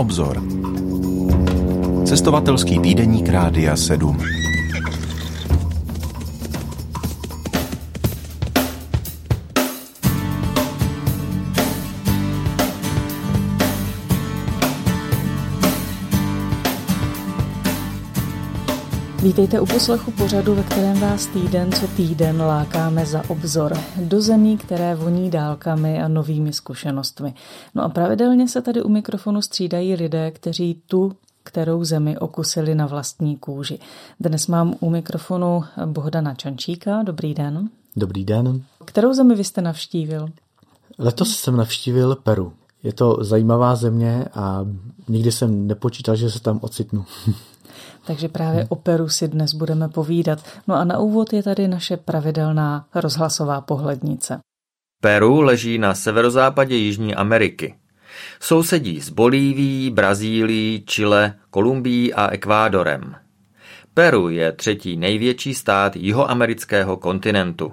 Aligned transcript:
obzor. 0.00 0.40
Cestovatelský 2.08 2.80
týdeník 2.80 3.28
Rádia 3.28 3.76
7. 3.76 4.16
Vítejte 19.22 19.60
u 19.60 19.66
poslechu 19.66 20.10
pořadu, 20.10 20.54
ve 20.54 20.62
kterém 20.62 21.00
vás 21.00 21.26
týden 21.26 21.72
co 21.72 21.86
týden 21.86 22.42
lákáme 22.42 23.06
za 23.06 23.22
obzor 23.30 23.72
do 23.96 24.22
zemí, 24.22 24.56
které 24.58 24.94
voní 24.94 25.30
dálkami 25.30 26.02
a 26.02 26.08
novými 26.08 26.52
zkušenostmi. 26.52 27.34
No 27.74 27.82
a 27.82 27.88
pravidelně 27.88 28.48
se 28.48 28.62
tady 28.62 28.82
u 28.82 28.88
mikrofonu 28.88 29.42
střídají 29.42 29.94
lidé, 29.94 30.30
kteří 30.30 30.82
tu 30.86 31.12
kterou 31.42 31.84
zemi 31.84 32.18
okusili 32.18 32.74
na 32.74 32.86
vlastní 32.86 33.36
kůži. 33.36 33.78
Dnes 34.20 34.46
mám 34.46 34.74
u 34.80 34.90
mikrofonu 34.90 35.64
Bohdana 35.86 36.34
Čančíka. 36.34 37.02
Dobrý 37.02 37.34
den. 37.34 37.68
Dobrý 37.96 38.24
den. 38.24 38.62
Kterou 38.84 39.12
zemi 39.12 39.34
vy 39.34 39.44
jste 39.44 39.62
navštívil? 39.62 40.28
Letos 40.98 41.36
jsem 41.36 41.56
navštívil 41.56 42.16
Peru. 42.16 42.52
Je 42.82 42.92
to 42.92 43.16
zajímavá 43.20 43.76
země 43.76 44.24
a 44.34 44.66
nikdy 45.08 45.32
jsem 45.32 45.66
nepočítal, 45.66 46.16
že 46.16 46.30
se 46.30 46.40
tam 46.40 46.58
ocitnu. 46.62 47.04
takže 48.06 48.28
právě 48.28 48.66
o 48.68 48.76
Peru 48.76 49.08
si 49.08 49.28
dnes 49.28 49.54
budeme 49.54 49.88
povídat. 49.88 50.38
No 50.68 50.74
a 50.74 50.84
na 50.84 50.98
úvod 50.98 51.32
je 51.32 51.42
tady 51.42 51.68
naše 51.68 51.96
pravidelná 51.96 52.86
rozhlasová 52.94 53.60
pohlednice. 53.60 54.38
Peru 55.02 55.40
leží 55.40 55.78
na 55.78 55.94
severozápadě 55.94 56.76
Jižní 56.76 57.14
Ameriky. 57.14 57.74
Sousedí 58.40 59.00
s 59.00 59.10
Bolívií, 59.10 59.90
Brazílií, 59.90 60.84
Chile, 60.86 61.34
Kolumbií 61.50 62.14
a 62.14 62.28
Ekvádorem. 62.28 63.14
Peru 63.94 64.28
je 64.28 64.52
třetí 64.52 64.96
největší 64.96 65.54
stát 65.54 65.96
jihoamerického 65.96 66.96
kontinentu. 66.96 67.72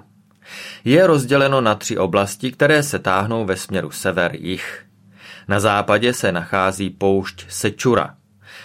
Je 0.84 1.06
rozděleno 1.06 1.60
na 1.60 1.74
tři 1.74 1.98
oblasti, 1.98 2.52
které 2.52 2.82
se 2.82 2.98
táhnou 2.98 3.44
ve 3.44 3.56
směru 3.56 3.90
sever-jih. 3.90 4.84
Na 5.48 5.60
západě 5.60 6.14
se 6.14 6.32
nachází 6.32 6.90
poušť 6.90 7.44
Sečura– 7.48 8.14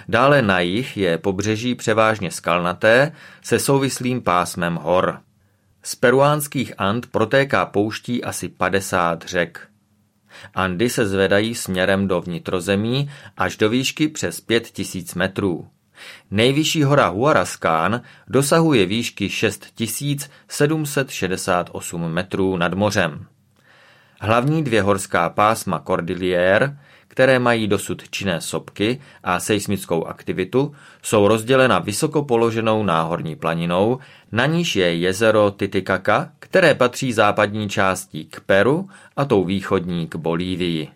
Dále 0.10 0.42
na 0.42 0.60
jih 0.60 0.98
je 0.98 1.18
pobřeží 1.18 1.76
převážně 1.76 2.32
skalnaté 2.32 3.12
se 3.42 3.60
souvislým 3.60 4.22
pásmem 4.22 4.76
hor. 4.76 5.20
Z 5.84 5.96
peruánských 5.96 6.74
And 6.78 7.06
protéká 7.06 7.66
pouští 7.66 8.24
asi 8.24 8.50
50 8.50 9.28
řek. 9.28 9.68
Andy 10.56 10.90
se 10.90 11.08
zvedají 11.08 11.56
směrem 11.56 12.08
do 12.08 12.22
vnitrozemí 12.22 13.12
až 13.38 13.58
do 13.58 13.70
výšky 13.70 14.08
přes 14.08 14.42
5000 14.42 15.16
metrů. 15.16 15.68
Nejvyšší 16.32 16.84
hora 16.84 17.08
Huarascán 17.08 18.02
dosahuje 18.28 18.86
výšky 18.86 19.30
6768 19.30 22.12
metrů 22.12 22.58
nad 22.58 22.74
mořem. 22.74 23.26
Hlavní 24.20 24.64
dvě 24.64 24.82
horská 24.82 25.30
pásma 25.30 25.80
Cordillère 25.80 26.78
které 27.14 27.40
mají 27.40 27.68
dosud 27.68 28.10
činné 28.10 28.42
sopky 28.42 29.02
a 29.24 29.40
seismickou 29.40 30.06
aktivitu, 30.06 30.76
jsou 31.02 31.28
rozdělena 31.28 31.80
vysoko 31.80 32.24
položenou 32.24 32.84
náhorní 32.84 33.36
planinou, 33.36 34.00
na 34.32 34.46
níž 34.46 34.76
je 34.76 34.96
jezero 34.96 35.52
Titicaca, 35.52 36.30
které 36.40 36.74
patří 36.74 37.14
západní 37.14 37.70
částí 37.70 38.26
k 38.26 38.40
Peru 38.40 38.90
a 39.18 39.26
tou 39.26 39.44
východní 39.44 40.08
k 40.08 40.16
Bolívii. 40.16 40.88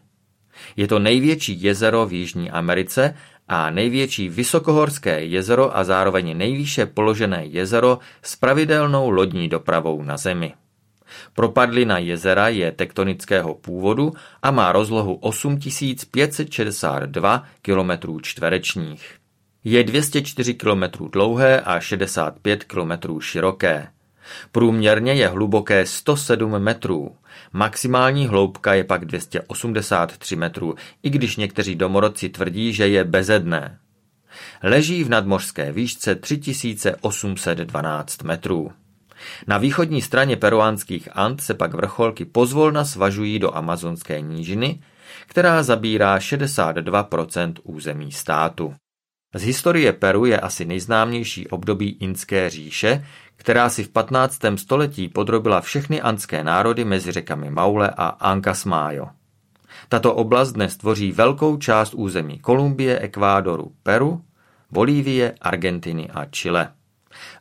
Je 0.75 0.87
to 0.87 0.99
největší 0.99 1.63
jezero 1.63 2.05
v 2.05 2.13
Jižní 2.13 2.51
Americe 2.51 3.15
a 3.47 3.69
největší 3.69 4.29
vysokohorské 4.29 5.25
jezero 5.25 5.77
a 5.77 5.83
zároveň 5.83 6.37
nejvýše 6.37 6.85
položené 6.85 7.45
jezero 7.45 7.99
s 8.21 8.35
pravidelnou 8.35 9.09
lodní 9.09 9.49
dopravou 9.49 10.03
na 10.03 10.17
Zemi. 10.17 10.53
Propadlina 11.33 11.97
jezera 11.97 12.47
je 12.47 12.71
tektonického 12.71 13.53
původu 13.53 14.13
a 14.43 14.51
má 14.51 14.71
rozlohu 14.71 15.13
8562 15.13 17.43
km 17.61 17.91
čtverečních. 18.21 19.15
Je 19.63 19.83
204 19.83 20.53
km 20.53 20.83
dlouhé 21.11 21.61
a 21.61 21.79
65 21.79 22.63
km 22.63 23.19
široké. 23.19 23.87
Průměrně 24.51 25.13
je 25.13 25.27
hluboké 25.27 25.85
107 25.85 26.59
metrů. 26.59 27.15
Maximální 27.53 28.27
hloubka 28.27 28.73
je 28.73 28.83
pak 28.83 29.05
283 29.05 30.35
metrů, 30.35 30.75
i 31.03 31.09
když 31.09 31.35
někteří 31.35 31.75
domorodci 31.75 32.29
tvrdí, 32.29 32.73
že 32.73 32.87
je 32.87 33.03
bezedné. 33.03 33.79
Leží 34.63 35.03
v 35.03 35.09
nadmořské 35.09 35.71
výšce 35.71 36.15
3812 36.15 38.23
metrů. 38.23 38.71
Na 39.47 39.57
východní 39.57 40.01
straně 40.01 40.37
peruánských 40.37 41.09
Ant 41.11 41.41
se 41.41 41.53
pak 41.53 41.73
vrcholky 41.73 42.25
pozvolna 42.25 42.85
svažují 42.85 43.39
do 43.39 43.55
amazonské 43.55 44.21
nížiny, 44.21 44.79
která 45.27 45.63
zabírá 45.63 46.17
62% 46.17 47.53
území 47.63 48.11
státu. 48.11 48.73
Z 49.35 49.43
historie 49.43 49.93
Peru 49.93 50.25
je 50.25 50.39
asi 50.39 50.65
nejznámější 50.65 51.47
období 51.47 51.97
Inské 51.99 52.49
říše, 52.49 53.05
která 53.35 53.69
si 53.69 53.83
v 53.83 53.89
15. 53.89 54.39
století 54.55 55.09
podrobila 55.09 55.61
všechny 55.61 56.01
andské 56.01 56.43
národy 56.43 56.85
mezi 56.85 57.11
řekami 57.11 57.49
Maule 57.49 57.89
a 57.97 58.07
Ancasmayo. 58.07 59.07
Tato 59.89 60.15
oblast 60.15 60.51
dnes 60.51 60.77
tvoří 60.77 61.11
velkou 61.11 61.57
část 61.57 61.93
území 61.93 62.39
Kolumbie, 62.39 62.99
Ekvádoru, 62.99 63.71
Peru, 63.83 64.21
Bolívie, 64.71 65.35
Argentiny 65.41 66.09
a 66.09 66.25
Chile. 66.25 66.76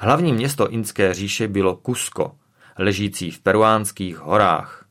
Hlavní 0.01 0.33
město 0.33 0.69
Inské 0.69 1.15
říše 1.15 1.49
bylo 1.49 1.81
Cusco, 1.87 2.33
ležící 2.79 3.31
v 3.31 3.41
peruánských 3.41 4.19
horách. 4.19 4.87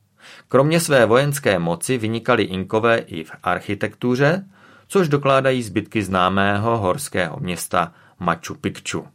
Kromě 0.47 0.79
své 0.79 1.05
vojenské 1.05 1.59
moci 1.59 1.97
vynikali 1.97 2.43
Inkové 2.43 2.97
i 2.97 3.23
v 3.23 3.31
architektuře, 3.43 4.45
což 4.87 5.07
dokládají 5.09 5.63
zbytky 5.63 6.03
známého 6.03 6.77
horského 6.77 7.37
města 7.39 7.93
Machu 8.19 8.55
Picchu. 8.55 9.07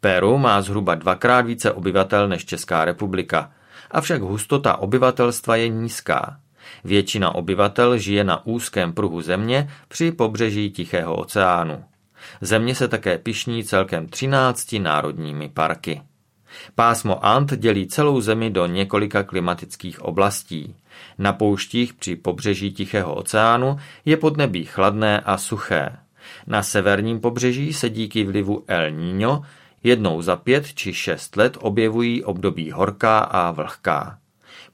Peru 0.00 0.38
má 0.38 0.62
zhruba 0.62 0.94
dvakrát 0.94 1.40
více 1.40 1.72
obyvatel 1.72 2.28
než 2.28 2.44
Česká 2.44 2.84
republika, 2.84 3.52
avšak 3.90 4.22
hustota 4.22 4.76
obyvatelstva 4.76 5.56
je 5.56 5.68
nízká. 5.68 6.40
Většina 6.84 7.34
obyvatel 7.34 7.98
žije 7.98 8.24
na 8.24 8.46
úzkém 8.46 8.92
pruhu 8.92 9.20
země 9.20 9.70
při 9.88 10.12
pobřeží 10.12 10.70
Tichého 10.70 11.16
oceánu. 11.16 11.84
Země 12.40 12.74
se 12.74 12.88
také 12.88 13.18
pišní 13.18 13.64
celkem 13.64 14.06
13 14.06 14.72
národními 14.72 15.48
parky. 15.48 16.02
Pásmo 16.74 17.26
Ant 17.26 17.54
dělí 17.54 17.86
celou 17.86 18.20
zemi 18.20 18.50
do 18.50 18.66
několika 18.66 19.22
klimatických 19.22 20.02
oblastí. 20.02 20.74
Na 21.18 21.32
pouštích 21.32 21.94
při 21.94 22.16
pobřeží 22.16 22.72
Tichého 22.72 23.14
oceánu 23.14 23.76
je 24.04 24.16
podnebí 24.16 24.64
chladné 24.64 25.20
a 25.20 25.38
suché. 25.38 25.96
Na 26.46 26.62
severním 26.62 27.20
pobřeží 27.20 27.72
se 27.72 27.90
díky 27.90 28.24
vlivu 28.24 28.64
El 28.66 28.90
Niño 28.90 29.42
jednou 29.82 30.22
za 30.22 30.36
pět 30.36 30.74
či 30.74 30.92
šest 30.92 31.36
let 31.36 31.56
objevují 31.60 32.24
období 32.24 32.70
horká 32.70 33.18
a 33.18 33.50
vlhká. 33.50 34.18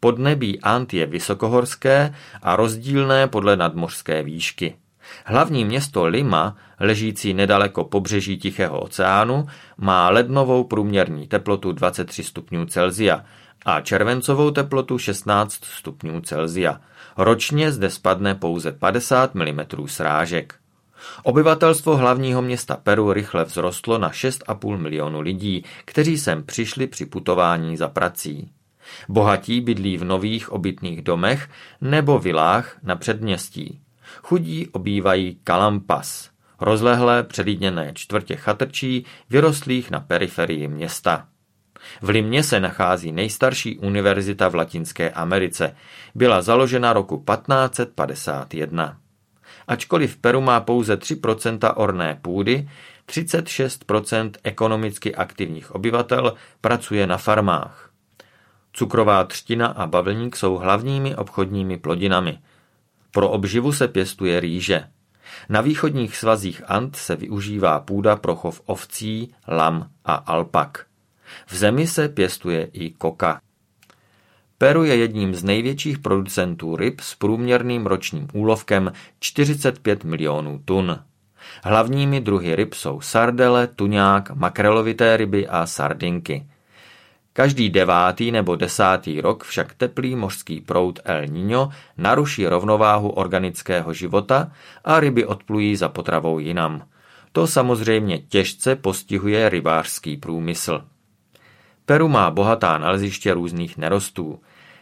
Podnebí 0.00 0.60
Ant 0.60 0.94
je 0.94 1.06
vysokohorské 1.06 2.14
a 2.42 2.56
rozdílné 2.56 3.28
podle 3.28 3.56
nadmořské 3.56 4.22
výšky. 4.22 4.76
Hlavní 5.24 5.64
město 5.64 6.06
Lima, 6.06 6.56
ležící 6.80 7.34
nedaleko 7.34 7.84
pobřeží 7.84 8.38
Tichého 8.38 8.80
oceánu, 8.80 9.46
má 9.76 10.10
lednovou 10.10 10.64
průměrní 10.64 11.26
teplotu 11.26 11.72
23 11.72 12.24
stupňů 12.24 12.66
Celzia 12.66 13.24
a 13.64 13.80
červencovou 13.80 14.50
teplotu 14.50 14.98
16 14.98 15.64
stupňů 15.64 16.20
Celzia. 16.20 16.80
Ročně 17.16 17.72
zde 17.72 17.90
spadne 17.90 18.34
pouze 18.34 18.72
50 18.72 19.34
mm 19.34 19.60
srážek. 19.86 20.54
Obyvatelstvo 21.22 21.96
hlavního 21.96 22.42
města 22.42 22.76
Peru 22.76 23.12
rychle 23.12 23.44
vzrostlo 23.44 23.98
na 23.98 24.10
6,5 24.10 24.76
milionu 24.76 25.20
lidí, 25.20 25.64
kteří 25.84 26.18
sem 26.18 26.42
přišli 26.42 26.86
při 26.86 27.06
putování 27.06 27.76
za 27.76 27.88
prací. 27.88 28.50
Bohatí 29.08 29.60
bydlí 29.60 29.98
v 29.98 30.04
nových 30.04 30.52
obytných 30.52 31.02
domech 31.02 31.48
nebo 31.80 32.18
vilách 32.18 32.76
na 32.82 32.96
předměstí. 32.96 33.80
Chudí 34.22 34.68
obývají 34.68 35.40
kalampas, 35.44 36.30
rozlehlé 36.60 37.22
předjídněné 37.22 37.92
čtvrtě 37.94 38.36
chatrčí, 38.36 39.04
vyrostlých 39.30 39.90
na 39.90 40.00
periferii 40.00 40.68
města. 40.68 41.26
V 42.02 42.08
Limě 42.08 42.42
se 42.42 42.60
nachází 42.60 43.12
nejstarší 43.12 43.78
univerzita 43.78 44.48
v 44.48 44.54
Latinské 44.54 45.10
Americe. 45.10 45.76
Byla 46.14 46.42
založena 46.42 46.92
roku 46.92 47.24
1551. 47.30 48.96
Ačkoliv 49.68 50.16
Peru 50.16 50.40
má 50.40 50.60
pouze 50.60 50.96
3% 50.96 51.72
orné 51.76 52.18
půdy, 52.22 52.68
36% 53.08 54.30
ekonomicky 54.42 55.14
aktivních 55.14 55.74
obyvatel 55.74 56.34
pracuje 56.60 57.06
na 57.06 57.16
farmách. 57.16 57.90
Cukrová 58.72 59.24
třtina 59.24 59.66
a 59.66 59.86
bavlník 59.86 60.36
jsou 60.36 60.54
hlavními 60.54 61.16
obchodními 61.16 61.78
plodinami. 61.78 62.38
Pro 63.10 63.30
obživu 63.30 63.72
se 63.72 63.88
pěstuje 63.88 64.40
rýže. 64.40 64.84
Na 65.48 65.60
východních 65.60 66.16
svazích 66.16 66.62
Ant 66.66 66.96
se 66.96 67.16
využívá 67.16 67.80
půda 67.80 68.16
pro 68.16 68.36
chov 68.36 68.62
ovcí, 68.66 69.34
lam 69.48 69.90
a 70.04 70.14
alpak. 70.14 70.86
V 71.46 71.56
zemi 71.56 71.86
se 71.86 72.08
pěstuje 72.08 72.70
i 72.72 72.90
koka. 72.90 73.40
Peru 74.58 74.84
je 74.84 74.96
jedním 74.96 75.34
z 75.34 75.44
největších 75.44 75.98
producentů 75.98 76.76
ryb 76.76 77.00
s 77.00 77.14
průměrným 77.14 77.86
ročním 77.86 78.28
úlovkem 78.32 78.92
45 79.20 80.04
milionů 80.04 80.60
tun. 80.64 80.98
Hlavními 81.64 82.20
druhy 82.20 82.56
ryb 82.56 82.74
jsou 82.74 83.00
sardele, 83.00 83.66
tuňák, 83.66 84.30
makrelovité 84.30 85.16
ryby 85.16 85.48
a 85.48 85.66
sardinky. 85.66 86.46
Každý 87.38 87.70
devátý 87.70 88.30
nebo 88.30 88.56
desátý 88.56 89.20
rok 89.20 89.44
však 89.44 89.74
teplý 89.74 90.16
mořský 90.16 90.60
proud 90.60 90.98
El 91.04 91.26
Niño 91.26 91.70
naruší 91.96 92.46
rovnováhu 92.46 93.08
organického 93.08 93.92
života 93.92 94.52
a 94.84 95.00
ryby 95.00 95.26
odplují 95.26 95.76
za 95.76 95.88
potravou 95.88 96.38
jinam. 96.38 96.82
To 97.32 97.46
samozřejmě 97.46 98.18
těžce 98.18 98.76
postihuje 98.76 99.48
rybářský 99.48 100.16
průmysl. 100.16 100.84
Peru 101.86 102.08
má 102.08 102.30
bohatá 102.30 102.78
naleziště 102.78 103.34
různých 103.34 103.78
nerostů. 103.78 104.40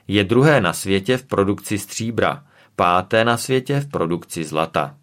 Je 0.09 0.25
druhé 0.25 0.61
na 0.61 0.73
světě 0.73 1.17
v 1.17 1.25
produkci 1.25 1.79
stříbra, 1.79 2.45
páté 2.77 3.25
na 3.25 3.37
světě 3.37 3.81
v 3.81 3.89
produkci 3.89 4.45
zlata. 4.45 4.95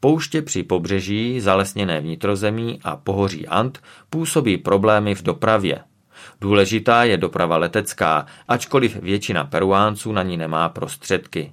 Pouště 0.00 0.42
při 0.42 0.62
pobřeží, 0.62 1.40
zalesněné 1.40 2.00
vnitrozemí 2.00 2.80
a 2.84 2.96
pohoří 2.96 3.46
Ant 3.46 3.82
působí 4.10 4.58
problémy 4.58 5.14
v 5.14 5.22
dopravě. 5.22 5.80
Důležitá 6.40 7.04
je 7.04 7.16
doprava 7.16 7.56
letecká, 7.56 8.26
ačkoliv 8.48 8.96
většina 8.96 9.44
Peruánců 9.44 10.12
na 10.12 10.22
ní 10.22 10.36
nemá 10.36 10.68
prostředky. 10.68 11.52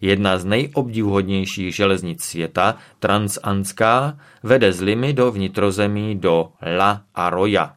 Jedna 0.00 0.38
z 0.38 0.44
nejobdivuhodnějších 0.44 1.74
železnic 1.74 2.24
světa, 2.24 2.76
Transandská, 2.98 4.18
vede 4.42 4.72
z 4.72 4.80
Limy 4.80 5.12
do 5.12 5.32
vnitrozemí 5.32 6.18
do 6.18 6.48
La 6.78 7.02
Arroya. 7.14 7.74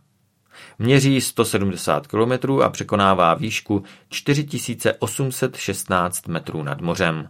Měří 0.80 1.22
170 1.22 2.08
km 2.08 2.32
a 2.64 2.70
překonává 2.70 3.34
výšku 3.34 3.84
4816 4.10 6.28
metrů 6.28 6.64
nad 6.64 6.82
mořem. 6.82 7.30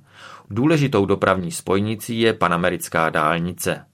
Důležitou 0.49 1.05
dopravní 1.05 1.51
spojnicí 1.51 2.19
je 2.19 2.33
panamerická 2.33 3.09
dálnice. 3.09 3.85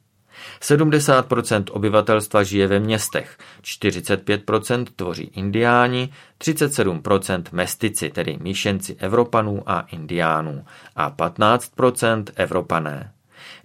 70% 0.62 1.63
obyvatelstva 1.72 2.44
žije 2.44 2.68
ve 2.68 2.80
městech, 2.80 3.38
45% 3.62 4.86
tvoří 4.95 5.24
indiáni, 5.24 6.10
37% 6.42 7.44
mestici, 7.51 8.10
tedy 8.10 8.38
míšenci 8.42 8.95
Evropanů 9.00 9.63
a 9.66 9.80
indiánů 9.80 10.66
a 10.95 11.12
15% 11.12 12.24
Evropané. 12.36 13.13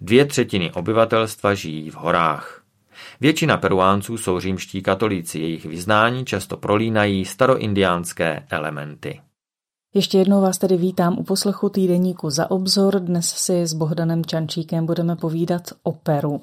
Dvě 0.01 0.25
třetiny 0.25 0.73
obyvatelstva 0.73 1.55
žijí 1.55 1.91
v 1.91 1.95
horách. 1.95 2.63
Většina 3.21 3.57
Peruánců 3.57 4.19
jsou 4.19 4.41
římští 4.41 4.83
katolíci, 4.83 5.39
jejich 5.39 5.67
vyznání 5.67 6.25
často 6.25 6.57
prolínají 6.57 7.25
staroindiánské 7.25 8.47
elementy. 8.51 9.21
Ještě 9.95 10.19
jednou 10.19 10.41
vás 10.41 10.59
tedy 10.59 10.77
vítám 10.77 11.19
u 11.19 11.23
poslechu 11.23 11.69
týdeníku 11.69 12.31
za 12.31 12.51
obzor. 12.51 13.01
Dnes 13.01 13.27
si 13.27 13.67
s 13.67 13.73
Bohdanem 13.73 14.25
Čančíkem 14.25 14.87
budeme 14.87 15.17
povídat 15.17 15.63
o 15.83 15.93
Peru. 15.93 16.41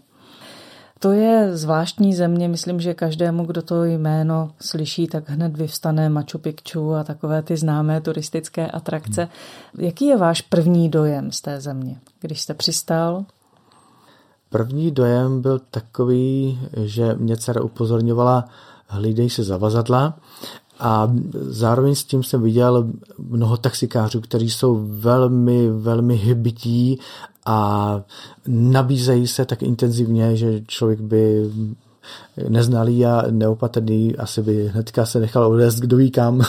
To 1.00 1.12
je 1.12 1.58
zvláštní 1.58 2.14
země, 2.14 2.48
myslím, 2.48 2.80
že 2.80 2.94
každému, 2.94 3.46
kdo 3.46 3.62
to 3.62 3.84
jméno 3.84 4.52
slyší, 4.62 5.08
tak 5.08 5.30
hned 5.30 5.58
vyvstane 5.58 6.10
Machu 6.10 6.38
Picchu 6.38 6.94
a 6.94 7.04
takové 7.04 7.42
ty 7.42 7.58
známé 7.58 8.02
turistické 8.02 8.68
atrakce. 8.68 9.22
Hmm. 9.22 9.86
Jaký 9.86 10.06
je 10.06 10.18
váš 10.18 10.42
první 10.42 10.90
dojem 10.90 11.32
z 11.32 11.42
té 11.42 11.62
země, 11.62 12.00
když 12.22 12.42
jste 12.42 12.54
přistál? 12.54 13.26
První 14.50 14.92
dojem 14.92 15.42
byl 15.42 15.60
takový, 15.72 16.60
že 16.84 17.16
mě 17.16 17.38
dcera 17.38 17.62
upozorňovala, 17.62 18.46
hlídej 18.88 19.30
se 19.30 19.44
zavazadla 19.44 20.18
a 20.80 21.14
zároveň 21.34 21.96
s 21.96 22.04
tím 22.04 22.24
jsem 22.24 22.42
viděl 22.42 22.88
mnoho 23.30 23.58
taxikářů, 23.58 24.22
kteří 24.22 24.50
jsou 24.50 24.88
velmi, 24.88 25.70
velmi 25.70 26.16
hybití 26.16 27.00
a 27.46 28.02
nabízejí 28.48 29.28
se 29.28 29.46
tak 29.46 29.64
intenzivně, 29.64 30.38
že 30.38 30.62
člověk 30.68 31.00
by 31.02 31.52
neznalý 32.50 33.06
a 33.06 33.24
neopatrný 33.30 34.16
asi 34.16 34.42
by 34.42 34.68
hnedka 34.68 35.06
se 35.06 35.20
nechal 35.20 35.48
odést 35.48 35.80
kdo 35.80 35.98
ví 35.98 36.12
kam. 36.12 36.42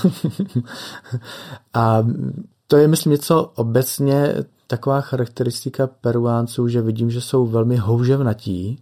a 1.74 2.06
to 2.66 2.76
je, 2.76 2.88
myslím, 2.88 3.10
něco 3.10 3.52
obecně 3.54 4.34
taková 4.66 5.00
charakteristika 5.00 5.86
Peruánců, 5.86 6.68
že 6.68 6.82
vidím, 6.82 7.10
že 7.10 7.20
jsou 7.20 7.46
velmi 7.46 7.76
houževnatí, 7.76 8.78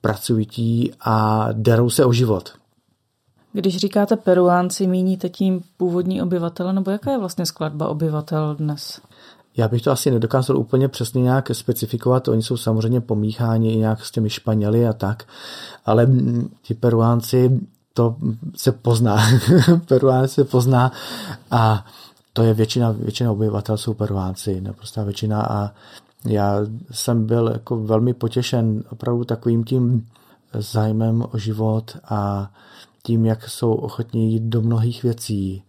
pracující 0.00 0.92
a 1.00 1.48
derou 1.52 1.90
se 1.90 2.04
o 2.04 2.12
život. 2.12 2.59
Když 3.52 3.76
říkáte 3.76 4.16
Peruánci, 4.16 4.86
míníte 4.86 5.28
tím 5.28 5.60
původní 5.76 6.22
obyvatele, 6.22 6.72
nebo 6.72 6.90
jaká 6.90 7.10
je 7.10 7.18
vlastně 7.18 7.46
skladba 7.46 7.88
obyvatel 7.88 8.54
dnes? 8.54 9.00
Já 9.56 9.68
bych 9.68 9.82
to 9.82 9.90
asi 9.90 10.10
nedokázal 10.10 10.56
úplně 10.56 10.88
přesně 10.88 11.22
nějak 11.22 11.48
specifikovat, 11.52 12.28
oni 12.28 12.42
jsou 12.42 12.56
samozřejmě 12.56 13.00
pomícháni 13.00 13.72
i 13.72 13.76
nějak 13.76 14.04
s 14.04 14.10
těmi 14.10 14.30
Španěli 14.30 14.86
a 14.86 14.92
tak, 14.92 15.24
ale 15.86 16.08
ti 16.62 16.74
Peruánci, 16.74 17.60
to 17.94 18.16
se 18.56 18.72
pozná. 18.72 19.18
Peruánci 19.88 20.34
se 20.34 20.44
pozná 20.44 20.92
a 21.50 21.86
to 22.32 22.42
je 22.42 22.54
většina, 22.54 22.90
většina 22.90 23.32
obyvatel 23.32 23.76
jsou 23.76 23.94
Peruánci, 23.94 24.60
naprostá 24.60 25.04
většina 25.04 25.42
a 25.42 25.70
já 26.24 26.60
jsem 26.90 27.26
byl 27.26 27.50
jako 27.52 27.76
velmi 27.76 28.14
potěšen 28.14 28.84
opravdu 28.90 29.24
takovým 29.24 29.64
tím 29.64 30.06
zájmem 30.52 31.24
o 31.32 31.38
život 31.38 31.96
a 32.04 32.50
tím, 33.02 33.26
jak 33.26 33.48
jsou 33.48 33.72
ochotní 33.72 34.32
jít 34.32 34.42
do 34.42 34.62
mnohých 34.62 35.02
věcí, 35.02 35.62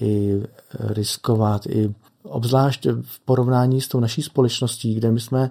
i 0.00 0.42
riskovat, 0.80 1.66
i 1.66 1.94
obzvlášť 2.22 2.86
v 3.02 3.20
porovnání 3.20 3.80
s 3.80 3.88
tou 3.88 4.00
naší 4.00 4.22
společností, 4.22 4.94
kde 4.94 5.10
my 5.10 5.20
jsme 5.20 5.50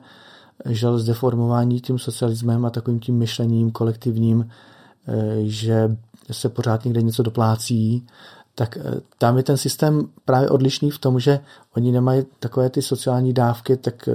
žili 0.66 1.00
zdeformování 1.00 1.82
tím 1.82 2.00
socialismem 2.00 2.66
a 2.66 2.70
takovým 2.70 3.00
tím 3.00 3.18
myšlením 3.18 3.72
kolektivním, 3.72 4.50
eh, 5.08 5.38
že 5.42 5.98
se 6.32 6.50
pořád 6.50 6.86
někde 6.86 7.02
něco 7.02 7.24
doplácí, 7.24 8.08
tak 8.56 8.78
eh, 8.78 9.02
tam 9.18 9.38
je 9.38 9.44
ten 9.44 9.58
systém 9.58 10.08
právě 10.26 10.50
odlišný 10.50 10.92
v 10.92 11.00
tom, 11.00 11.20
že 11.20 11.40
oni 11.76 11.92
nemají 11.92 12.24
takové 12.40 12.70
ty 12.70 12.82
sociální 12.82 13.34
dávky, 13.34 13.78
tak 13.78 14.10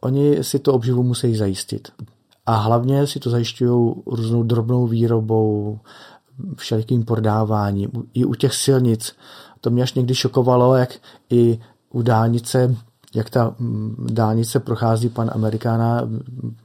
oni 0.00 0.44
si 0.44 0.58
to 0.58 0.74
obživu 0.74 1.02
musí 1.02 1.36
zajistit. 1.36 1.88
A 2.46 2.56
hlavně 2.56 3.06
si 3.06 3.20
to 3.20 3.30
zajišťují 3.30 3.94
různou 4.06 4.42
drobnou 4.42 4.86
výrobou, 4.86 5.78
všelikým 6.56 7.04
prodáváním. 7.04 7.90
I 8.14 8.24
u 8.24 8.34
těch 8.34 8.54
silnic 8.54 9.16
to 9.60 9.70
mě 9.70 9.82
až 9.82 9.94
někdy 9.94 10.14
šokovalo, 10.14 10.76
jak 10.76 10.94
i 11.30 11.60
u 11.90 12.02
dálnice, 12.02 12.76
jak 13.14 13.30
ta 13.30 13.54
mm, 13.58 14.06
dálnice 14.10 14.60
prochází 14.60 15.08
pan 15.08 15.30
Amerikána 15.34 16.00
mm, 16.04 16.56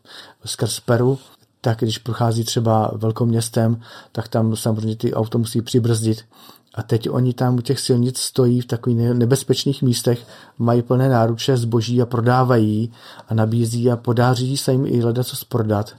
skrz 0.46 0.80
Peru, 0.80 1.20
tak 1.62 1.80
když 1.80 1.98
prochází 1.98 2.44
třeba 2.44 2.92
velkou 2.96 3.26
městem, 3.26 3.82
tak 4.12 4.28
tam 4.28 4.56
samozřejmě 4.56 4.96
ty 4.96 5.14
auto 5.14 5.38
musí 5.38 5.62
přibrzdit. 5.62 6.26
A 6.76 6.84
teď 6.84 7.10
oni 7.10 7.34
tam 7.34 7.56
u 7.56 7.62
těch 7.62 7.80
silnic 7.80 8.20
stojí 8.20 8.62
v 8.62 8.66
takových 8.66 8.98
nebezpečných 8.98 9.82
místech, 9.82 10.28
mají 10.58 10.82
plné 10.82 11.10
náruče 11.10 11.58
zboží 11.58 12.02
a 12.02 12.06
prodávají 12.06 12.92
a 13.28 13.34
nabízí 13.34 13.92
a 13.92 13.98
podáří 13.98 14.58
se 14.58 14.72
jim 14.72 14.86
i 14.86 15.02
hledat 15.02 15.28
co 15.28 15.46
prodat. 15.46 15.96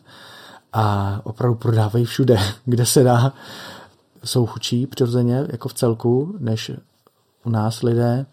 A 0.72 1.20
opravdu 1.24 1.54
prodávají 1.54 2.04
všude, 2.04 2.38
kde 2.64 2.86
se 2.86 3.02
dá. 3.02 3.32
Jsou 4.24 4.46
chučí 4.46 4.86
přirozeně, 4.86 5.46
jako 5.48 5.68
v 5.68 5.74
celku, 5.74 6.36
než 6.38 6.70
u 7.44 7.50
nás 7.50 7.82
lidé. 7.82 8.26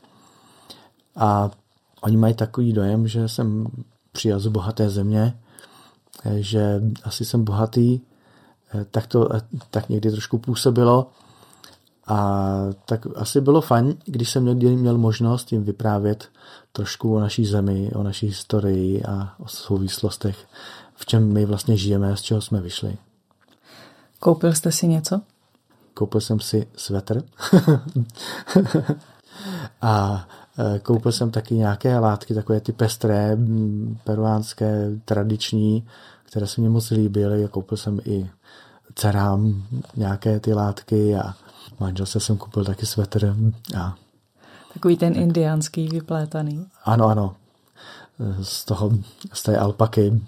A 1.15 1.51
oni 2.01 2.17
mají 2.17 2.33
takový 2.33 2.73
dojem, 2.73 3.07
že 3.07 3.27
jsem 3.27 3.67
přijel 4.11 4.39
z 4.39 4.47
bohaté 4.47 4.89
země, 4.89 5.39
že 6.35 6.81
asi 7.03 7.25
jsem 7.25 7.43
bohatý, 7.43 7.99
tak 8.91 9.07
to 9.07 9.29
tak 9.69 9.89
někdy 9.89 10.11
trošku 10.11 10.37
působilo. 10.37 11.11
A 12.09 12.49
tak 12.85 13.07
asi 13.15 13.41
bylo 13.41 13.61
fajn, 13.61 13.97
když 14.05 14.29
jsem 14.29 14.45
někdy 14.45 14.75
měl 14.75 14.97
možnost 14.97 15.51
jim 15.51 15.63
vyprávět 15.63 16.29
trošku 16.71 17.15
o 17.15 17.19
naší 17.19 17.45
zemi, 17.45 17.91
o 17.95 18.03
naší 18.03 18.27
historii 18.27 19.03
a 19.03 19.33
o 19.39 19.47
souvislostech, 19.47 20.47
v 20.95 21.05
čem 21.05 21.33
my 21.33 21.45
vlastně 21.45 21.77
žijeme 21.77 22.11
a 22.11 22.15
z 22.15 22.21
čeho 22.21 22.41
jsme 22.41 22.61
vyšli. 22.61 22.97
Koupil 24.19 24.53
jste 24.53 24.71
si 24.71 24.87
něco? 24.87 25.21
Koupil 25.93 26.21
jsem 26.21 26.39
si 26.39 26.67
svetr 26.75 27.21
a 29.81 30.27
e, 30.75 30.79
koupil 30.79 31.11
jsem 31.11 31.31
taky 31.31 31.55
nějaké 31.55 31.99
látky, 31.99 32.33
takové 32.33 32.61
ty 32.61 32.71
pestré, 32.71 33.37
peruánské, 34.03 34.91
tradiční, 35.05 35.87
které 36.23 36.47
se 36.47 36.61
mě 36.61 36.69
moc 36.69 36.89
líbily. 36.89 37.47
Koupil 37.51 37.77
jsem 37.77 37.99
i 38.05 38.29
dcerám 38.95 39.63
nějaké 39.95 40.39
ty 40.39 40.53
látky 40.53 41.15
a 41.15 41.33
manželce 41.79 42.19
jsem 42.19 42.37
koupil 42.37 42.65
taky 42.65 42.85
svetr. 42.85 43.35
A... 43.77 43.95
Takový 44.73 44.97
ten 44.97 45.15
indiánský 45.15 45.87
vyplétaný. 45.87 46.65
Ano, 46.83 47.07
ano. 47.07 47.35
z 48.41 48.65
toho, 48.65 48.91
z 49.33 49.43
té 49.43 49.57
alpaky. 49.57 50.21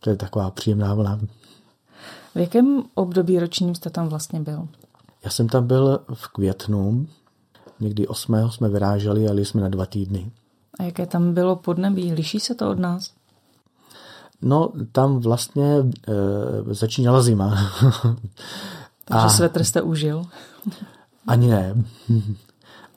To 0.00 0.10
je 0.10 0.16
taková 0.16 0.50
příjemná 0.50 0.94
vlna. 0.94 1.20
V 2.34 2.38
jakém 2.38 2.82
období 2.94 3.38
ročním 3.38 3.74
jste 3.74 3.90
tam 3.90 4.08
vlastně 4.08 4.40
byl? 4.40 4.68
Já 5.24 5.30
jsem 5.30 5.48
tam 5.48 5.66
byl 5.66 6.00
v 6.14 6.28
květnu, 6.28 7.06
někdy 7.80 8.06
8. 8.06 8.50
jsme 8.50 8.68
vyráželi 8.68 9.24
a 9.24 9.28
jeli 9.28 9.44
jsme 9.44 9.60
na 9.60 9.68
dva 9.68 9.86
týdny. 9.86 10.30
A 10.78 10.82
jaké 10.82 11.06
tam 11.06 11.34
bylo 11.34 11.56
podnebí? 11.56 12.12
Liší 12.12 12.40
se 12.40 12.54
to 12.54 12.70
od 12.70 12.78
nás? 12.78 13.10
No, 14.42 14.72
tam 14.92 15.18
vlastně 15.18 15.74
e, 15.74 16.74
začínala 16.74 17.22
zima. 17.22 17.72
Takže 19.04 19.26
a... 19.26 19.28
svetr 19.28 19.64
jste 19.64 19.82
užil? 19.82 20.26
Ani 21.26 21.48
ne. 21.48 21.84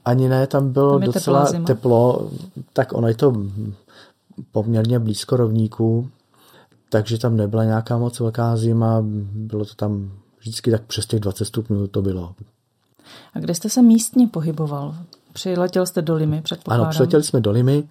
Ani 0.05 0.29
ne, 0.29 0.47
tam 0.47 0.71
bylo 0.71 0.99
tam 0.99 1.01
docela 1.01 1.51
teplo, 1.65 2.31
tak 2.73 2.93
ono 2.93 3.07
je 3.07 3.15
to 3.15 3.33
poměrně 4.51 4.99
blízko 4.99 5.37
rovníku, 5.37 6.09
takže 6.89 7.17
tam 7.17 7.37
nebyla 7.37 7.63
nějaká 7.63 7.97
moc 7.97 8.19
velká 8.19 8.57
zima, 8.57 8.97
bylo 9.33 9.65
to 9.65 9.75
tam 9.75 10.11
vždycky 10.39 10.71
tak 10.71 10.83
přes 10.83 11.05
těch 11.05 11.19
20 11.19 11.45
stupňů 11.45 11.87
to 11.87 12.01
bylo. 12.01 12.35
A 13.33 13.39
kde 13.39 13.55
jste 13.55 13.69
se 13.69 13.81
místně 13.81 14.27
pohyboval? 14.27 14.95
Přiletěl 15.33 15.85
jste 15.85 16.01
do 16.01 16.15
Limy, 16.15 16.41
předpokládám? 16.41 16.83
Ano, 16.83 16.91
přiletěli 16.91 17.23
jsme 17.23 17.41
do 17.41 17.51
Limy 17.51 17.89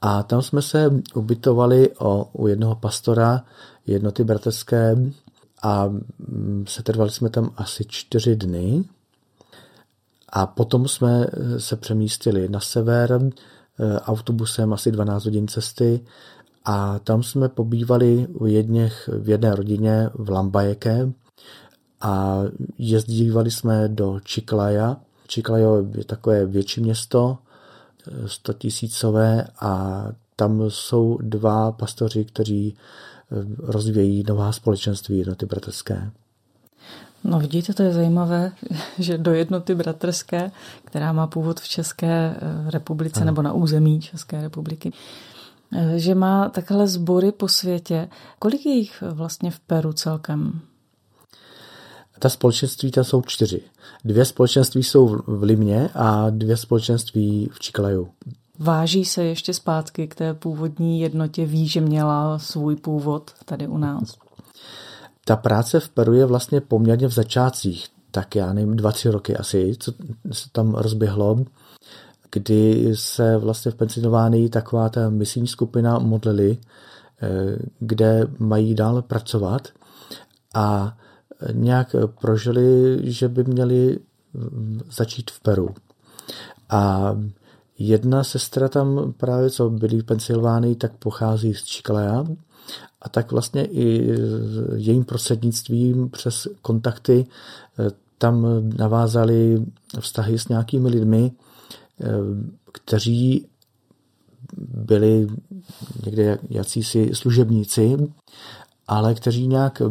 a 0.00 0.22
tam 0.22 0.42
jsme 0.42 0.62
se 0.62 0.90
ubytovali 1.14 1.90
o, 1.98 2.24
u 2.32 2.46
jednoho 2.46 2.74
pastora 2.74 3.44
jednoty 3.86 4.24
bratrské 4.24 4.96
a 5.62 5.86
mm, 5.86 6.64
setrvali 6.68 7.10
jsme 7.10 7.30
tam 7.30 7.50
asi 7.56 7.84
čtyři 7.88 8.36
dny. 8.36 8.84
A 10.32 10.46
potom 10.46 10.88
jsme 10.88 11.26
se 11.58 11.76
přemístili 11.76 12.48
na 12.48 12.60
sever 12.60 13.12
e, 13.12 13.30
autobusem 14.00 14.72
asi 14.72 14.92
12 14.92 15.24
hodin 15.24 15.48
cesty 15.48 16.00
a 16.64 16.98
tam 16.98 17.22
jsme 17.22 17.48
pobývali 17.48 18.26
u 18.30 18.46
jedněch, 18.46 19.10
v 19.18 19.28
jedné 19.28 19.54
rodině 19.54 20.10
v 20.14 20.30
Lambajeke 20.30 21.12
a 22.00 22.42
jezdívali 22.78 23.50
jsme 23.50 23.88
do 23.88 24.20
Čiklaja. 24.24 24.96
Čiklajo 25.26 25.86
je 25.96 26.04
takové 26.04 26.46
větší 26.46 26.80
město, 26.80 27.38
100 28.26 28.52
tisícové 28.52 29.46
a 29.60 30.04
tam 30.36 30.70
jsou 30.70 31.18
dva 31.22 31.72
pastoři, 31.72 32.24
kteří 32.24 32.76
eh, 32.76 33.36
rozvíjejí 33.58 34.24
nová 34.28 34.52
společenství 34.52 35.18
jednoty 35.18 35.46
bratrské. 35.46 36.10
No 37.24 37.40
vidíte, 37.40 37.74
to 37.74 37.82
je 37.82 37.92
zajímavé, 37.92 38.52
že 38.98 39.18
do 39.18 39.32
jednoty 39.32 39.74
bratrské, 39.74 40.50
která 40.84 41.12
má 41.12 41.26
původ 41.26 41.60
v 41.60 41.68
České 41.68 42.36
eh, 42.36 42.70
republice 42.70 43.20
ano. 43.20 43.26
nebo 43.26 43.42
na 43.42 43.52
území 43.52 44.00
České 44.00 44.42
republiky, 44.42 44.92
eh, 45.72 45.98
že 45.98 46.14
má 46.14 46.48
takhle 46.48 46.88
sbory 46.88 47.32
po 47.32 47.48
světě. 47.48 48.08
Kolik 48.38 48.66
je 48.66 48.72
jich 48.72 49.02
vlastně 49.10 49.50
v 49.50 49.60
Peru 49.60 49.92
celkem? 49.92 50.60
Ta 52.18 52.28
společenství 52.28 52.90
tam 52.90 53.04
jsou 53.04 53.22
čtyři. 53.22 53.60
Dvě 54.04 54.24
společenství 54.24 54.82
jsou 54.82 55.22
v 55.26 55.42
Limě 55.42 55.90
a 55.94 56.30
dvě 56.30 56.56
společenství 56.56 57.50
v 57.52 57.60
Čiklaju. 57.60 58.08
Váží 58.58 59.04
se 59.04 59.24
ještě 59.24 59.54
zpátky 59.54 60.08
k 60.08 60.14
té 60.14 60.34
původní 60.34 61.00
jednotě, 61.00 61.46
ví, 61.46 61.68
že 61.68 61.80
měla 61.80 62.38
svůj 62.38 62.76
původ 62.76 63.30
tady 63.44 63.68
u 63.68 63.78
nás? 63.78 64.21
Ta 65.24 65.36
práce 65.36 65.80
v 65.80 65.88
Peru 65.88 66.12
je 66.12 66.26
vlastně 66.26 66.60
poměrně 66.60 67.08
v 67.08 67.12
začátcích, 67.12 67.88
tak 68.10 68.36
já 68.36 68.52
nevím, 68.52 68.76
dva, 68.76 68.92
tři 68.92 69.10
roky 69.10 69.36
asi, 69.36 69.74
co 69.78 69.92
se 70.32 70.48
tam 70.52 70.74
rozběhlo, 70.74 71.44
kdy 72.32 72.92
se 72.94 73.36
vlastně 73.36 73.70
v 73.70 73.74
Pensylvánii 73.74 74.48
taková 74.48 74.88
ta 74.88 75.10
misijní 75.10 75.48
skupina 75.48 75.98
modlili, 75.98 76.58
eh, 77.22 77.56
kde 77.78 78.26
mají 78.38 78.74
dál 78.74 79.02
pracovat 79.02 79.68
a 80.54 80.96
nějak 81.52 81.96
prožili, 82.20 83.00
že 83.02 83.28
by 83.28 83.44
měli 83.44 83.98
začít 84.90 85.30
v 85.30 85.40
Peru. 85.40 85.74
A 86.70 87.14
jedna 87.78 88.24
sestra 88.24 88.68
tam 88.68 89.12
právě, 89.16 89.50
co 89.50 89.70
byli 89.70 89.98
v 90.00 90.04
Pensylvánii, 90.04 90.76
tak 90.76 90.92
pochází 90.92 91.54
z 91.54 91.64
Chicago 91.64 92.26
a 93.02 93.08
tak 93.08 93.32
vlastně 93.32 93.64
i 93.64 94.16
jejím 94.76 95.04
prostřednictvím 95.04 96.10
přes 96.10 96.48
kontakty 96.62 97.26
eh, 97.78 97.90
tam 98.18 98.46
navázali 98.76 99.66
vztahy 100.00 100.38
s 100.38 100.48
nějakými 100.48 100.88
lidmi, 100.88 101.32
eh, 102.00 102.06
kteří 102.72 103.46
byli 104.68 105.26
někde 106.04 106.38
jacísi 106.50 107.10
služebníci, 107.14 107.96
ale 108.88 109.14
kteří 109.14 109.46
nějak 109.46 109.82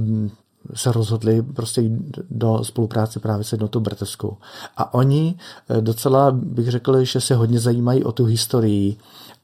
se 0.74 0.92
rozhodli 0.92 1.42
prostě 1.42 1.84
do 2.30 2.64
spolupráce 2.64 3.20
právě 3.20 3.44
s 3.44 3.52
jednotou 3.52 3.80
bratrskou. 3.80 4.38
A 4.78 4.94
oni 4.94 5.36
eh, 5.70 5.82
docela 5.82 6.32
bych 6.32 6.68
řekl, 6.68 7.04
že 7.04 7.22
se 7.22 7.36
hodně 7.36 7.60
zajímají 7.60 8.04
o 8.04 8.12
tu 8.12 8.26
historii 8.26 8.98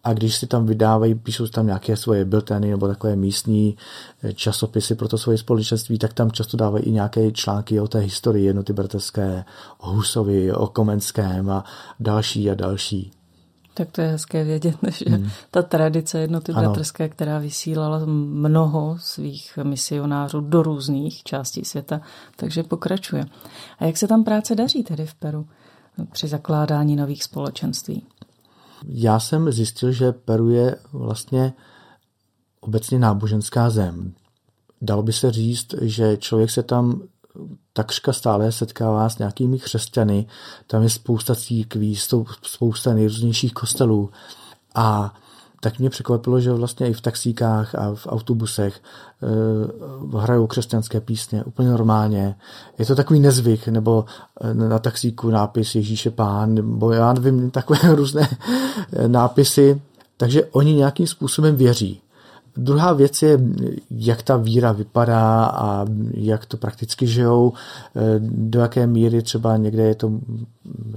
a 0.03 0.13
když 0.13 0.35
si 0.35 0.47
tam 0.47 0.65
vydávají, 0.65 1.15
píšou 1.15 1.47
tam 1.47 1.65
nějaké 1.65 1.97
svoje 1.97 2.25
bilteny 2.25 2.69
nebo 2.69 2.87
takové 2.87 3.15
místní 3.15 3.77
eh, 4.23 4.33
časopisy 4.33 4.95
pro 4.95 5.07
to 5.07 5.17
svoje 5.17 5.37
společenství, 5.37 5.97
tak 5.97 6.13
tam 6.13 6.31
často 6.31 6.57
dávají 6.57 6.83
i 6.83 6.91
nějaké 6.91 7.31
články 7.31 7.79
o 7.79 7.87
té 7.87 7.99
historii 7.99 8.45
jednoty 8.45 8.73
bratrské, 8.73 9.45
o 9.77 9.91
Husovi, 9.91 10.53
o 10.53 10.67
Komenském 10.67 11.49
a 11.49 11.63
další 11.99 12.49
a 12.49 12.53
další. 12.53 13.11
Tak 13.73 13.91
to 13.91 14.01
je 14.01 14.07
hezké 14.07 14.43
vědět, 14.43 14.75
že 14.91 15.05
hmm. 15.09 15.29
ta 15.51 15.61
tradice 15.61 16.19
jednoty 16.19 16.51
ano. 16.51 16.61
bratrské, 16.61 17.09
která 17.09 17.39
vysílala 17.39 18.01
mnoho 18.05 18.97
svých 18.99 19.59
misionářů 19.63 20.41
do 20.41 20.63
různých 20.63 21.23
částí 21.23 21.65
světa, 21.65 22.01
takže 22.35 22.63
pokračuje. 22.63 23.25
A 23.79 23.85
jak 23.85 23.97
se 23.97 24.07
tam 24.07 24.23
práce 24.23 24.55
daří 24.55 24.83
tedy 24.83 25.05
v 25.05 25.15
Peru 25.15 25.47
při 26.11 26.27
zakládání 26.27 26.95
nových 26.95 27.23
společenství? 27.23 28.03
Já 28.87 29.19
jsem 29.19 29.51
zjistil, 29.51 29.91
že 29.91 30.11
Peru 30.11 30.49
je 30.49 30.75
vlastně 30.93 31.53
obecně 32.59 32.99
náboženská 32.99 33.69
zem. 33.69 34.13
Dalo 34.81 35.03
by 35.03 35.13
se 35.13 35.31
říct, 35.31 35.75
že 35.81 36.17
člověk 36.17 36.51
se 36.51 36.63
tam 36.63 37.01
takřka 37.73 38.13
stále 38.13 38.51
setkává 38.51 39.09
s 39.09 39.17
nějakými 39.17 39.59
křesťany, 39.59 40.25
tam 40.67 40.83
je 40.83 40.89
spousta 40.89 41.35
církví, 41.35 41.95
spousta 42.43 42.93
nejrůznějších 42.93 43.53
kostelů 43.53 44.09
a 44.75 45.15
tak 45.61 45.79
mě 45.79 45.89
překvapilo, 45.89 46.39
že 46.39 46.53
vlastně 46.53 46.87
i 46.87 46.93
v 46.93 47.01
taxíkách 47.01 47.75
a 47.75 47.95
v 47.95 48.07
autobusech 48.07 48.81
e, 50.15 50.17
hrajou 50.17 50.47
křesťanské 50.47 51.01
písně 51.01 51.43
úplně 51.43 51.69
normálně. 51.69 52.35
Je 52.79 52.85
to 52.85 52.95
takový 52.95 53.19
nezvyk, 53.19 53.67
nebo 53.67 54.05
eh, 54.41 54.53
na 54.53 54.79
taxíku 54.79 55.29
nápis 55.29 55.75
Ježíše 55.75 56.11
pán, 56.11 56.53
nebo 56.53 56.91
já 56.91 57.13
nevím, 57.13 57.51
takové 57.51 57.95
různé 57.95 58.29
eh, 58.93 59.07
nápisy. 59.07 59.81
Takže 60.17 60.45
oni 60.45 60.73
nějakým 60.73 61.07
způsobem 61.07 61.55
věří. 61.55 62.01
Druhá 62.57 62.93
věc 62.93 63.21
je, 63.21 63.39
jak 63.89 64.21
ta 64.21 64.37
víra 64.37 64.71
vypadá 64.71 65.45
a 65.45 65.85
jak 66.13 66.45
to 66.45 66.57
prakticky 66.57 67.07
žijou, 67.07 67.53
eh, 67.95 67.99
do 68.19 68.59
jaké 68.59 68.87
míry 68.87 69.21
třeba 69.21 69.57
někde 69.57 69.83
je 69.83 69.95
to 69.95 70.11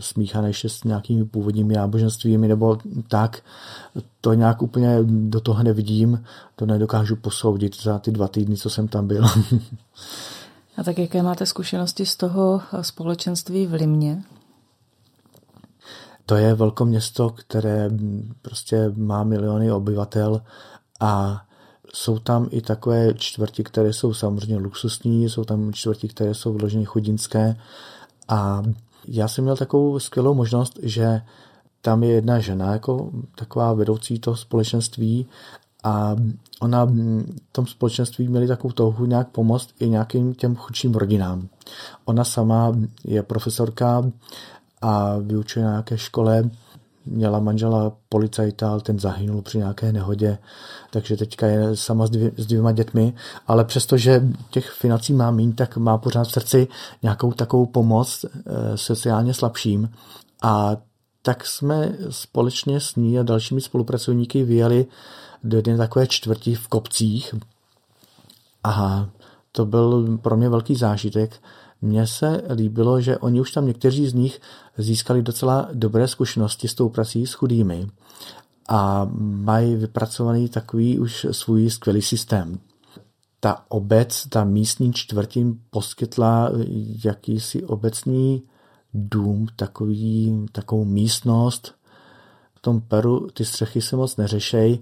smíchané 0.00 0.48
ještě 0.48 0.68
s 0.68 0.84
nějakými 0.84 1.24
původními 1.24 1.74
náboženstvími 1.74 2.48
nebo 2.48 2.78
tak. 3.08 3.42
To 4.20 4.34
nějak 4.34 4.62
úplně 4.62 4.98
do 5.04 5.40
toho 5.40 5.62
nevidím, 5.62 6.24
to 6.56 6.66
nedokážu 6.66 7.16
posoudit 7.16 7.82
za 7.82 7.98
ty 7.98 8.10
dva 8.10 8.28
týdny, 8.28 8.56
co 8.56 8.70
jsem 8.70 8.88
tam 8.88 9.06
byl. 9.06 9.24
A 10.76 10.82
tak 10.84 10.98
jaké 10.98 11.22
máte 11.22 11.46
zkušenosti 11.46 12.06
z 12.06 12.16
toho 12.16 12.60
společenství 12.80 13.66
v 13.66 13.72
Limně? 13.72 14.22
To 16.26 16.36
je 16.36 16.54
velké 16.54 16.84
město, 16.84 17.30
které 17.30 17.90
prostě 18.42 18.92
má 18.96 19.24
miliony 19.24 19.72
obyvatel 19.72 20.42
a 21.00 21.42
jsou 21.94 22.18
tam 22.18 22.48
i 22.50 22.60
takové 22.60 23.14
čtvrti, 23.14 23.64
které 23.64 23.92
jsou 23.92 24.14
samozřejmě 24.14 24.56
luxusní, 24.56 25.28
jsou 25.28 25.44
tam 25.44 25.72
čtvrti, 25.72 26.08
které 26.08 26.34
jsou 26.34 26.52
vloženě 26.52 26.84
chudinské 26.84 27.56
a 28.28 28.62
já 29.08 29.28
jsem 29.28 29.44
měl 29.44 29.56
takovou 29.56 29.98
skvělou 29.98 30.34
možnost, 30.34 30.78
že 30.82 31.22
tam 31.82 32.02
je 32.02 32.10
jedna 32.10 32.38
žena 32.38 32.72
jako 32.72 33.10
taková 33.34 33.72
vedoucí 33.72 34.18
toho 34.18 34.36
společenství 34.36 35.26
a 35.84 36.16
ona 36.60 36.84
v 36.84 37.24
tom 37.52 37.66
společenství 37.66 38.28
měli 38.28 38.46
takovou 38.46 38.72
touhu 38.72 39.06
nějak 39.06 39.28
pomoct 39.28 39.68
i 39.80 39.88
nějakým 39.88 40.34
těm 40.34 40.56
chudším 40.56 40.94
rodinám. 40.94 41.48
Ona 42.04 42.24
sama 42.24 42.72
je 43.04 43.22
profesorka 43.22 44.10
a 44.82 45.18
vyučuje 45.18 45.64
na 45.64 45.70
nějaké 45.70 45.98
škole 45.98 46.50
měla 47.10 47.40
manžela 47.40 47.92
policajta, 48.08 48.70
ale 48.70 48.80
ten 48.80 48.98
zahynul 48.98 49.42
při 49.42 49.58
nějaké 49.58 49.92
nehodě, 49.92 50.38
takže 50.90 51.16
teďka 51.16 51.46
je 51.46 51.76
sama 51.76 52.06
s, 52.06 52.10
dvě, 52.10 52.32
s 52.36 52.46
dvěma 52.46 52.72
dětmi, 52.72 53.14
ale 53.46 53.64
přestože 53.64 54.22
těch 54.50 54.70
financí 54.70 55.12
má 55.12 55.30
méně, 55.30 55.52
tak 55.52 55.76
má 55.76 55.98
pořád 55.98 56.24
v 56.24 56.32
srdci 56.32 56.68
nějakou 57.02 57.32
takovou 57.32 57.66
pomoc 57.66 58.24
e, 58.24 58.76
sociálně 58.76 59.34
slabším 59.34 59.90
a 60.42 60.76
tak 61.22 61.46
jsme 61.46 61.92
společně 62.10 62.80
s 62.80 62.96
ní 62.96 63.18
a 63.18 63.22
dalšími 63.22 63.60
spolupracovníky 63.60 64.44
vyjeli 64.44 64.86
do 65.44 65.56
jedné 65.56 65.76
takové 65.76 66.06
čtvrti 66.06 66.54
v 66.54 66.68
Kopcích. 66.68 67.34
A 68.64 69.08
to 69.52 69.66
byl 69.66 70.18
pro 70.18 70.36
mě 70.36 70.48
velký 70.48 70.74
zážitek. 70.74 71.42
Mně 71.82 72.06
se 72.06 72.42
líbilo, 72.54 73.00
že 73.00 73.18
oni 73.18 73.40
už 73.40 73.52
tam 73.52 73.66
někteří 73.66 74.08
z 74.08 74.14
nich 74.14 74.40
získali 74.78 75.22
docela 75.22 75.68
dobré 75.72 76.08
zkušenosti 76.08 76.68
s 76.68 76.74
tou 76.74 76.88
prací 76.88 77.26
s 77.26 77.32
chudými 77.32 77.86
a 78.68 79.10
mají 79.20 79.76
vypracovaný 79.76 80.48
takový 80.48 80.98
už 80.98 81.26
svůj 81.30 81.70
skvělý 81.70 82.02
systém. 82.02 82.58
Ta 83.40 83.64
obec, 83.68 84.26
ta 84.28 84.44
místní 84.44 84.92
čtvrtím 84.92 85.60
poskytla 85.70 86.50
jakýsi 87.04 87.64
obecní 87.64 88.42
dům, 88.94 89.46
takový, 89.56 90.46
takovou 90.52 90.84
místnost. 90.84 91.74
V 92.54 92.60
tom 92.60 92.80
Peru 92.80 93.28
ty 93.34 93.44
střechy 93.44 93.82
se 93.82 93.96
moc 93.96 94.16
neřešej, 94.16 94.78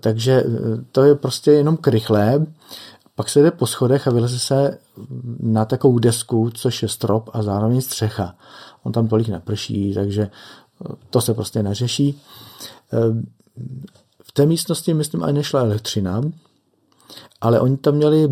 takže 0.00 0.44
to 0.92 1.02
je 1.02 1.14
prostě 1.14 1.52
jenom 1.52 1.76
krychlé. 1.76 2.46
Pak 3.14 3.28
se 3.28 3.42
jde 3.42 3.50
po 3.50 3.66
schodech 3.66 4.08
a 4.08 4.10
vyleze 4.10 4.38
se 4.38 4.78
na 5.40 5.64
takovou 5.64 5.98
desku, 5.98 6.50
což 6.50 6.82
je 6.82 6.88
strop 6.88 7.30
a 7.32 7.42
zároveň 7.42 7.80
střecha. 7.80 8.34
On 8.82 8.92
tam 8.92 9.08
tolik 9.08 9.28
neprší, 9.28 9.94
takže 9.94 10.30
to 11.10 11.20
se 11.20 11.34
prostě 11.34 11.62
neřeší. 11.62 12.20
V 14.22 14.32
té 14.32 14.46
místnosti, 14.46 14.94
myslím, 14.94 15.22
ani 15.22 15.32
nešla 15.32 15.60
elektřina, 15.60 16.20
ale 17.40 17.60
oni 17.60 17.76
tam 17.76 17.94
měli 17.94 18.28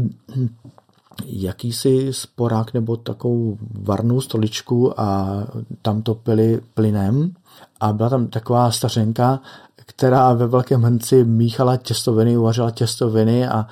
jakýsi 1.25 2.13
sporák 2.13 2.75
nebo 2.75 2.97
takovou 2.97 3.59
varnou 3.81 4.21
stoličku 4.21 5.01
a 5.01 5.39
tam 5.83 6.03
topili 6.03 6.61
plynem 6.75 7.33
a 7.81 7.93
byla 7.93 8.09
tam 8.09 8.27
taková 8.27 8.71
stařenka, 8.71 9.41
která 9.77 10.33
ve 10.33 10.47
velkém 10.47 10.83
hrnci 10.83 11.25
míchala 11.25 11.77
těstoviny, 11.77 12.37
uvařila 12.37 12.71
těstoviny 12.71 13.49
a 13.49 13.67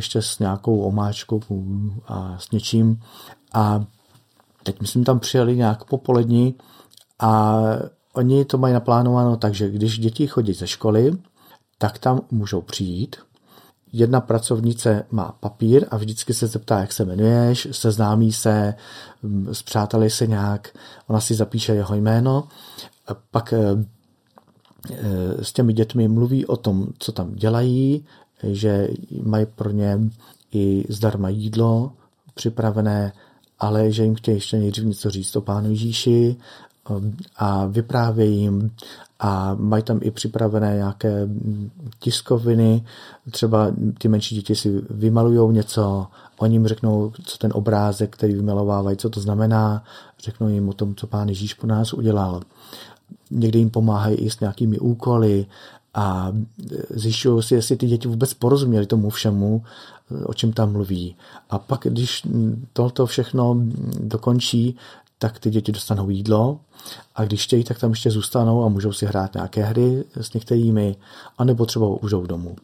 ještě 0.00 0.22
s 0.22 0.38
nějakou 0.38 0.80
omáčkou 0.80 1.40
a 2.06 2.38
s 2.38 2.50
něčím. 2.50 3.02
A 3.52 3.84
teď 4.62 4.80
myslím 4.80 5.04
tam 5.04 5.20
přijeli 5.20 5.56
nějak 5.56 5.84
popolední 5.84 6.54
a 7.18 7.60
oni 8.12 8.44
to 8.44 8.58
mají 8.58 8.74
naplánováno 8.74 9.36
tak, 9.36 9.54
že 9.54 9.70
když 9.70 9.98
děti 9.98 10.26
chodí 10.26 10.52
ze 10.52 10.66
školy, 10.66 11.12
tak 11.78 11.98
tam 11.98 12.20
můžou 12.30 12.60
přijít. 12.60 13.16
Jedna 13.92 14.20
pracovnice 14.20 15.06
má 15.10 15.34
papír 15.40 15.86
a 15.90 15.96
vždycky 15.96 16.34
se 16.34 16.46
zeptá, 16.46 16.80
jak 16.80 16.92
se 16.92 17.02
jmenuješ, 17.02 17.68
seznámí 17.70 18.32
se, 18.32 18.74
zpřáteli 19.52 20.10
se 20.10 20.26
nějak, 20.26 20.68
ona 21.08 21.20
si 21.20 21.34
zapíše 21.34 21.74
jeho 21.74 21.94
jméno, 21.94 22.48
pak 23.30 23.52
eh, 23.52 23.84
eh, 24.90 25.44
s 25.44 25.52
těmi 25.52 25.72
dětmi 25.72 26.08
mluví 26.08 26.46
o 26.46 26.56
tom, 26.56 26.86
co 26.98 27.12
tam 27.12 27.34
dělají, 27.34 28.04
že 28.42 28.88
mají 29.22 29.46
pro 29.46 29.70
ně 29.70 29.98
i 30.52 30.84
zdarma 30.88 31.28
jídlo 31.28 31.92
připravené, 32.34 33.12
ale 33.58 33.92
že 33.92 34.04
jim 34.04 34.14
chtějí 34.14 34.36
ještě 34.36 34.58
nejdřív 34.58 34.84
něco 34.84 35.10
říct 35.10 35.36
o 35.36 35.40
Pánu 35.40 35.70
Ježíši 35.70 36.36
um, 36.88 37.16
a 37.36 37.66
vyprávějí 37.66 38.40
jim 38.40 38.70
a 39.20 39.54
mají 39.54 39.82
tam 39.82 40.00
i 40.02 40.10
připravené 40.10 40.74
nějaké 40.76 41.28
tiskoviny, 41.98 42.84
třeba 43.30 43.72
ty 43.98 44.08
menší 44.08 44.34
děti 44.34 44.54
si 44.54 44.82
vymalují 44.90 45.54
něco, 45.54 46.06
oni 46.38 46.54
jim 46.54 46.66
řeknou, 46.66 47.12
co 47.24 47.38
ten 47.38 47.50
obrázek, 47.54 48.16
který 48.16 48.34
vymalovávají, 48.34 48.96
co 48.96 49.10
to 49.10 49.20
znamená, 49.20 49.84
řeknou 50.24 50.48
jim 50.48 50.68
o 50.68 50.72
tom, 50.72 50.94
co 50.94 51.06
Pán 51.06 51.28
Ježíš 51.28 51.54
po 51.54 51.66
nás 51.66 51.92
udělal. 51.92 52.42
Někdy 53.30 53.58
jim 53.58 53.70
pomáhají 53.70 54.16
i 54.16 54.30
s 54.30 54.40
nějakými 54.40 54.78
úkoly 54.78 55.46
a 55.94 56.32
zjišťují 56.90 57.42
si, 57.42 57.54
jestli 57.54 57.76
ty 57.76 57.86
děti 57.86 58.08
vůbec 58.08 58.34
porozuměli 58.34 58.86
tomu 58.86 59.10
všemu, 59.10 59.62
o 60.26 60.34
čem 60.34 60.52
tam 60.52 60.72
mluví. 60.72 61.16
A 61.50 61.58
pak, 61.58 61.80
když 61.90 62.22
tohoto 62.72 63.06
všechno 63.06 63.56
dokončí, 64.00 64.76
tak 65.18 65.38
ty 65.38 65.50
děti 65.50 65.72
dostanou 65.72 66.10
jídlo 66.10 66.60
a 67.14 67.24
když 67.24 67.44
chtějí, 67.44 67.64
tak 67.64 67.78
tam 67.78 67.90
ještě 67.90 68.10
zůstanou 68.10 68.64
a 68.64 68.68
můžou 68.68 68.92
si 68.92 69.06
hrát 69.06 69.34
nějaké 69.34 69.64
hry 69.64 70.04
s 70.20 70.32
některými, 70.32 70.96
anebo 71.38 71.66
třeba 71.66 71.86
užou 71.86 72.26
domů 72.26 72.56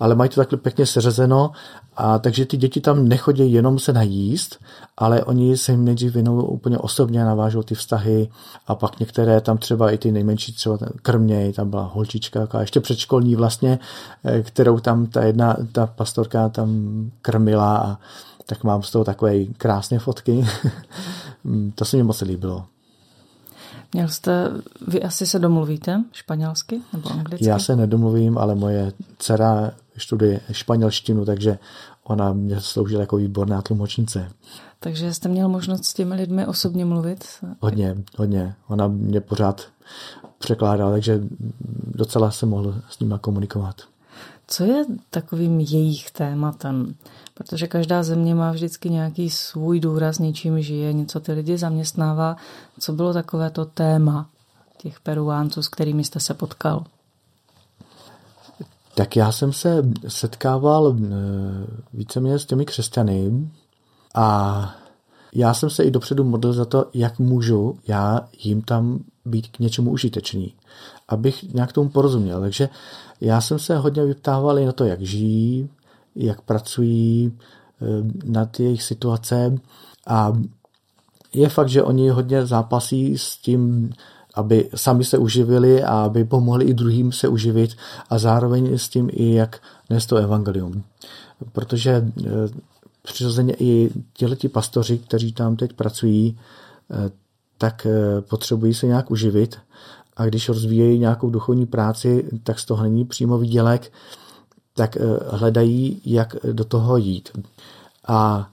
ale 0.00 0.14
mají 0.14 0.30
to 0.30 0.36
takhle 0.36 0.58
pěkně 0.58 0.86
seřezeno, 0.86 1.50
a 1.96 2.18
takže 2.18 2.46
ty 2.46 2.56
děti 2.56 2.80
tam 2.80 3.08
nechodí 3.08 3.52
jenom 3.52 3.78
se 3.78 3.92
najíst, 3.92 4.60
ale 4.96 5.24
oni 5.24 5.56
se 5.56 5.72
jim 5.72 5.84
nejdřív 5.84 6.14
věnou 6.14 6.42
úplně 6.42 6.78
osobně, 6.78 7.24
navážou 7.24 7.62
ty 7.62 7.74
vztahy 7.74 8.28
a 8.66 8.74
pak 8.74 9.00
některé 9.00 9.40
tam 9.40 9.58
třeba 9.58 9.90
i 9.90 9.98
ty 9.98 10.12
nejmenší 10.12 10.52
třeba 10.52 10.78
krměj, 11.02 11.52
tam 11.52 11.70
byla 11.70 11.90
holčička, 11.94 12.48
a 12.50 12.60
ještě 12.60 12.80
předškolní 12.80 13.36
vlastně, 13.36 13.78
eh, 14.24 14.42
kterou 14.42 14.80
tam 14.80 15.06
ta 15.06 15.24
jedna, 15.24 15.56
ta 15.72 15.86
pastorka 15.86 16.48
tam 16.48 16.70
krmila 17.22 17.76
a 17.76 17.98
tak 18.46 18.64
mám 18.64 18.82
z 18.82 18.90
toho 18.90 19.04
takové 19.04 19.44
krásné 19.44 19.98
fotky. 19.98 20.46
to 21.74 21.84
se 21.84 21.96
mi 21.96 22.02
moc 22.02 22.20
líbilo. 22.20 22.64
Měl 23.94 24.08
jste, 24.08 24.50
vy 24.86 25.02
asi 25.02 25.26
se 25.26 25.38
domluvíte 25.38 26.04
španělsky 26.12 26.80
nebo 26.92 27.10
anglicky? 27.10 27.46
Já 27.46 27.58
se 27.58 27.76
nedomluvím, 27.76 28.38
ale 28.38 28.54
moje 28.54 28.92
dcera 29.18 29.72
studuje 29.96 30.40
španělštinu, 30.52 31.24
takže 31.24 31.58
ona 32.04 32.32
mě 32.32 32.60
sloužila 32.60 33.00
jako 33.00 33.16
výborná 33.16 33.62
tlumočnice. 33.62 34.30
Takže 34.80 35.14
jste 35.14 35.28
měl 35.28 35.48
možnost 35.48 35.84
s 35.84 35.94
těmi 35.94 36.14
lidmi 36.14 36.46
osobně 36.46 36.84
mluvit? 36.84 37.24
Hodně, 37.60 37.96
hodně. 38.16 38.54
Ona 38.68 38.88
mě 38.88 39.20
pořád 39.20 39.62
překládala, 40.38 40.90
takže 40.90 41.20
docela 41.94 42.30
se 42.30 42.46
mohl 42.46 42.74
s 42.90 42.98
nimi 42.98 43.14
komunikovat. 43.20 43.76
Co 44.46 44.64
je 44.64 44.84
takovým 45.10 45.60
jejich 45.60 46.10
tématem? 46.10 46.94
Protože 47.34 47.66
každá 47.66 48.02
země 48.02 48.34
má 48.34 48.52
vždycky 48.52 48.90
nějaký 48.90 49.30
svůj 49.30 49.80
důraz, 49.80 50.18
něčím 50.18 50.62
žije, 50.62 50.92
něco 50.92 51.20
ty 51.20 51.32
lidi 51.32 51.58
zaměstnává. 51.58 52.36
Co 52.80 52.92
bylo 52.92 53.12
takové 53.12 53.50
to 53.50 53.64
téma 53.64 54.28
těch 54.78 55.00
peruánců, 55.00 55.62
s 55.62 55.68
kterými 55.68 56.04
jste 56.04 56.20
se 56.20 56.34
potkal? 56.34 56.84
Tak 58.94 59.16
já 59.16 59.32
jsem 59.32 59.52
se 59.52 59.82
setkával 60.08 60.96
eh, 60.96 61.10
víceméně 61.94 62.38
s 62.38 62.46
těmi 62.46 62.64
křesťany 62.64 63.50
a 64.14 64.74
já 65.34 65.54
jsem 65.54 65.70
se 65.70 65.84
i 65.84 65.90
dopředu 65.90 66.24
modlil 66.24 66.52
za 66.52 66.64
to, 66.64 66.86
jak 66.94 67.18
můžu 67.18 67.78
já 67.88 68.28
jim 68.42 68.62
tam 68.62 69.04
být 69.24 69.48
k 69.48 69.58
něčemu 69.58 69.90
užitečný, 69.90 70.54
abych 71.08 71.52
nějak 71.52 71.72
tomu 71.72 71.88
porozuměl. 71.88 72.40
Takže 72.40 72.68
já 73.20 73.40
jsem 73.40 73.58
se 73.58 73.76
hodně 73.76 74.04
vyptával 74.04 74.58
i 74.58 74.66
na 74.66 74.72
to, 74.72 74.84
jak 74.84 75.00
žijí, 75.00 75.68
jak 76.16 76.40
pracují, 76.40 77.32
eh, 77.32 77.86
na 78.24 78.46
ty 78.46 78.62
jejich 78.62 78.82
situace 78.82 79.58
a 80.06 80.32
je 81.34 81.48
fakt, 81.48 81.68
že 81.68 81.82
oni 81.82 82.08
hodně 82.08 82.46
zápasí 82.46 83.18
s 83.18 83.36
tím, 83.36 83.90
aby 84.34 84.70
sami 84.74 85.04
se 85.04 85.18
uživili 85.18 85.82
a 85.82 86.04
aby 86.04 86.24
pomohli 86.24 86.64
i 86.64 86.74
druhým 86.74 87.12
se 87.12 87.28
uživit 87.28 87.76
a 88.10 88.18
zároveň 88.18 88.78
s 88.78 88.88
tím 88.88 89.10
i 89.12 89.34
jak 89.34 89.60
nést 89.90 90.06
to 90.06 90.16
evangelium. 90.16 90.82
Protože 91.52 91.90
eh, 91.90 92.30
přirozeně 93.02 93.54
i 93.58 93.90
těleti 94.12 94.48
pastoři, 94.48 94.98
kteří 94.98 95.32
tam 95.32 95.56
teď 95.56 95.72
pracují, 95.72 96.38
eh, 96.90 97.10
tak 97.58 97.86
potřebují 98.28 98.74
se 98.74 98.86
nějak 98.86 99.10
uživit 99.10 99.56
a 100.16 100.26
když 100.26 100.48
rozvíjejí 100.48 100.98
nějakou 100.98 101.30
duchovní 101.30 101.66
práci, 101.66 102.28
tak 102.42 102.58
z 102.58 102.64
toho 102.64 102.82
není 102.82 103.04
přímo 103.04 103.38
výdělek, 103.38 103.92
tak 104.74 104.96
eh, 104.96 105.00
hledají, 105.28 106.00
jak 106.04 106.36
do 106.52 106.64
toho 106.64 106.96
jít. 106.96 107.28
A 108.08 108.48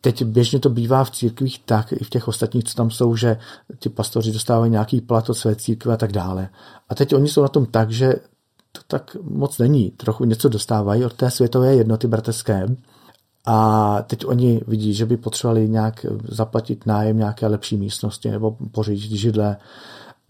teď 0.00 0.24
běžně 0.24 0.58
to 0.58 0.70
bývá 0.70 1.04
v 1.04 1.10
církvích 1.10 1.58
tak, 1.64 1.92
i 1.92 2.04
v 2.04 2.10
těch 2.10 2.28
ostatních, 2.28 2.64
co 2.64 2.74
tam 2.74 2.90
jsou, 2.90 3.16
že 3.16 3.38
ti 3.78 3.88
pastoři 3.88 4.32
dostávají 4.32 4.72
nějaký 4.72 5.00
plat 5.00 5.30
od 5.30 5.34
své 5.34 5.56
církve 5.56 5.94
a 5.94 5.96
tak 5.96 6.12
dále. 6.12 6.48
A 6.88 6.94
teď 6.94 7.14
oni 7.14 7.28
jsou 7.28 7.42
na 7.42 7.48
tom 7.48 7.66
tak, 7.66 7.90
že 7.90 8.14
to 8.72 8.80
tak 8.86 9.16
moc 9.22 9.58
není. 9.58 9.90
Trochu 9.90 10.24
něco 10.24 10.48
dostávají 10.48 11.04
od 11.04 11.12
té 11.12 11.30
světové 11.30 11.74
jednoty 11.74 12.06
bratrské, 12.06 12.66
a 13.50 14.02
teď 14.02 14.26
oni 14.26 14.60
vidí, 14.66 14.94
že 14.94 15.06
by 15.06 15.16
potřebovali 15.16 15.68
nějak 15.68 16.06
zaplatit 16.28 16.86
nájem 16.86 17.18
nějaké 17.18 17.46
lepší 17.46 17.76
místnosti 17.76 18.30
nebo 18.30 18.56
pořídit 18.70 19.16
židle 19.16 19.56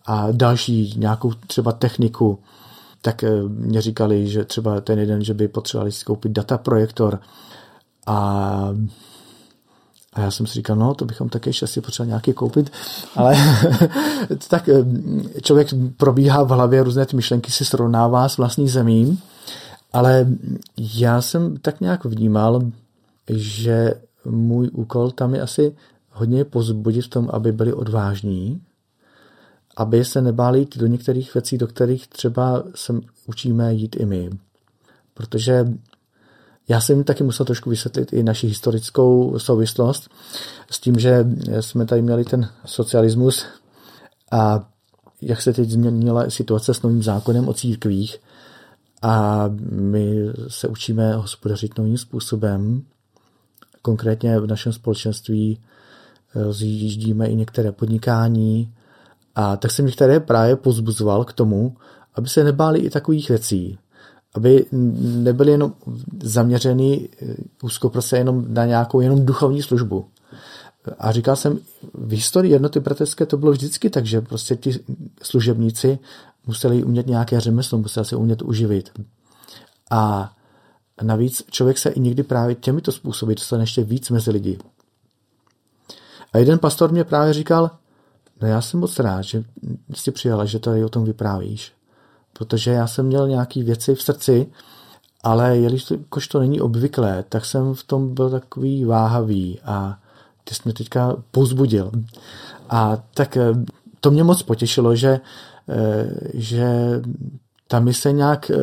a 0.08 0.28
další 0.32 0.94
nějakou 0.96 1.32
třeba 1.46 1.72
techniku, 1.72 2.38
tak 3.02 3.24
eh, 3.24 3.42
mě 3.48 3.80
říkali, 3.80 4.26
že 4.26 4.44
třeba 4.44 4.80
ten 4.80 4.98
jeden, 4.98 5.24
že 5.24 5.34
by 5.34 5.48
potřebovali 5.48 5.92
si 5.92 6.04
koupit 6.04 6.32
dataprojektor. 6.32 7.20
A 8.06 8.68
a 10.12 10.20
já 10.20 10.30
jsem 10.30 10.46
si 10.46 10.54
říkal, 10.54 10.76
no, 10.76 10.94
to 10.94 11.04
bychom 11.04 11.28
také 11.28 11.50
ještě 11.50 11.64
asi 11.64 11.80
potřebovali 11.80 12.08
nějaký 12.08 12.32
koupit, 12.32 12.72
ale 13.16 13.36
tak 14.48 14.68
eh, 14.68 14.84
člověk 15.40 15.68
probíhá 15.96 16.42
v 16.42 16.48
hlavě 16.48 16.82
různé 16.82 17.06
ty 17.06 17.16
myšlenky, 17.16 17.50
si 17.50 17.64
srovnává 17.64 18.28
s 18.28 18.36
vlastní 18.36 18.68
zemí, 18.68 19.18
ale 19.92 20.26
já 20.78 21.22
jsem 21.22 21.56
tak 21.56 21.80
nějak 21.80 22.04
vnímal, 22.04 22.62
že 23.28 23.94
můj 24.24 24.70
úkol 24.72 25.10
tam 25.10 25.34
je 25.34 25.42
asi 25.42 25.76
hodně 26.10 26.44
pozbudit 26.44 27.04
v 27.04 27.08
tom, 27.08 27.28
aby 27.32 27.52
byli 27.52 27.72
odvážní, 27.72 28.60
aby 29.78 30.04
se 30.04 30.22
nebáli 30.22 30.58
jít 30.58 30.76
do 30.76 30.86
některých 30.86 31.34
věcí, 31.34 31.58
do 31.58 31.66
kterých 31.66 32.08
třeba 32.08 32.62
se 32.74 32.94
učíme 33.26 33.74
jít 33.74 33.96
i 34.00 34.06
my. 34.06 34.30
Protože 35.14 35.66
já 36.68 36.80
jsem 36.80 37.04
taky 37.04 37.24
musel 37.24 37.46
trošku 37.46 37.70
vysvětlit 37.70 38.12
i 38.12 38.22
naši 38.22 38.46
historickou 38.46 39.38
souvislost 39.38 40.10
s 40.70 40.80
tím, 40.80 40.98
že 40.98 41.26
jsme 41.60 41.86
tady 41.86 42.02
měli 42.02 42.24
ten 42.24 42.48
socialismus 42.64 43.44
a 44.32 44.68
jak 45.22 45.42
se 45.42 45.52
teď 45.52 45.70
změnila 45.70 46.30
situace 46.30 46.74
s 46.74 46.82
novým 46.82 47.02
zákonem 47.02 47.48
o 47.48 47.54
církvích 47.54 48.16
a 49.02 49.44
my 49.70 50.16
se 50.48 50.68
učíme 50.68 51.14
hospodařit 51.14 51.78
novým 51.78 51.98
způsobem. 51.98 52.82
Konkrétně 53.82 54.40
v 54.40 54.46
našem 54.46 54.72
společenství 54.72 55.58
eh, 56.34 56.52
zjíždíme 56.52 57.26
i 57.26 57.36
některé 57.36 57.72
podnikání 57.72 58.72
a 59.38 59.56
tak 59.56 59.70
jsem 59.70 59.86
některé 59.86 60.20
právě 60.20 60.56
pozbuzoval 60.56 61.24
k 61.24 61.32
tomu, 61.32 61.76
aby 62.14 62.28
se 62.28 62.44
nebáli 62.44 62.78
i 62.78 62.90
takových 62.90 63.28
věcí 63.28 63.78
aby 64.34 64.66
nebyli 64.72 65.50
jenom 65.50 65.74
zaměřený 66.22 67.08
úzkoprse 67.62 68.18
jenom 68.18 68.44
na 68.48 68.64
nějakou 68.64 69.00
jenom 69.00 69.26
duchovní 69.26 69.62
službu. 69.62 70.08
A 70.98 71.12
říkal 71.12 71.36
jsem, 71.36 71.58
v 71.94 72.10
historii 72.10 72.52
jednoty 72.52 72.80
bratrské 72.80 73.26
to 73.26 73.36
bylo 73.36 73.52
vždycky 73.52 73.90
tak, 73.90 74.06
že 74.06 74.20
prostě 74.20 74.56
ti 74.56 74.80
služebníci 75.22 75.98
museli 76.46 76.84
umět 76.84 77.06
nějaké 77.06 77.40
řemeslo, 77.40 77.78
museli 77.78 78.06
se 78.06 78.16
umět 78.16 78.42
uživit. 78.42 78.90
A 79.90 80.32
navíc 81.02 81.42
člověk 81.50 81.78
se 81.78 81.90
i 81.90 82.00
někdy 82.00 82.22
právě 82.22 82.54
těmito 82.54 82.92
způsoby 82.92 83.34
dostane 83.34 83.62
ještě 83.62 83.84
víc 83.84 84.10
mezi 84.10 84.30
lidi. 84.30 84.58
A 86.32 86.38
jeden 86.38 86.58
pastor 86.58 86.92
mě 86.92 87.04
právě 87.04 87.32
říkal, 87.32 87.70
no 88.42 88.48
já 88.48 88.60
jsem 88.60 88.80
moc 88.80 88.98
rád, 88.98 89.22
že 89.22 89.44
jsi 89.94 90.10
přijala, 90.10 90.44
že 90.44 90.58
tady 90.58 90.84
o 90.84 90.88
tom 90.88 91.04
vyprávíš 91.04 91.72
protože 92.38 92.70
já 92.70 92.86
jsem 92.86 93.06
měl 93.06 93.28
nějaké 93.28 93.62
věci 93.62 93.94
v 93.94 94.02
srdci, 94.02 94.46
ale 95.22 95.58
jelikož 95.58 96.28
to 96.28 96.40
není 96.40 96.60
obvyklé, 96.60 97.24
tak 97.28 97.44
jsem 97.44 97.74
v 97.74 97.84
tom 97.84 98.14
byl 98.14 98.30
takový 98.30 98.84
váhavý 98.84 99.60
a 99.64 99.98
ty 100.44 100.54
jsi 100.54 100.62
mě 100.64 100.74
teďka 100.74 101.16
pozbudil. 101.30 101.90
A 102.70 102.98
tak 103.14 103.36
eh, 103.36 103.52
to 104.00 104.10
mě 104.10 104.24
moc 104.24 104.42
potěšilo, 104.42 104.96
že, 104.96 105.20
eh, 105.68 106.10
že 106.34 106.68
ta 107.68 107.80
mise 107.80 108.12
nějak 108.12 108.50
eh, 108.50 108.54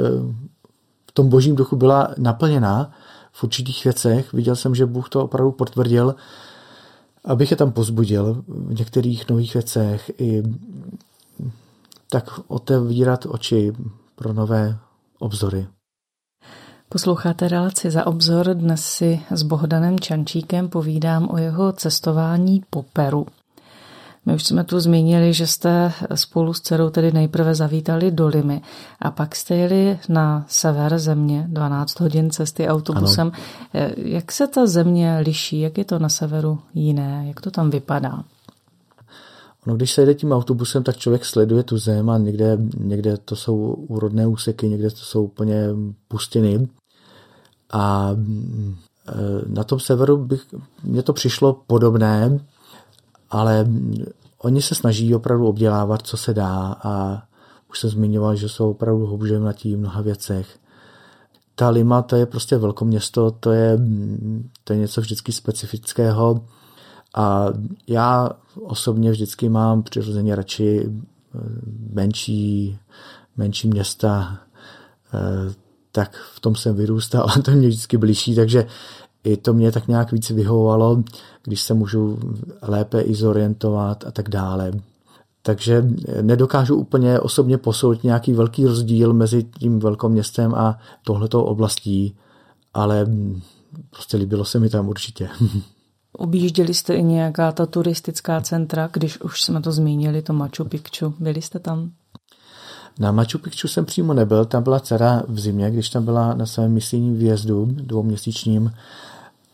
v 1.08 1.12
tom 1.14 1.30
božím 1.30 1.56
duchu 1.56 1.76
byla 1.76 2.14
naplněná 2.18 2.92
v 3.32 3.44
určitých 3.44 3.84
věcech. 3.84 4.34
Viděl 4.34 4.56
jsem, 4.56 4.76
že 4.76 4.86
Bůh 4.86 5.10
to 5.10 5.24
opravdu 5.24 5.52
potvrdil, 5.52 6.16
abych 7.26 7.52
je 7.52 7.58
tam 7.58 7.72
pozbudil 7.72 8.44
v 8.48 8.74
některých 8.74 9.30
nových 9.30 9.54
věcech 9.54 10.12
i 10.18 10.44
tak 12.10 12.40
otevírat 12.48 13.26
oči 13.26 13.74
pro 14.16 14.34
nové 14.34 14.78
obzory. 15.20 15.68
Posloucháte 16.90 17.48
relaci 17.48 17.92
za 17.92 18.08
obzor. 18.08 18.54
Dnes 18.54 18.86
si 18.86 19.20
s 19.32 19.44
Bohdanem 19.44 20.00
Čančíkem 20.00 20.70
povídám 20.70 21.30
o 21.32 21.38
jeho 21.38 21.72
cestování 21.72 22.64
po 22.70 22.84
Peru. 22.84 23.26
My 24.26 24.36
už 24.36 24.44
jsme 24.44 24.64
tu 24.64 24.80
zmínili, 24.80 25.34
že 25.34 25.48
jste 25.48 25.94
spolu 26.16 26.54
s 26.54 26.62
dcerou 26.62 26.90
tedy 26.90 27.12
nejprve 27.12 27.56
zavítali 27.56 28.12
do 28.12 28.28
Limy 28.28 28.62
a 29.00 29.12
pak 29.12 29.36
jste 29.36 29.56
jeli 29.56 30.00
na 30.10 30.46
sever 30.48 31.00
země, 31.00 31.46
12 31.50 32.00
hodin 32.00 32.30
cesty 32.30 32.68
autobusem. 32.68 33.32
Ano. 33.74 33.90
Jak 33.98 34.32
se 34.32 34.48
ta 34.48 34.66
země 34.66 35.20
liší? 35.24 35.60
Jak 35.60 35.78
je 35.78 35.86
to 35.86 36.00
na 36.00 36.10
severu 36.10 36.60
jiné? 36.74 37.24
Jak 37.28 37.42
to 37.42 37.52
tam 37.52 37.70
vypadá? 37.70 38.24
No, 39.66 39.76
když 39.76 39.92
se 39.92 40.02
jede 40.02 40.14
tím 40.14 40.32
autobusem, 40.32 40.84
tak 40.84 40.98
člověk 40.98 41.26
sleduje 41.26 41.64
tu 41.64 41.78
zem 41.78 42.10
a 42.10 42.18
někde, 42.18 42.58
někde 42.78 43.18
to 43.18 43.36
jsou 43.36 43.58
úrodné 43.74 44.28
úseky, 44.28 44.70
někde 44.70 44.90
to 44.90 44.98
jsou 44.98 45.24
úplně 45.24 45.68
pustiny. 46.08 46.68
A 47.74 48.12
e, 48.12 49.14
na 49.48 49.64
tom 49.64 49.80
severu 49.80 50.18
bych, 50.18 50.42
mně 50.84 51.04
to 51.04 51.14
přišlo 51.14 51.62
podobné, 51.68 52.40
ale 53.36 53.66
oni 54.38 54.62
se 54.62 54.76
snaží 54.76 55.16
opravdu 55.16 55.48
obdělávat, 55.48 56.02
co 56.08 56.18
se 56.18 56.34
dá 56.34 56.76
a 56.84 57.24
už 57.70 57.80
jsem 57.80 57.90
zmiňoval, 57.90 58.36
že 58.36 58.50
jsou 58.50 58.72
opravdu 58.72 59.06
houževnatí 59.06 59.76
v 59.76 59.80
mnoha 59.80 60.02
věcech. 60.02 60.60
Ta 61.56 61.70
Lima, 61.70 62.02
to 62.02 62.16
je 62.16 62.26
prostě 62.26 62.58
velkoměsto, 62.58 63.32
to 63.32 63.52
je, 63.52 63.80
to 64.64 64.74
je 64.74 64.80
něco 64.80 65.02
vždycky 65.02 65.32
specifického 65.32 66.46
a 67.16 67.46
já 67.88 68.30
osobně 68.62 69.12
vždycky 69.12 69.50
mám 69.50 69.84
přirozeně 69.84 70.36
radši 70.36 70.86
eh, 70.86 71.40
menší, 71.94 72.78
menší 73.38 73.68
města, 73.68 74.40
eh, 75.14 75.54
tak 75.92 76.18
v 76.36 76.40
tom 76.40 76.56
jsem 76.56 76.76
vyrůstal 76.76 77.26
a 77.30 77.42
to 77.46 77.52
mě 77.52 77.68
vždycky 77.68 77.98
blíží, 77.98 78.36
takže 78.36 78.68
i 79.26 79.38
to 79.38 79.54
mě 79.54 79.72
tak 79.72 79.88
nějak 79.88 80.12
víc 80.12 80.30
vyhovovalo, 80.30 81.04
když 81.44 81.62
se 81.62 81.74
můžu 81.74 82.20
lépe 82.62 83.02
i 83.02 83.16
zorientovat 83.16 84.04
a 84.08 84.12
tak 84.12 84.30
dále. 84.30 84.72
Takže 85.42 85.86
nedokážu 86.22 86.76
úplně 86.76 87.20
osobně 87.20 87.58
posoudit 87.58 88.04
nějaký 88.04 88.34
velký 88.34 88.66
rozdíl 88.66 89.14
mezi 89.14 89.44
tím 89.44 89.80
velkoměstem 89.80 90.56
a 90.56 90.78
tohletou 91.04 91.42
oblastí, 91.42 92.16
ale 92.74 93.08
prostě 93.90 94.18
líbilo 94.18 94.46
se 94.46 94.60
mi 94.60 94.70
tam 94.70 94.90
určitě. 94.90 95.30
Objížděli 96.18 96.74
jste 96.74 96.96
i 96.96 97.04
nějaká 97.04 97.52
ta 97.52 97.66
turistická 97.66 98.42
centra, 98.42 98.90
když 98.94 99.22
už 99.22 99.42
jsme 99.42 99.62
to 99.62 99.72
zmínili, 99.72 100.22
to 100.22 100.34
Machu 100.34 100.64
Picchu. 100.70 101.14
Byli 101.20 101.42
jste 101.42 101.60
tam? 101.60 101.92
Na 103.00 103.12
Machu 103.12 103.38
Picchu 103.38 103.68
jsem 103.68 103.86
přímo 103.86 104.14
nebyl, 104.14 104.46
tam 104.46 104.64
byla 104.64 104.80
dcera 104.80 105.24
v 105.28 105.40
zimě, 105.40 105.72
když 105.72 105.90
tam 105.90 106.06
byla 106.06 106.34
na 106.34 106.46
svém 106.46 106.74
misijním 106.74 107.18
výjezdu 107.18 107.66
dvouměsíčním, 107.66 108.72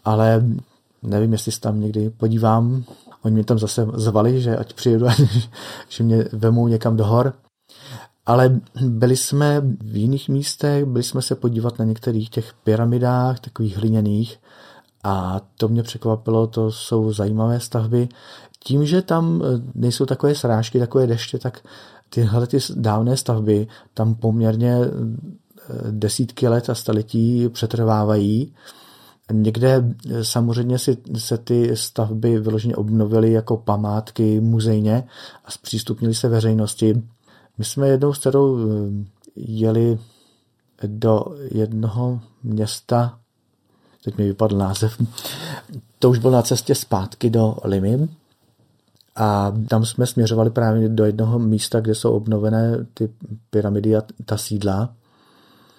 ale 0.05 0.45
nevím, 1.03 1.31
jestli 1.31 1.51
se 1.51 1.59
tam 1.59 1.81
někdy 1.81 2.09
podívám. 2.09 2.83
Oni 3.21 3.33
mě 3.33 3.43
tam 3.43 3.59
zase 3.59 3.87
zvali, 3.93 4.41
že 4.41 4.57
ať 4.57 4.73
přijedu, 4.73 5.05
že 5.89 6.03
mě 6.03 6.25
vemou 6.31 6.67
někam 6.67 6.97
do 6.97 7.05
hor. 7.05 7.33
Ale 8.25 8.59
byli 8.81 9.17
jsme 9.17 9.61
v 9.81 9.95
jiných 9.95 10.29
místech, 10.29 10.85
byli 10.85 11.03
jsme 11.03 11.21
se 11.21 11.35
podívat 11.35 11.79
na 11.79 11.85
některých 11.85 12.29
těch 12.29 12.53
pyramidách, 12.63 13.39
takových 13.39 13.77
hliněných, 13.77 14.39
a 15.03 15.41
to 15.57 15.67
mě 15.67 15.83
překvapilo, 15.83 16.47
to 16.47 16.71
jsou 16.71 17.13
zajímavé 17.13 17.59
stavby. 17.59 18.09
Tím, 18.63 18.85
že 18.85 19.01
tam 19.01 19.41
eh, 19.43 19.61
nejsou 19.75 20.05
takové 20.05 20.35
srážky, 20.35 20.79
takové 20.79 21.07
deště, 21.07 21.39
tak 21.39 21.63
tyhle 22.09 22.47
ty 22.47 22.57
dávné 22.75 23.17
stavby 23.17 23.67
tam 23.93 24.15
poměrně 24.15 24.75
eh, 24.75 24.89
desítky 25.91 26.47
let 26.47 26.69
a 26.69 26.75
staletí 26.75 27.49
přetrvávají. 27.49 28.53
Někde 29.31 29.83
eh, 30.09 30.23
samozřejmě 30.25 30.79
si, 30.79 30.97
se 31.17 31.37
ty 31.37 31.75
stavby 31.77 32.39
vyloženě 32.39 32.75
obnovily 32.75 33.31
jako 33.31 33.57
památky 33.57 34.39
muzejně 34.39 35.03
a 35.45 35.51
zpřístupnili 35.51 36.15
se 36.15 36.29
veřejnosti. 36.29 37.03
My 37.57 37.65
jsme 37.65 37.87
jednou 37.87 38.13
s 38.13 38.19
kterou 38.19 38.57
jeli 39.35 39.99
do 40.87 41.25
jednoho 41.51 42.19
města 42.43 43.17
teď 44.03 44.17
mi 44.17 44.27
vypadl 44.27 44.57
název, 44.57 45.01
to 45.99 46.09
už 46.09 46.17
bylo 46.17 46.33
na 46.33 46.41
cestě 46.41 46.75
zpátky 46.75 47.29
do 47.29 47.57
Limy 47.63 48.09
a 49.15 49.53
tam 49.67 49.85
jsme 49.85 50.05
směřovali 50.05 50.49
právě 50.49 50.89
do 50.89 51.05
jednoho 51.05 51.39
místa, 51.39 51.79
kde 51.79 51.95
jsou 51.95 52.11
obnovené 52.11 52.85
ty 52.93 53.09
pyramidy 53.49 53.95
a 53.95 54.01
ta 54.25 54.37
sídla. 54.37 54.93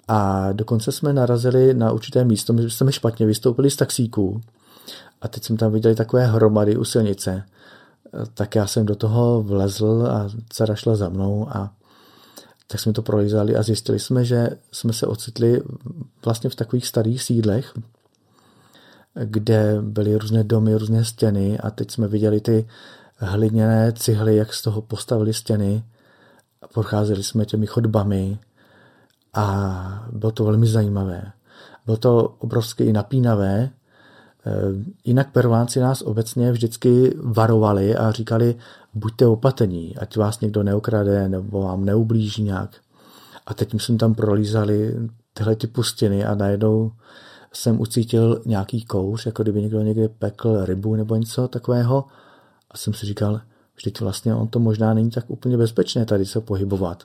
A 0.07 0.51
dokonce 0.51 0.91
jsme 0.91 1.13
narazili 1.13 1.73
na 1.73 1.91
určité 1.91 2.23
místo, 2.23 2.53
my 2.53 2.69
jsme 2.69 2.91
špatně 2.91 3.25
vystoupili 3.25 3.71
z 3.71 3.75
taxíků 3.75 4.41
a 5.21 5.27
teď 5.27 5.43
jsme 5.43 5.57
tam 5.57 5.71
viděli 5.71 5.95
takové 5.95 6.25
hromady 6.25 6.77
u 6.77 6.83
silnice. 6.83 7.43
Tak 8.33 8.55
já 8.55 8.67
jsem 8.67 8.85
do 8.85 8.95
toho 8.95 9.43
vlezl 9.43 10.07
a 10.11 10.29
dcera 10.49 10.75
šla 10.75 10.95
za 10.95 11.09
mnou 11.09 11.47
a 11.49 11.73
tak 12.67 12.79
jsme 12.79 12.93
to 12.93 13.01
prolízali 13.01 13.55
a 13.55 13.63
zjistili 13.63 13.99
jsme, 13.99 14.25
že 14.25 14.49
jsme 14.71 14.93
se 14.93 15.07
ocitli 15.07 15.61
vlastně 16.25 16.49
v 16.49 16.55
takových 16.55 16.87
starých 16.87 17.23
sídlech, 17.23 17.73
kde 19.23 19.77
byly 19.81 20.15
různé 20.15 20.43
domy, 20.43 20.75
různé 20.75 21.05
stěny 21.05 21.59
a 21.59 21.71
teď 21.71 21.91
jsme 21.91 22.07
viděli 22.07 22.41
ty 22.41 22.67
hliněné 23.15 23.93
cihly, 23.93 24.35
jak 24.35 24.53
z 24.53 24.61
toho 24.61 24.81
postavili 24.81 25.33
stěny 25.33 25.83
a 26.61 26.67
procházeli 26.67 27.23
jsme 27.23 27.45
těmi 27.45 27.67
chodbami 27.67 28.39
a 29.33 30.07
bylo 30.11 30.31
to 30.31 30.43
velmi 30.43 30.67
zajímavé. 30.67 31.31
Bylo 31.85 31.97
to 31.97 32.35
obrovsky 32.39 32.83
i 32.83 32.93
napínavé, 32.93 33.69
eh, 34.45 34.51
Jinak 35.05 35.31
Peruánci 35.31 35.79
nás 35.79 36.01
obecně 36.01 36.51
vždycky 36.51 37.15
varovali 37.23 37.95
a 37.95 38.11
říkali, 38.11 38.55
buďte 38.93 39.27
opatrní, 39.27 39.97
ať 39.97 40.17
vás 40.17 40.39
někdo 40.39 40.63
neokrade 40.63 41.29
nebo 41.29 41.61
vám 41.61 41.85
neublíží 41.85 42.43
nějak. 42.43 42.69
A 43.45 43.53
teď 43.53 43.73
jsme 43.73 43.97
tam 43.97 44.15
prolízali 44.15 44.95
tyhle 45.33 45.55
ty 45.55 45.67
pustiny 45.67 46.25
a 46.25 46.35
najednou 46.35 46.91
jsem 47.53 47.81
ucítil 47.81 48.41
nějaký 48.45 48.85
kouř, 48.85 49.25
jako 49.25 49.43
kdyby 49.43 49.61
někdo 49.61 49.81
někde 49.81 50.09
pekl 50.09 50.65
rybu 50.65 50.95
nebo 50.95 51.15
něco 51.15 51.47
takového 51.47 52.05
a 52.71 52.77
jsem 52.77 52.93
si 52.93 53.05
říkal, 53.05 53.41
vždyť 53.83 53.99
vlastně 53.99 54.35
on 54.35 54.47
to 54.47 54.59
možná 54.59 54.93
není 54.93 55.11
tak 55.11 55.25
úplně 55.27 55.57
bezpečné 55.57 56.05
tady 56.05 56.25
se 56.25 56.41
pohybovat. 56.41 57.03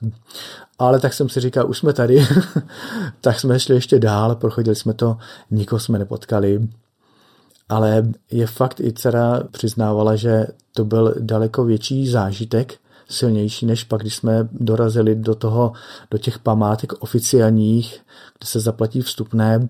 Ale 0.79 0.99
tak 0.99 1.13
jsem 1.13 1.29
si 1.29 1.39
říkal, 1.39 1.69
už 1.69 1.77
jsme 1.77 1.93
tady, 1.93 2.27
tak 3.21 3.39
jsme 3.39 3.59
šli 3.59 3.75
ještě 3.75 3.99
dál, 3.99 4.35
prochodili 4.35 4.75
jsme 4.75 4.93
to, 4.93 5.17
nikoho 5.51 5.79
jsme 5.79 5.99
nepotkali. 5.99 6.67
Ale 7.69 8.07
je 8.31 8.47
fakt, 8.47 8.79
i 8.79 8.93
dcera 8.93 9.43
přiznávala, 9.51 10.15
že 10.15 10.47
to 10.73 10.85
byl 10.85 11.15
daleko 11.19 11.63
větší 11.63 12.07
zážitek, 12.07 12.77
silnější, 13.09 13.65
než 13.65 13.83
pak, 13.83 14.01
když 14.01 14.15
jsme 14.15 14.47
dorazili 14.51 15.15
do 15.15 15.35
toho, 15.35 15.73
do 16.11 16.17
těch 16.17 16.39
památek 16.39 16.93
oficiálních, 17.03 18.01
kde 18.39 18.47
se 18.47 18.59
zaplatí 18.59 19.01
vstupné, 19.01 19.67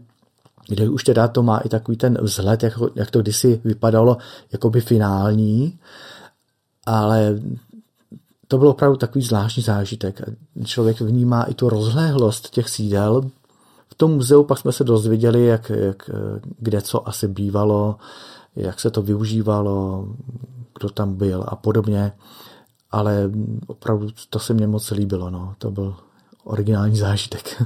kde 0.68 0.90
už 0.90 1.04
teda 1.04 1.28
to 1.28 1.44
má 1.44 1.58
i 1.58 1.70
takový 1.70 1.98
ten 1.98 2.18
vzhled, 2.22 2.64
jak, 2.64 2.74
jak 2.96 3.12
to 3.12 3.22
kdysi 3.22 3.62
vypadalo, 3.64 4.18
jakoby 4.52 4.82
finální, 4.82 5.80
ale 6.90 7.40
to 8.48 8.58
byl 8.58 8.68
opravdu 8.68 8.98
takový 8.98 9.26
zvláštní 9.26 9.64
zážitek. 9.64 10.22
Člověk 10.66 11.02
vnímá 11.02 11.44
i 11.44 11.54
tu 11.54 11.70
rozléhlost 11.70 12.50
těch 12.50 12.70
sídel. 12.70 13.22
V 13.88 13.96
tom 13.96 14.12
muzeu 14.12 14.44
pak 14.44 14.58
jsme 14.58 14.72
se 14.72 14.84
dozvěděli, 14.84 15.46
jak, 15.46 15.70
jak, 15.70 16.10
kde 16.60 16.82
co 16.82 17.08
asi 17.08 17.28
bývalo, 17.28 17.96
jak 18.56 18.80
se 18.80 18.92
to 18.92 19.02
využívalo, 19.02 20.08
kdo 20.80 20.90
tam 20.90 21.16
byl 21.16 21.46
a 21.48 21.56
podobně. 21.56 22.12
Ale 22.92 23.32
opravdu 23.68 24.08
to 24.30 24.40
se 24.40 24.54
mně 24.54 24.68
moc 24.68 24.92
líbilo. 24.92 25.30
No. 25.30 25.56
To 25.58 25.72
byl 25.72 25.96
originální 26.44 26.98
zážitek. 26.98 27.64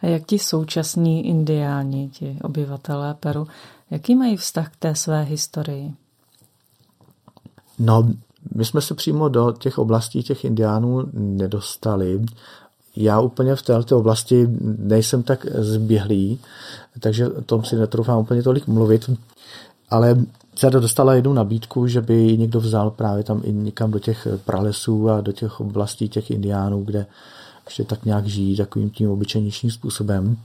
A 0.00 0.06
jak 0.06 0.26
ti 0.26 0.38
současní 0.38 1.26
indiáni, 1.26 2.08
ti 2.08 2.38
obyvatelé 2.42 3.14
Peru, 3.14 3.46
jaký 3.90 4.14
mají 4.14 4.36
vztah 4.36 4.72
k 4.72 4.76
té 4.76 4.94
své 4.94 5.22
historii? 5.22 5.94
No, 7.78 8.12
my 8.54 8.64
jsme 8.64 8.80
se 8.80 8.94
přímo 8.94 9.28
do 9.28 9.52
těch 9.52 9.78
oblastí 9.78 10.22
těch 10.22 10.44
indiánů 10.44 11.04
nedostali. 11.12 12.20
Já 12.96 13.20
úplně 13.20 13.56
v 13.56 13.62
této 13.62 13.98
oblasti 13.98 14.48
nejsem 14.78 15.22
tak 15.22 15.46
zběhlý, 15.58 16.38
takže 17.00 17.28
o 17.28 17.42
tom 17.42 17.64
si 17.64 17.76
netroufám 17.76 18.18
úplně 18.18 18.42
tolik 18.42 18.66
mluvit, 18.66 19.10
ale 19.90 20.16
dcera 20.54 20.80
dostala 20.80 21.14
jednu 21.14 21.32
nabídku, 21.32 21.86
že 21.86 22.00
by 22.00 22.38
někdo 22.38 22.60
vzal 22.60 22.90
právě 22.90 23.24
tam 23.24 23.40
i 23.44 23.52
někam 23.52 23.90
do 23.90 23.98
těch 23.98 24.26
pralesů 24.44 25.10
a 25.10 25.20
do 25.20 25.32
těch 25.32 25.60
oblastí 25.60 26.08
těch 26.08 26.30
indiánů, 26.30 26.84
kde 26.84 27.06
ještě 27.64 27.84
tak 27.84 28.04
nějak 28.04 28.26
žijí 28.26 28.56
takovým 28.56 28.90
tím 28.90 29.10
obyčejnějším 29.10 29.70
způsobem. 29.70 30.36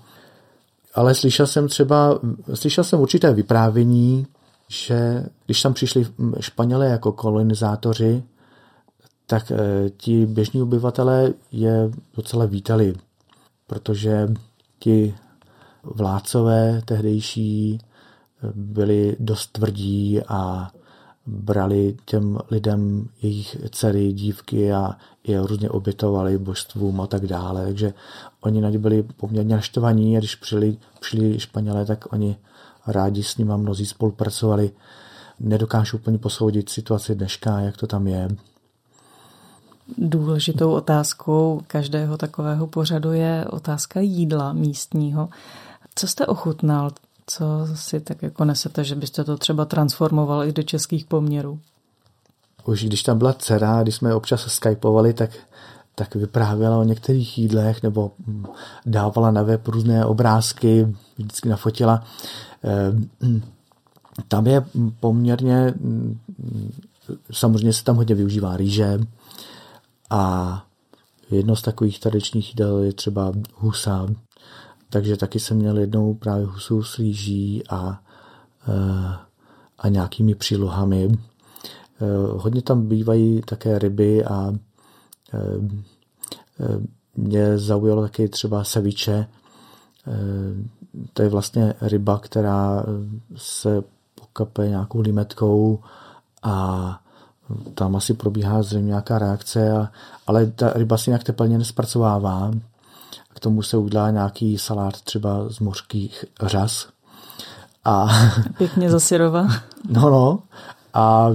Ale 0.95 1.15
slyšel 1.15 1.47
jsem 1.47 1.67
třeba, 1.67 2.19
slyšel 2.53 2.83
jsem 2.83 2.99
určité 2.99 3.33
vyprávění, 3.33 4.27
že 4.67 5.25
když 5.45 5.61
tam 5.61 5.73
přišli 5.73 6.07
Španělé 6.39 6.87
jako 6.87 7.11
kolonizátoři, 7.11 8.23
tak 9.27 9.51
eh, 9.51 9.89
ti 9.89 10.25
běžní 10.25 10.61
obyvatelé 10.61 11.33
je 11.51 11.91
docela 12.15 12.45
vítali, 12.45 12.93
protože 13.67 14.27
ti 14.79 15.15
vládcové 15.83 16.81
tehdejší 16.85 17.79
eh, 17.81 18.51
byli 18.55 19.15
dost 19.19 19.51
tvrdí 19.51 20.21
a 20.27 20.71
brali 21.25 21.97
těm 22.05 22.39
lidem 22.51 23.09
jejich 23.21 23.57
dcery, 23.71 24.13
dívky 24.13 24.73
a 24.73 24.97
je 25.27 25.47
různě 25.47 25.69
obětovali 25.69 26.37
božstvům 26.37 27.01
a 27.01 27.07
tak 27.07 27.27
dále. 27.27 27.65
Takže 27.65 27.93
oni 28.41 28.61
na 28.61 28.69
ně 28.69 28.79
byli 28.79 29.03
poměrně 29.03 29.55
naštvaní 29.55 30.17
a 30.17 30.19
když 30.19 30.35
přijeli, 30.35 30.77
přijeli 30.99 31.39
Španělé, 31.39 31.85
tak 31.85 32.13
oni 32.13 32.37
rádi 32.87 33.23
s 33.23 33.37
nima 33.37 33.57
mnozí 33.57 33.85
spolupracovali. 33.85 34.71
Nedokážu 35.39 35.97
úplně 35.97 36.17
posoudit 36.17 36.69
situaci 36.69 37.15
dneška, 37.15 37.59
jak 37.59 37.77
to 37.77 37.87
tam 37.87 38.07
je. 38.07 38.27
Důležitou 39.97 40.71
otázkou 40.71 41.61
každého 41.67 42.17
takového 42.17 42.67
pořadu 42.67 43.11
je 43.11 43.45
otázka 43.49 43.99
jídla 43.99 44.53
místního. 44.53 45.29
Co 45.95 46.07
jste 46.07 46.25
ochutnal? 46.25 46.91
Co 47.27 47.45
si 47.75 47.99
tak 47.99 48.23
jako 48.23 48.45
nesete, 48.45 48.83
že 48.83 48.95
byste 48.95 49.23
to 49.23 49.37
třeba 49.37 49.65
transformoval 49.65 50.43
i 50.43 50.53
do 50.53 50.63
českých 50.63 51.05
poměrů? 51.05 51.59
Už 52.65 52.83
když 52.85 53.03
tam 53.03 53.17
byla 53.17 53.33
dcera, 53.33 53.83
když 53.83 53.95
jsme 53.95 54.15
občas 54.15 54.41
skypovali, 54.41 55.13
tak, 55.13 55.29
tak 55.95 56.15
vyprávěla 56.15 56.77
o 56.77 56.83
některých 56.83 57.37
jídlech 57.37 57.83
nebo 57.83 58.11
dávala 58.85 59.31
na 59.31 59.43
web 59.43 59.67
různé 59.67 60.05
obrázky, 60.05 60.95
vždycky 61.17 61.49
nafotila. 61.49 62.03
Eh, 62.63 63.37
tam 64.27 64.47
je 64.47 64.65
poměrně, 64.99 65.73
samozřejmě 67.31 67.73
se 67.73 67.83
tam 67.83 67.95
hodně 67.95 68.15
využívá 68.15 68.57
rýže 68.57 68.99
a 70.09 70.63
jedno 71.31 71.55
z 71.55 71.61
takových 71.61 71.99
tradičních 71.99 72.49
jídel 72.49 72.77
je 72.77 72.93
třeba 72.93 73.33
husa, 73.55 74.07
takže 74.89 75.17
taky 75.17 75.39
jsem 75.39 75.57
měl 75.57 75.77
jednou 75.77 76.13
právě 76.13 76.45
husu 76.45 76.83
s 76.83 76.99
rýží 76.99 77.63
a, 77.69 78.01
eh, 78.67 79.15
a 79.79 79.87
nějakými 79.89 80.35
přílohami. 80.35 81.09
Eh, 81.11 81.17
hodně 82.31 82.61
tam 82.61 82.87
bývají 82.87 83.41
také 83.41 83.79
ryby 83.79 84.25
a 84.25 84.53
mě 87.15 87.57
zaujalo 87.57 88.01
taky 88.01 88.29
třeba 88.29 88.63
seviče, 88.63 89.27
to 91.13 91.21
je 91.21 91.29
vlastně 91.29 91.73
ryba, 91.81 92.19
která 92.19 92.83
se 93.35 93.83
pokape 94.15 94.67
nějakou 94.67 94.99
limetkou 94.99 95.79
a 96.43 96.99
tam 97.73 97.95
asi 97.95 98.13
probíhá 98.13 98.63
zřejmě 98.63 98.87
nějaká 98.87 99.19
reakce, 99.19 99.71
a, 99.71 99.91
ale 100.27 100.45
ta 100.45 100.73
ryba 100.73 100.97
si 100.97 101.09
nějak 101.09 101.23
teplně 101.23 101.57
nespracovává. 101.57 102.51
K 103.33 103.39
tomu 103.39 103.61
se 103.61 103.77
udělá 103.77 104.11
nějaký 104.11 104.57
salát 104.57 105.01
třeba 105.01 105.49
z 105.49 105.59
mořských 105.59 106.25
řas. 106.41 106.87
A, 107.85 108.07
Pěkně 108.57 108.89
zasirova. 108.89 109.47
No, 109.89 110.09
no. 110.09 110.39
A 110.93 111.29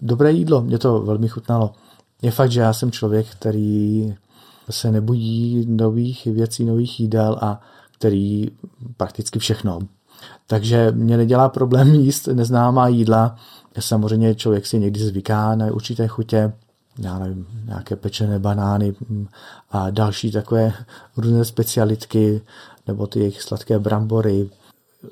dobré 0.00 0.32
jídlo, 0.32 0.62
mě 0.62 0.78
to 0.78 1.00
velmi 1.00 1.28
chutnalo. 1.28 1.74
Je 2.26 2.32
fakt, 2.32 2.50
že 2.50 2.60
já 2.60 2.72
jsem 2.72 2.90
člověk, 2.90 3.26
který 3.26 4.14
se 4.70 4.92
nebojí 4.92 5.66
nových 5.68 6.24
věcí, 6.24 6.64
nových 6.64 7.00
jídel 7.00 7.38
a 7.40 7.60
který 7.98 8.50
prakticky 8.96 9.38
všechno. 9.38 9.78
Takže 10.46 10.92
mě 10.92 11.16
nedělá 11.16 11.48
problém 11.48 11.94
jíst 11.94 12.26
neznámá 12.26 12.88
jídla. 12.88 13.36
Samozřejmě 13.80 14.34
člověk 14.34 14.66
si 14.66 14.78
někdy 14.78 15.00
zvyká 15.00 15.54
na 15.54 15.66
určité 15.66 16.06
chutě, 16.06 16.52
já 16.98 17.18
nevím, 17.18 17.46
nějaké 17.64 17.96
pečené 17.96 18.38
banány 18.38 18.94
a 19.70 19.90
další 19.90 20.32
takové 20.32 20.72
různé 21.16 21.44
specialitky, 21.44 22.40
nebo 22.86 23.06
ty 23.06 23.18
jejich 23.18 23.42
sladké 23.42 23.78
brambory. 23.78 24.50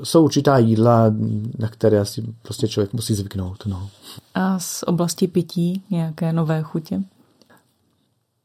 Jsou 0.03 0.25
určitá 0.25 0.59
jídla, 0.59 1.13
na 1.59 1.69
které 1.69 2.01
asi 2.01 2.25
prostě 2.43 2.69
člověk 2.69 2.93
musí 2.93 3.15
zvyknout. 3.15 3.67
No. 3.67 3.89
A 4.35 4.59
z 4.59 4.83
oblasti 4.83 5.29
pití 5.29 5.83
nějaké 5.91 6.33
nové 6.33 6.63
chutě? 6.63 7.03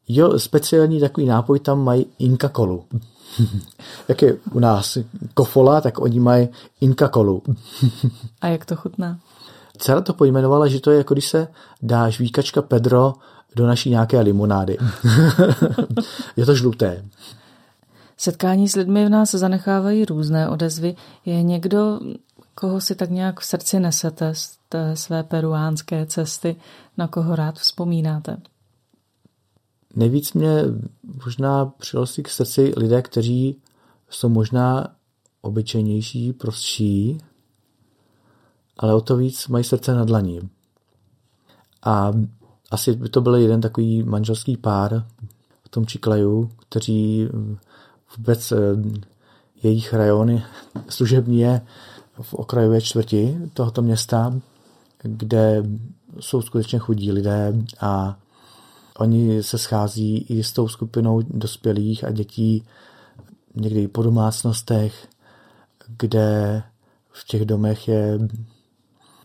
Jo, 0.08 0.40
speciální 0.40 1.00
takový 1.00 1.28
nápoj 1.28 1.60
tam 1.60 1.84
mají 1.84 2.06
Inka 2.20 2.50
kolu. 2.50 2.86
jak 4.08 4.22
je 4.22 4.38
u 4.52 4.60
nás 4.60 4.98
kofola, 5.34 5.82
tak 5.82 6.00
oni 6.00 6.20
mají 6.20 6.50
Inka 6.82 7.08
kolu. 7.08 7.44
A 8.42 8.48
jak 8.48 8.66
to 8.66 8.76
chutná? 8.76 9.20
Dcera 9.78 10.02
to 10.02 10.14
pojmenovala, 10.14 10.68
že 10.68 10.80
to 10.80 10.92
je 10.92 10.98
jako 10.98 11.14
když 11.14 11.28
se 11.28 11.48
dá 11.82 12.10
žvíkačka 12.10 12.62
Pedro 12.62 13.14
do 13.56 13.68
naší 13.68 13.90
nějaké 13.90 14.20
limonády. 14.20 14.78
je 16.38 16.46
to 16.46 16.56
žluté. 16.56 17.06
Setkání 18.22 18.70
s 18.70 18.76
lidmi 18.76 19.06
v 19.06 19.10
nás 19.10 19.32
zanechávají 19.32 20.06
různé 20.06 20.50
odezvy. 20.50 20.96
Je 21.26 21.44
někdo, 21.44 22.00
koho 22.56 22.82
si 22.82 22.96
tak 22.96 23.10
nějak 23.10 23.40
v 23.40 23.46
srdci 23.46 23.80
nesete 23.80 24.36
z 24.36 24.58
té 24.70 24.96
své 24.96 25.24
peruánské 25.24 26.06
cesty, 26.06 26.56
na 26.98 27.08
koho 27.08 27.36
rád 27.36 27.60
vzpomínáte? 27.60 28.38
Nejvíc 29.96 30.34
mě 30.34 30.64
možná 31.26 31.66
přirostli 31.66 32.24
k 32.24 32.30
srdci 32.30 32.74
lidé, 32.78 33.02
kteří 33.02 33.62
jsou 34.10 34.30
možná 34.30 34.88
obyčejnější, 35.42 36.34
prostší, 36.34 37.18
ale 38.78 38.94
o 38.94 39.02
to 39.02 39.18
víc 39.18 39.48
mají 39.48 39.64
srdce 39.64 39.94
na 39.94 40.06
dlaní. 40.06 40.50
A 41.84 42.12
asi 42.72 42.96
by 42.96 43.10
to 43.10 43.22
byl 43.22 43.36
jeden 43.36 43.62
takový 43.62 44.04
manželský 44.04 44.58
pár 44.58 45.06
v 45.64 45.70
tom 45.70 45.86
Čiklaju, 45.86 46.52
kteří 46.70 47.30
vůbec 48.18 48.52
eh, 48.52 48.58
jejich 49.64 49.94
rajony 49.94 50.44
služební 50.90 51.40
je 51.40 51.62
v 52.22 52.34
okrajové 52.34 52.82
čtvrti 52.82 53.38
tohoto 53.54 53.82
města, 53.82 54.34
kde 55.02 55.64
jsou 56.20 56.42
skutečně 56.42 56.80
chudí 56.80 57.12
lidé 57.12 57.54
a 57.80 58.20
Oni 59.00 59.44
se 59.44 59.58
schází 59.58 60.18
i 60.18 60.44
s 60.44 60.54
tou 60.54 60.68
skupinou 60.68 61.22
dospělých 61.22 62.04
a 62.04 62.12
dětí 62.12 62.64
někdy 63.56 63.88
po 63.88 64.04
domácnostech, 64.04 65.08
kde 65.98 66.64
v 67.12 67.26
těch 67.26 67.46
domech 67.46 67.88
je, 67.88 68.20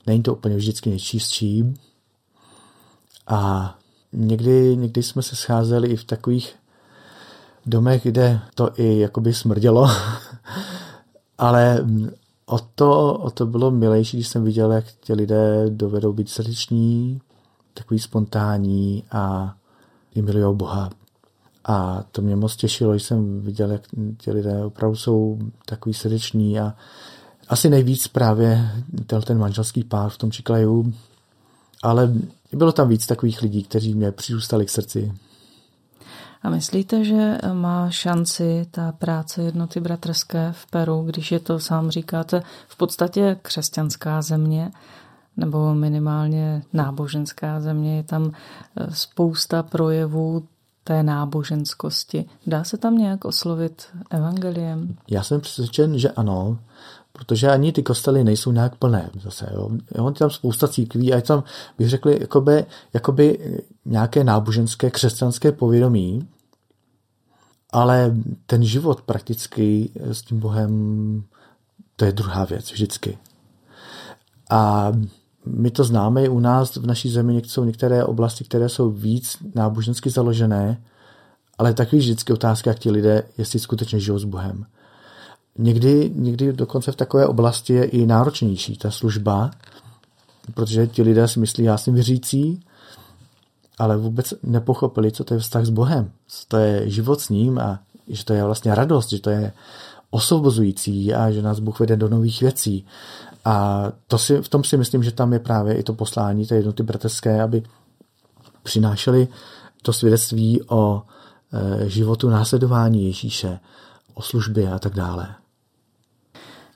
není 0.07 0.23
to 0.23 0.35
úplně 0.35 0.57
vždycky 0.57 0.91
nejčistší, 0.91 1.75
A 3.27 3.75
někdy, 4.13 4.77
někdy 4.77 5.03
jsme 5.03 5.23
se 5.23 5.37
scházeli 5.37 5.89
i 5.89 5.97
v 5.97 6.05
takových 6.05 6.57
domech, 7.67 8.03
kde 8.03 8.41
to 8.55 8.71
i 8.77 8.99
jakoby 8.99 9.35
smrdělo, 9.35 9.91
ale 11.39 11.85
o 12.47 12.59
to, 12.59 13.15
o 13.15 13.31
to 13.31 13.47
bylo 13.47 13.71
milejší, 13.71 14.17
když 14.17 14.29
jsem 14.29 14.45
viděl, 14.45 14.73
jak 14.73 14.85
ti 15.01 15.13
lidé 15.13 15.71
dovedou 15.71 16.13
být 16.13 16.31
srdeční, 16.31 17.21
takový 17.75 18.01
spontánní 18.01 19.05
a 19.11 19.55
i 20.15 20.23
milují 20.23 20.57
Boha. 20.57 20.91
A 21.65 22.05
to 22.13 22.23
mě 22.23 22.37
moc 22.37 22.57
těšilo, 22.57 22.93
když 22.93 23.03
jsem 23.03 23.41
viděl, 23.41 23.71
jak 23.71 23.83
ti 24.19 24.33
lidé 24.33 24.65
opravdu 24.65 24.97
jsou 24.97 25.39
takový 25.67 25.95
srdeční 25.95 26.61
a 26.61 26.75
asi 27.49 27.71
nejvíc 27.71 28.09
právě 28.09 28.71
ten 29.25 29.39
manželský 29.39 29.85
pár 29.85 30.11
v 30.11 30.19
tom 30.19 30.31
Čiklaju, 30.31 30.95
ale 31.83 32.15
bylo 32.53 32.73
tam 32.73 32.89
víc 32.89 33.07
takových 33.07 33.43
lidí, 33.43 33.63
kteří 33.63 33.95
mě 33.95 34.13
přirůstali 34.13 34.67
k 34.67 34.71
srdci. 34.71 35.13
A 36.45 36.51
myslíte, 36.51 37.05
že 37.05 37.39
má 37.53 37.91
šanci 37.91 38.67
ta 38.71 38.93
práce 38.93 39.43
jednoty 39.43 39.81
bratrské 39.81 40.53
v 40.53 40.67
Peru, 40.67 41.03
když 41.03 41.33
je 41.33 41.41
to, 41.41 41.59
sám 41.59 41.91
říkáte, 41.91 42.43
v 42.69 42.77
podstatě 42.77 43.37
křesťanská 43.43 44.23
země, 44.23 44.71
nebo 45.37 45.75
minimálně 45.75 46.63
náboženská 46.73 47.61
země, 47.61 47.97
je 47.97 48.03
tam 48.03 48.33
eh, 48.33 48.87
spousta 48.91 49.63
projevů 49.63 50.49
té 50.85 51.03
náboženskosti. 51.03 52.25
Dá 52.47 52.65
se 52.65 52.77
tam 52.77 52.99
nějak 52.99 53.25
oslovit 53.25 53.87
evangeliem? 54.11 54.97
Já 55.11 55.23
jsem 55.23 55.41
přesvědčen, 55.41 55.99
že 55.99 56.11
ano, 56.11 56.59
protože 57.13 57.51
ani 57.51 57.73
ty 57.73 57.83
kostely 57.83 58.25
nejsou 58.25 58.53
nějak 58.53 58.77
plné 58.77 59.11
zase. 59.23 59.47
Jo. 59.55 59.71
Jo, 59.95 60.11
tam 60.11 60.31
spousta 60.31 60.69
církví 60.69 61.13
a 61.13 61.17
je 61.17 61.23
tam, 61.23 61.45
bych 61.79 61.89
řekl, 61.89 62.09
jakoby, 62.09 62.67
jakoby 62.93 63.39
nějaké 63.85 64.25
náboženské 64.25 64.91
křesťanské 64.91 65.53
povědomí, 65.53 66.29
ale 67.75 68.15
ten 68.47 68.65
život 68.65 69.01
prakticky 69.01 69.91
s 70.01 70.23
tím 70.23 70.41
Bohem, 70.41 71.23
to 71.97 72.05
je 72.05 72.13
druhá 72.13 72.45
věc 72.45 72.73
vždycky. 72.73 73.19
A 74.51 74.93
my 75.47 75.71
to 75.71 75.85
známe 75.85 76.25
i 76.25 76.29
u 76.29 76.41
nás 76.41 76.77
v 76.77 76.87
naší 76.87 77.11
zemi, 77.11 77.43
jsou 77.45 77.65
některé 77.65 78.05
oblasti, 78.05 78.45
které 78.45 78.69
jsou 78.69 78.91
víc 78.91 79.37
nábožensky 79.55 80.11
založené, 80.11 80.83
ale 81.59 81.75
takový 81.75 81.99
vždycky 81.99 82.33
otázka, 82.33 82.71
jak 82.71 82.79
ti 82.79 82.91
lidé, 82.91 83.23
jestli 83.39 83.59
skutečně 83.59 84.01
žijou 84.01 84.19
s 84.19 84.25
Bohem. 84.25 84.67
Někdy, 85.59 86.11
někdy 86.15 86.53
dokonce 86.53 86.93
v 86.93 86.97
takové 86.97 87.27
oblasti 87.27 87.73
je 87.73 87.85
i 87.85 88.07
náročnější 88.07 88.77
ta 88.77 88.91
služba, 88.91 89.51
protože 90.55 90.87
ti 90.87 91.03
lidé 91.03 91.29
si 91.29 91.41
myslí, 91.41 91.65
já 91.65 91.79
jsem 91.79 91.95
věřící, 91.95 92.61
ale 93.79 93.97
vůbec 93.97 94.35
nepochopili, 94.43 95.13
co 95.13 95.25
to 95.25 95.35
je 95.35 95.41
vztah 95.41 95.65
s 95.65 95.71
Bohem, 95.71 96.11
co 96.27 96.45
to 96.49 96.57
je 96.57 96.91
život 96.91 97.21
s 97.21 97.29
ním 97.29 97.59
a 97.59 97.79
že 98.09 98.25
to 98.25 98.33
je 98.35 98.45
vlastně 98.45 98.75
radost, 98.75 99.11
že 99.11 99.21
to 99.21 99.31
je 99.31 99.53
osvobozující 100.11 101.15
a 101.15 101.31
že 101.31 101.43
nás 101.43 101.59
Bůh 101.59 101.81
vede 101.81 101.97
do 101.97 102.09
nových 102.09 102.41
věcí. 102.41 102.87
A 103.45 103.85
to 104.07 104.19
si, 104.19 104.43
v 104.43 104.49
tom 104.49 104.65
si 104.65 104.77
myslím, 104.77 105.03
že 105.03 105.13
tam 105.13 105.33
je 105.33 105.39
právě 105.39 105.75
i 105.75 105.83
to 105.83 105.93
poslání 105.93 106.47
té 106.47 106.55
jednoty 106.55 106.83
bratrské, 106.83 107.43
aby 107.43 107.63
přinášeli 108.63 109.29
to 109.83 109.93
svědectví 109.93 110.63
o 110.69 111.03
e, 111.53 111.89
životu 111.89 112.31
následování 112.31 113.07
Ježíše, 113.07 113.59
o 114.15 114.23
službě 114.23 114.73
a 114.73 114.79
tak 114.79 114.95
dále. 114.95 115.35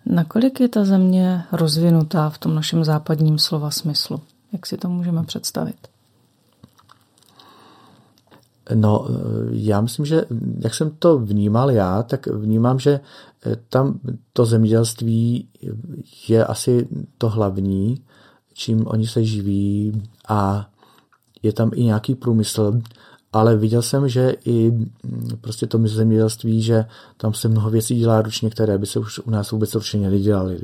Nakolik 0.07 0.61
je 0.61 0.69
ta 0.69 0.85
země 0.85 1.45
rozvinutá 1.53 2.31
v 2.31 2.39
tom 2.39 2.55
našem 2.55 2.85
západním 2.85 3.39
slova 3.39 3.71
smyslu? 3.71 4.21
Jak 4.53 4.67
si 4.67 4.77
to 4.77 4.89
můžeme 4.89 5.25
představit? 5.25 5.77
No, 8.75 9.07
já 9.51 9.81
myslím, 9.81 10.07
že 10.07 10.25
jak 10.61 10.75
jsem 10.75 10.91
to 10.99 11.19
vnímal 11.19 11.71
já, 11.71 12.03
tak 12.03 12.27
vnímám, 12.27 12.79
že 12.79 13.01
tam 13.69 14.01
to 14.33 14.45
zemědělství 14.45 15.49
je 16.29 16.45
asi 16.45 16.89
to 17.19 17.29
hlavní, 17.29 18.03
čím 18.55 18.87
oni 18.87 19.07
se 19.07 19.25
živí 19.25 20.03
a 20.29 20.71
je 21.43 21.53
tam 21.53 21.71
i 21.75 21.85
nějaký 21.85 22.15
průmysl, 22.15 22.81
ale 23.33 23.57
viděl 23.57 23.83
jsem, 23.83 24.09
že 24.09 24.35
i 24.45 24.73
prostě 25.41 25.67
to 25.67 25.79
zemědělství, 25.85 26.63
že 26.63 26.85
tam 27.17 27.35
se 27.35 27.49
mnoho 27.49 27.71
věcí 27.71 27.99
dělá 27.99 28.23
ručně, 28.23 28.51
které 28.51 28.79
by 28.79 28.87
se 28.87 28.99
už 28.99 29.19
u 29.19 29.31
nás 29.31 29.51
vůbec 29.51 29.77
určitě 29.77 30.11
nedělaly. 30.11 30.61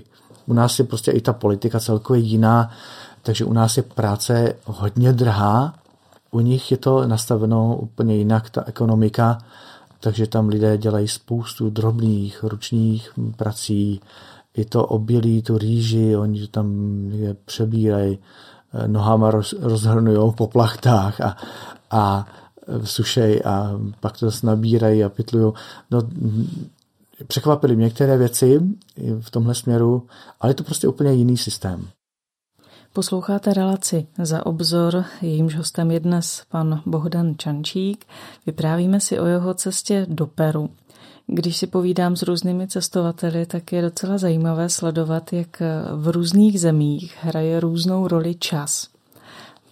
U 0.47 0.53
nás 0.53 0.79
je 0.79 0.85
prostě 0.85 1.11
i 1.11 1.21
ta 1.21 1.33
politika 1.33 1.81
celkově 1.81 2.23
jiná, 2.23 2.71
takže 3.23 3.45
u 3.45 3.53
nás 3.53 3.77
je 3.77 3.83
práce 3.83 4.55
hodně 4.65 5.13
drhá, 5.13 5.75
u 6.35 6.41
nich 6.41 6.71
je 6.71 6.77
to 6.77 7.07
nastaveno 7.07 7.77
úplně 7.77 8.17
jinak, 8.17 8.51
ta 8.51 8.65
ekonomika, 8.67 9.39
takže 10.01 10.27
tam 10.27 10.49
lidé 10.49 10.79
dělají 10.79 11.09
spoustu 11.09 11.71
drobných 11.71 12.45
ručních 12.45 13.13
prací, 13.37 14.01
i 14.55 14.65
to 14.65 14.87
obilí, 14.87 15.43
tu 15.43 15.59
rýži, 15.59 16.17
oni 16.17 16.47
tam 16.47 16.67
je 17.11 17.35
přebírají, 17.35 18.19
eh, 18.75 18.89
nohama 18.89 19.31
roz, 19.31 19.55
rozhrnujou 19.61 20.33
po 20.33 20.47
plachtách 20.47 21.21
a, 21.21 21.37
a 21.91 22.27
sušej 22.85 23.43
a 23.45 23.71
pak 24.01 24.19
to 24.19 24.31
nabírají 24.43 25.05
a 25.05 25.09
pytlují. 25.09 25.53
No, 25.91 26.03
překvapily 27.27 27.77
mě 27.77 27.85
některé 27.85 28.17
věci 28.17 28.61
v 29.21 29.31
tomhle 29.31 29.55
směru, 29.55 30.07
ale 30.41 30.51
je 30.51 30.55
to 30.55 30.65
prostě 30.65 30.89
úplně 30.89 31.13
jiný 31.13 31.37
systém. 31.37 31.89
Posloucháte 32.95 33.55
relaci 33.55 34.07
za 34.23 34.47
obzor, 34.47 35.05
jejímž 35.23 35.57
hostem 35.57 35.91
je 35.91 36.01
dnes 36.01 36.43
pan 36.49 36.83
Bohdan 36.87 37.35
Čančík. 37.39 38.07
Vyprávíme 38.47 39.01
si 39.01 39.19
o 39.19 39.27
jeho 39.27 39.55
cestě 39.55 40.07
do 40.09 40.27
Peru. 40.27 40.71
Když 41.27 41.57
si 41.57 41.67
povídám 41.67 42.17
s 42.17 42.23
různými 42.23 42.69
cestovateli, 42.69 43.47
tak 43.47 43.73
je 43.73 43.83
docela 43.83 44.19
zajímavé 44.19 44.69
sledovat, 44.69 45.33
jak 45.33 45.63
v 45.97 46.09
různých 46.09 46.61
zemích 46.61 47.17
hraje 47.21 47.61
různou 47.61 48.09
roli 48.09 48.35
čas. 48.35 48.89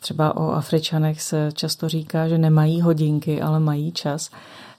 Třeba 0.00 0.36
o 0.36 0.50
Afričanech 0.50 1.22
se 1.22 1.50
často 1.54 1.88
říká, 1.88 2.28
že 2.28 2.38
nemají 2.38 2.80
hodinky, 2.80 3.42
ale 3.42 3.60
mají 3.60 3.92
čas. 3.92 4.30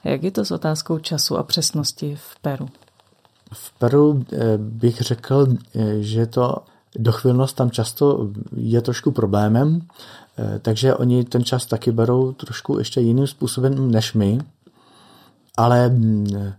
Jak 0.04 0.24
je 0.24 0.32
to 0.32 0.46
s 0.46 0.52
otázkou 0.52 1.00
času 1.00 1.38
a 1.38 1.44
přesnosti 1.44 2.16
v 2.16 2.40
Peru? 2.42 2.70
V 3.54 3.72
Peru 3.80 4.26
eh, 4.34 4.58
bych 4.58 5.02
řekl, 5.02 5.48
eh, 5.76 6.02
že 6.02 6.26
to 6.26 6.58
dochvilnost 6.96 7.56
tam 7.56 7.72
často 7.72 8.30
je 8.56 8.82
trošku 8.82 9.12
problémem, 9.12 9.82
eh, 10.38 10.60
takže 10.60 10.96
oni 10.96 11.24
ten 11.24 11.44
čas 11.44 11.66
taky 11.66 11.92
berou 11.92 12.32
trošku 12.32 12.80
ještě 12.80 13.02
jiným 13.02 13.28
způsobem 13.28 13.92
než 13.92 14.14
my, 14.14 14.40
ale 15.58 15.90
mm, 15.90 16.54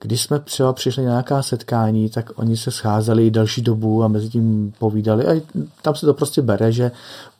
když 0.00 0.22
jsme 0.22 0.38
třeba 0.38 0.72
přišli 0.72 1.04
na 1.04 1.10
nějaká 1.10 1.42
setkání, 1.42 2.10
tak 2.10 2.30
oni 2.34 2.56
se 2.56 2.70
scházeli 2.70 3.30
delší 3.30 3.62
dobu 3.62 4.04
a 4.04 4.08
mezi 4.08 4.28
tím 4.28 4.72
povídali. 4.78 5.26
A 5.26 5.42
tam 5.82 5.94
se 5.94 6.06
to 6.06 6.14
prostě 6.14 6.42
bere, 6.42 6.72
že 6.72 6.90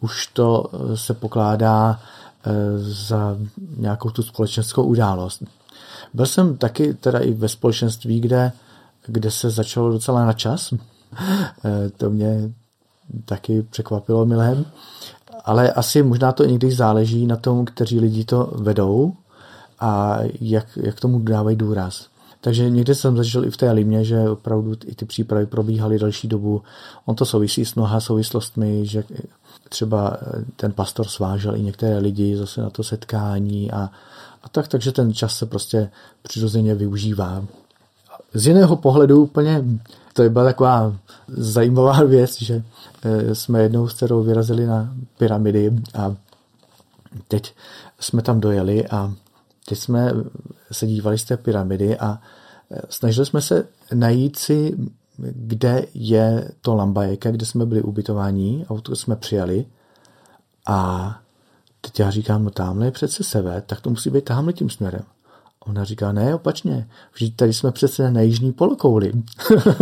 už 0.01 0.27
to 0.27 0.71
eh, 0.73 0.97
se 0.97 1.15
pokládá 1.15 2.01
eh, 2.47 2.53
za 2.79 3.37
nějakou 3.77 4.11
tu 4.11 4.23
společenskou 4.23 4.83
událost. 4.83 5.43
Byl 6.15 6.27
jsem 6.27 6.57
taky 6.57 6.95
teda 6.95 7.19
i 7.19 7.33
ve 7.33 7.49
společenství, 7.49 8.21
kde, 8.21 8.53
kde 9.07 9.31
se 9.31 9.51
začalo 9.51 9.93
docela 9.93 10.25
na 10.25 10.33
čas, 10.33 10.75
to 11.97 12.11
mě 12.11 12.53
taky 13.25 13.63
překvapilo 13.63 14.27
milém. 14.27 14.65
Ale 15.45 15.73
asi 15.73 16.03
možná 16.03 16.33
to 16.33 16.45
někdy 16.45 16.73
záleží 16.73 17.27
na 17.27 17.37
tom, 17.37 17.65
kteří 17.65 18.01
lidi 18.01 18.25
to 18.25 18.53
vedou 18.55 19.13
a 19.81 20.19
jak, 20.41 20.79
jak 20.83 21.01
tomu 21.01 21.19
dávají 21.19 21.57
důraz. 21.57 22.09
Takže 22.41 22.71
někdy 22.71 22.95
jsem 22.95 23.17
zažil 23.17 23.45
i 23.45 23.51
v 23.51 23.57
té 23.57 23.71
limě, 23.71 24.05
že 24.05 24.31
opravdu 24.31 24.73
i 24.87 24.95
ty 24.95 25.05
přípravy 25.05 25.47
probíhaly 25.47 25.99
další 25.99 26.29
dobu. 26.29 26.63
On 27.05 27.17
to 27.17 27.25
souvisí 27.25 27.65
s 27.65 27.75
mnoha 27.75 28.01
souvislostmi, 28.01 28.87
že 28.87 29.05
třeba 29.69 30.17
ten 30.57 30.73
pastor 30.73 31.09
svážel 31.09 31.57
i 31.57 31.63
některé 31.63 31.99
lidi 31.99 32.37
zase 32.37 32.61
na 32.61 32.71
to 32.71 32.83
setkání 32.83 33.71
a, 33.71 33.91
a 34.43 34.49
tak, 34.49 34.69
takže 34.69 34.93
ten 34.93 35.15
čas 35.15 35.37
se 35.37 35.47
prostě 35.47 35.91
přirozeně 36.23 36.75
využívá. 36.75 37.45
Z 38.35 38.47
jiného 38.47 38.77
pohledu 38.77 39.23
úplně 39.23 39.65
to 40.13 40.23
je 40.23 40.29
byla 40.29 40.45
taková 40.45 40.97
zajímavá 41.29 42.03
věc, 42.07 42.43
že 42.43 42.63
eh, 43.03 43.35
jsme 43.35 43.63
jednou 43.63 43.89
s 43.89 43.95
dcerou 43.95 44.23
vyrazili 44.23 44.67
na 44.67 44.95
pyramidy 45.19 45.73
a 45.95 46.17
teď 47.29 47.55
jsme 48.01 48.23
tam 48.23 48.41
dojeli 48.41 48.89
a 48.89 49.13
teď 49.69 49.79
jsme 49.79 50.13
se 50.73 50.87
dívali 50.87 51.19
z 51.19 51.25
té 51.25 51.37
pyramidy 51.37 51.99
a 51.99 52.19
eh, 52.71 52.81
snažili 52.89 53.27
jsme 53.27 53.43
se 53.43 53.67
najít 53.95 54.37
si, 54.37 54.77
kde 55.19 55.87
je 55.95 56.51
to 56.61 56.75
Lambajeka, 56.75 57.31
kde 57.31 57.47
jsme 57.47 57.67
byli 57.67 57.83
ubytováni, 57.83 58.67
auto 58.69 58.97
jsme 58.97 59.17
přijali 59.17 59.67
a 60.67 61.11
teď 61.81 62.01
já 62.01 62.11
říkám, 62.11 62.45
no 62.45 62.51
tamhle 62.51 62.87
je 62.87 62.91
přece 62.91 63.25
sever, 63.25 63.63
tak 63.63 63.81
to 63.81 63.91
musí 63.91 64.11
být 64.11 64.25
tamhle 64.25 64.53
tím 64.53 64.71
směrem. 64.71 65.03
Ona 65.67 65.85
říká, 65.85 66.13
ne, 66.13 66.35
opačně, 66.35 66.89
vždyť 67.15 67.37
tady 67.37 67.53
jsme 67.53 67.73
přece 67.73 68.11
na 68.11 68.21
jižní 68.21 68.53
polokouli. 68.53 69.13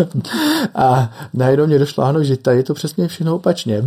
a 0.75 1.11
najednou 1.35 1.67
mě 1.67 1.79
došlo, 1.79 2.25
že 2.25 2.37
tady 2.37 2.57
je 2.57 2.63
to 2.63 2.75
přesně 2.75 3.09
všechno 3.09 3.35
opačně. 3.35 3.83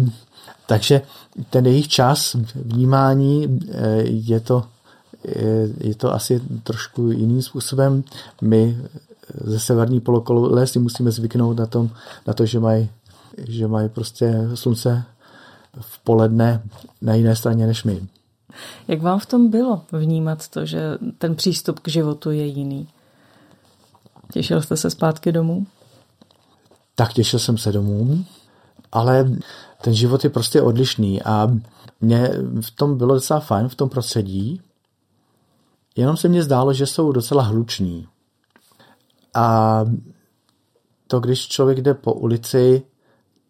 Takže 0.68 1.02
ten 1.50 1.66
jejich 1.66 1.88
čas 1.88 2.36
vnímání 2.56 3.60
eh, 3.72 4.02
je 4.04 4.40
to, 4.40 4.64
je 5.78 5.96
to 5.96 6.14
asi 6.14 6.42
trošku 6.64 7.12
jiným 7.12 7.42
způsobem. 7.42 8.04
My 8.42 8.78
ze 9.44 9.60
severní 9.60 10.00
polokoule 10.00 10.68
si 10.68 10.80
musíme 10.80 11.12
zvyknout 11.12 11.58
na, 11.58 11.66
tom, 11.66 11.90
na 12.28 12.34
to, 12.34 12.46
že 12.46 12.60
mají 12.60 12.90
že 13.38 13.68
mají 13.68 13.90
prostě 13.90 14.34
slunce 14.54 15.04
v 15.80 16.00
poledne 16.00 16.62
na 17.02 17.14
jiné 17.14 17.36
straně 17.36 17.68
než 17.68 17.84
my. 17.84 18.08
Jak 18.88 19.02
vám 19.02 19.20
v 19.20 19.26
tom 19.26 19.50
bylo 19.50 19.82
vnímat 19.92 20.48
to, 20.48 20.66
že 20.66 20.98
ten 21.18 21.36
přístup 21.36 21.80
k 21.80 21.88
životu 21.88 22.32
je 22.32 22.46
jiný? 22.46 22.88
Těšil 24.34 24.62
jste 24.62 24.78
se 24.78 24.90
zpátky 24.90 25.32
domů? 25.32 25.68
Tak 26.96 27.14
těšil 27.14 27.40
jsem 27.40 27.58
se 27.58 27.72
domů, 27.72 28.26
ale 28.92 29.32
ten 29.82 29.94
život 29.94 30.24
je 30.24 30.30
prostě 30.30 30.62
odlišný 30.62 31.24
a 31.24 31.48
mě 32.02 32.32
v 32.62 32.72
tom 32.72 32.98
bylo 32.98 33.14
docela 33.14 33.40
fajn, 33.40 33.70
v 33.70 33.76
tom 33.76 33.90
prostředí, 33.90 34.62
jenom 35.96 36.18
se 36.18 36.28
mně 36.28 36.44
zdálo, 36.44 36.74
že 36.74 36.86
jsou 36.86 37.12
docela 37.12 37.44
hluční. 37.44 38.08
A 39.34 39.80
to, 41.08 41.20
když 41.20 41.48
člověk 41.48 41.82
jde 41.82 41.94
po 41.94 42.14
ulici, 42.14 42.84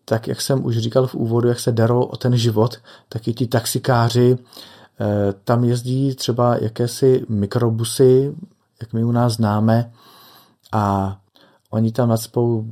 tak 0.06 0.28
jak 0.28 0.42
jsem 0.42 0.66
už 0.66 0.78
říkal 0.78 1.08
v 1.08 1.16
úvodu, 1.16 1.48
jak 1.48 1.60
se 1.60 1.72
darou 1.72 2.02
o 2.04 2.18
ten 2.18 2.38
život, 2.38 2.78
tak 3.10 3.28
i 3.28 3.34
ti 3.34 3.48
taxikáři, 3.48 4.38
tam 5.44 5.64
jezdí 5.64 6.16
třeba 6.16 6.58
jakési 6.58 7.26
mikrobusy, 7.30 8.36
jak 8.82 8.94
my 8.94 9.04
u 9.04 9.12
nás 9.12 9.34
známe, 9.34 9.92
a 10.72 11.18
oni 11.70 11.92
tam 11.92 12.10
nadspou 12.10 12.66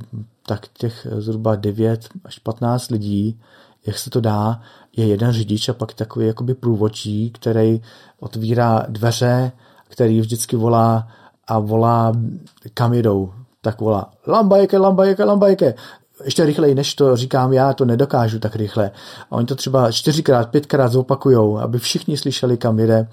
tak 0.46 0.68
těch 0.68 1.06
zhruba 1.18 1.56
9 1.56 2.08
až 2.24 2.38
15 2.38 2.90
lidí, 2.90 3.40
jak 3.86 3.98
se 3.98 4.10
to 4.10 4.20
dá, 4.20 4.60
je 4.96 5.06
jeden 5.06 5.32
řidič 5.32 5.68
a 5.68 5.74
pak 5.74 5.94
takový 5.94 6.26
jakoby 6.26 6.54
průvodčí, 6.54 7.30
který 7.30 7.82
otvírá 8.20 8.86
dveře, 8.88 9.52
který 9.88 10.20
vždycky 10.20 10.56
volá 10.56 11.08
a 11.46 11.58
volá, 11.58 12.12
kam 12.74 12.92
jedou. 12.92 13.32
Tak 13.60 13.80
volá, 13.80 14.10
lambajke, 14.26 14.78
lambajke, 14.78 15.24
lambajke. 15.24 15.74
Ještě 16.24 16.44
rychleji, 16.44 16.74
než 16.74 16.94
to 16.94 17.16
říkám 17.16 17.52
já, 17.52 17.72
to 17.72 17.84
nedokážu 17.84 18.38
tak 18.38 18.56
rychle. 18.56 18.90
A 19.30 19.32
oni 19.32 19.46
to 19.46 19.54
třeba 19.54 19.92
čtyřikrát, 19.92 20.50
pětkrát 20.50 20.92
zopakujou, 20.92 21.58
aby 21.58 21.78
všichni 21.78 22.16
slyšeli, 22.16 22.56
kam 22.56 22.78
jede. 22.78 23.08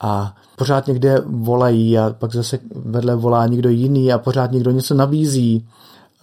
A 0.00 0.34
pořád 0.56 0.86
někde 0.86 1.22
volají 1.26 1.98
a 1.98 2.14
pak 2.18 2.32
zase 2.32 2.58
vedle 2.74 3.16
volá 3.16 3.46
někdo 3.46 3.68
jiný 3.68 4.12
a 4.12 4.18
pořád 4.18 4.52
někdo 4.52 4.70
něco 4.70 4.94
nabízí. 4.94 5.66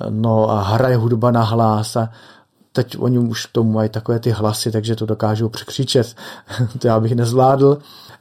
No 0.09 0.49
a 0.49 0.61
hraje 0.61 0.95
hudba 0.95 1.31
na 1.31 1.43
hlas 1.43 1.95
a 1.95 2.09
teď 2.73 2.97
oni 2.99 3.19
už 3.19 3.45
k 3.45 3.51
tomu 3.51 3.71
mají 3.71 3.89
takové 3.89 4.19
ty 4.19 4.31
hlasy, 4.31 4.71
takže 4.71 4.95
to 4.95 5.05
dokážou 5.05 5.49
překřičet. 5.49 6.15
to 6.79 6.87
já 6.87 6.99
bych 6.99 7.15
nezvládl. 7.15 7.77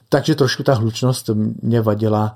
Takže 0.09 0.35
trošku 0.35 0.63
ta 0.63 0.75
hlučnost 0.75 1.31
mě 1.63 1.81
vadila. 1.81 2.35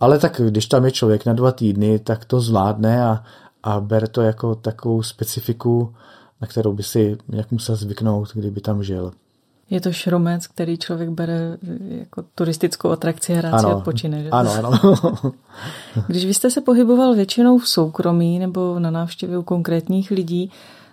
Ale 0.00 0.18
tak 0.18 0.40
když 0.44 0.66
tam 0.66 0.84
je 0.84 0.90
člověk 0.90 1.26
na 1.26 1.32
dva 1.32 1.52
týdny, 1.52 1.98
tak 1.98 2.24
to 2.24 2.40
zvládne 2.40 3.04
a, 3.04 3.22
a 3.62 3.80
bere 3.80 4.08
to 4.08 4.22
jako 4.22 4.54
takovou 4.54 5.02
specifiku, 5.02 5.94
na 6.40 6.46
kterou 6.46 6.72
by 6.72 6.82
si 6.82 7.18
nějak 7.28 7.50
musel 7.50 7.76
zvyknout, 7.76 8.28
kdyby 8.34 8.60
tam 8.60 8.82
žil. 8.82 9.12
Je 9.70 9.80
to 9.80 9.92
šromec, 9.92 10.46
který 10.46 10.78
člověk 10.78 11.10
bere 11.10 11.58
jako 11.88 12.24
turistickou 12.34 12.90
atrakci 12.90 13.38
a 13.38 13.40
rád 13.40 13.52
ano, 13.52 13.68
si 13.68 13.74
odpočine. 13.74 14.22
Že? 14.22 14.30
Ano, 14.30 14.52
ano. 14.54 14.70
Když 16.06 16.24
vy 16.24 16.34
jste 16.34 16.50
se 16.50 16.60
pohyboval 16.60 17.14
většinou 17.14 17.58
v 17.58 17.68
soukromí 17.68 18.38
nebo 18.38 18.78
na 18.78 18.90
návštěvě 18.90 19.38
u 19.38 19.42
konkrétních 19.42 20.10
lidí, 20.10 20.50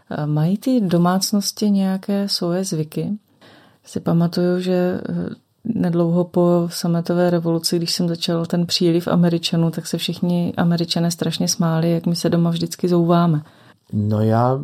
eh, 0.10 0.26
mají 0.26 0.58
ty 0.58 0.82
domácnosti 0.82 1.72
nějaké 1.72 2.30
svoje 2.30 2.64
zvyky? 2.64 3.12
Si 3.84 4.00
pamatuju, 4.00 4.60
že 4.60 5.02
eh, 5.10 5.30
nedlouho 5.76 6.24
po 6.24 6.68
sametové 6.72 7.30
revoluci, 7.30 7.78
když 7.78 7.94
jsem 7.94 8.08
začal 8.08 8.46
ten 8.46 8.66
příliv 8.66 9.08
Američanů, 9.08 9.72
tak 9.72 9.88
se 9.88 9.98
všichni 9.98 10.54
Američané 10.58 11.12
strašně 11.12 11.48
smáli, 11.48 11.92
jak 11.92 12.06
my 12.06 12.16
se 12.16 12.30
doma 12.30 12.50
vždycky 12.50 12.88
zouváme. 12.88 13.42
No 13.94 14.22
já 14.22 14.60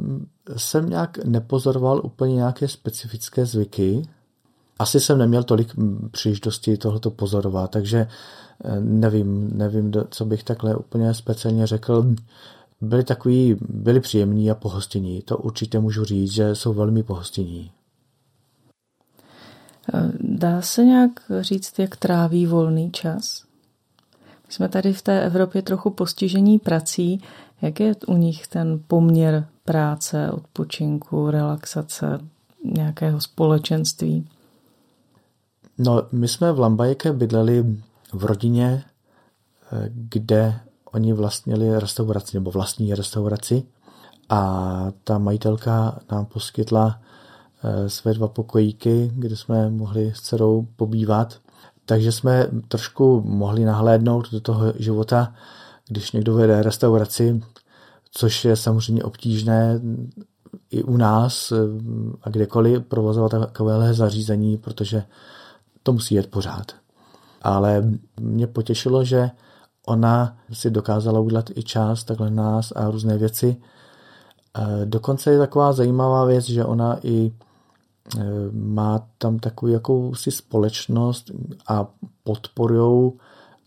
jsem 0.57 0.89
nějak 0.89 1.17
nepozoroval 1.25 2.01
úplně 2.03 2.35
nějaké 2.35 2.67
specifické 2.67 3.45
zvyky. 3.45 4.07
Asi 4.79 4.99
jsem 4.99 5.17
neměl 5.17 5.43
tolik 5.43 5.75
příležitosti 6.11 6.77
tohoto 6.77 7.11
pozorovat, 7.11 7.71
takže 7.71 8.07
eh, 8.65 8.79
nevím, 8.79 9.57
nevím, 9.57 9.93
co 10.09 10.25
bych 10.25 10.43
takhle 10.43 10.75
úplně 10.75 11.13
speciálně 11.13 11.67
řekl. 11.67 12.05
Byli 12.81 13.03
takový, 13.03 13.55
byli 13.69 13.99
příjemní 13.99 14.51
a 14.51 14.55
pohostinní. 14.55 15.21
To 15.21 15.37
určitě 15.37 15.79
můžu 15.79 16.05
říct, 16.05 16.31
že 16.31 16.55
jsou 16.55 16.73
velmi 16.73 17.03
pohostinní. 17.03 17.71
Dá 20.19 20.61
se 20.61 20.85
nějak 20.85 21.11
říct, 21.41 21.79
jak 21.79 21.95
tráví 21.95 22.45
volný 22.45 22.91
čas? 22.91 23.43
My 24.47 24.53
jsme 24.53 24.69
tady 24.69 24.93
v 24.93 25.01
té 25.01 25.21
Evropě 25.21 25.61
trochu 25.61 25.89
postižení 25.89 26.59
prací. 26.59 27.21
Jak 27.61 27.79
je 27.79 27.95
u 28.07 28.17
nich 28.17 28.47
ten 28.47 28.79
poměr 28.87 29.47
práce, 29.65 30.31
odpočinku, 30.31 31.31
relaxace, 31.31 32.19
nějakého 32.63 33.21
společenství? 33.21 34.27
No, 35.77 36.03
my 36.11 36.27
jsme 36.27 36.51
v 36.51 36.59
Lambajeke 36.59 37.13
bydleli 37.13 37.77
v 38.13 38.25
rodině, 38.25 38.83
eh, 39.71 39.89
kde 39.93 40.59
oni 40.91 41.13
vlastnili 41.13 41.79
restauraci, 41.79 42.37
nebo 42.37 42.51
vlastní 42.51 42.95
restauraci 42.95 43.63
a 44.29 44.91
ta 45.03 45.17
majitelka 45.17 45.99
nám 46.11 46.25
poskytla 46.25 46.99
Eh, 46.99 47.12
své 47.87 48.13
dva 48.13 48.27
pokojíky, 48.27 49.11
kde 49.15 49.35
jsme 49.35 49.69
mohli 49.69 50.11
s 50.15 50.21
dcerou 50.21 50.67
pobývat. 50.75 51.39
Takže 51.85 52.11
jsme 52.11 52.47
trošku 52.67 53.21
mohli 53.25 53.65
nahlédnout 53.65 54.31
do 54.31 54.39
toho 54.39 54.73
života, 54.75 55.33
když 55.87 56.11
někdo 56.11 56.33
vede 56.33 56.63
restauraci, 56.63 57.41
což 58.11 58.45
je 58.45 58.55
samozřejmě 58.55 59.03
obtížné 59.03 59.81
i 60.71 60.83
u 60.83 60.97
nás 60.97 61.51
eh, 61.51 61.55
a 62.21 62.29
kdekoliv 62.29 62.83
provozovat 62.85 63.31
takovéhle 63.31 63.93
zařízení, 63.93 64.57
protože 64.57 65.03
to 65.83 65.93
musí 65.93 66.15
jet 66.15 66.29
pořád. 66.29 66.71
Ale 67.41 67.83
mě 68.19 68.47
potěšilo, 68.47 69.03
že 69.03 69.31
ona 69.87 70.37
si 70.53 70.69
dokázala 70.69 71.19
udělat 71.19 71.49
i 71.55 71.63
čas 71.63 72.03
takhle 72.03 72.31
nás 72.31 72.71
a 72.75 72.89
různé 72.89 73.17
věci. 73.17 73.57
Eh, 74.57 74.85
dokonce 74.85 75.31
je 75.31 75.37
taková 75.37 75.73
zajímavá 75.73 76.25
věc, 76.25 76.45
že 76.45 76.65
ona 76.65 76.97
i 77.03 77.31
Eh, 77.31 77.52
má 78.51 79.07
tam 79.17 79.39
takovou 79.39 79.71
jakousi 79.71 80.31
společnost 80.31 81.31
a 81.67 81.87
podporují 82.23 83.11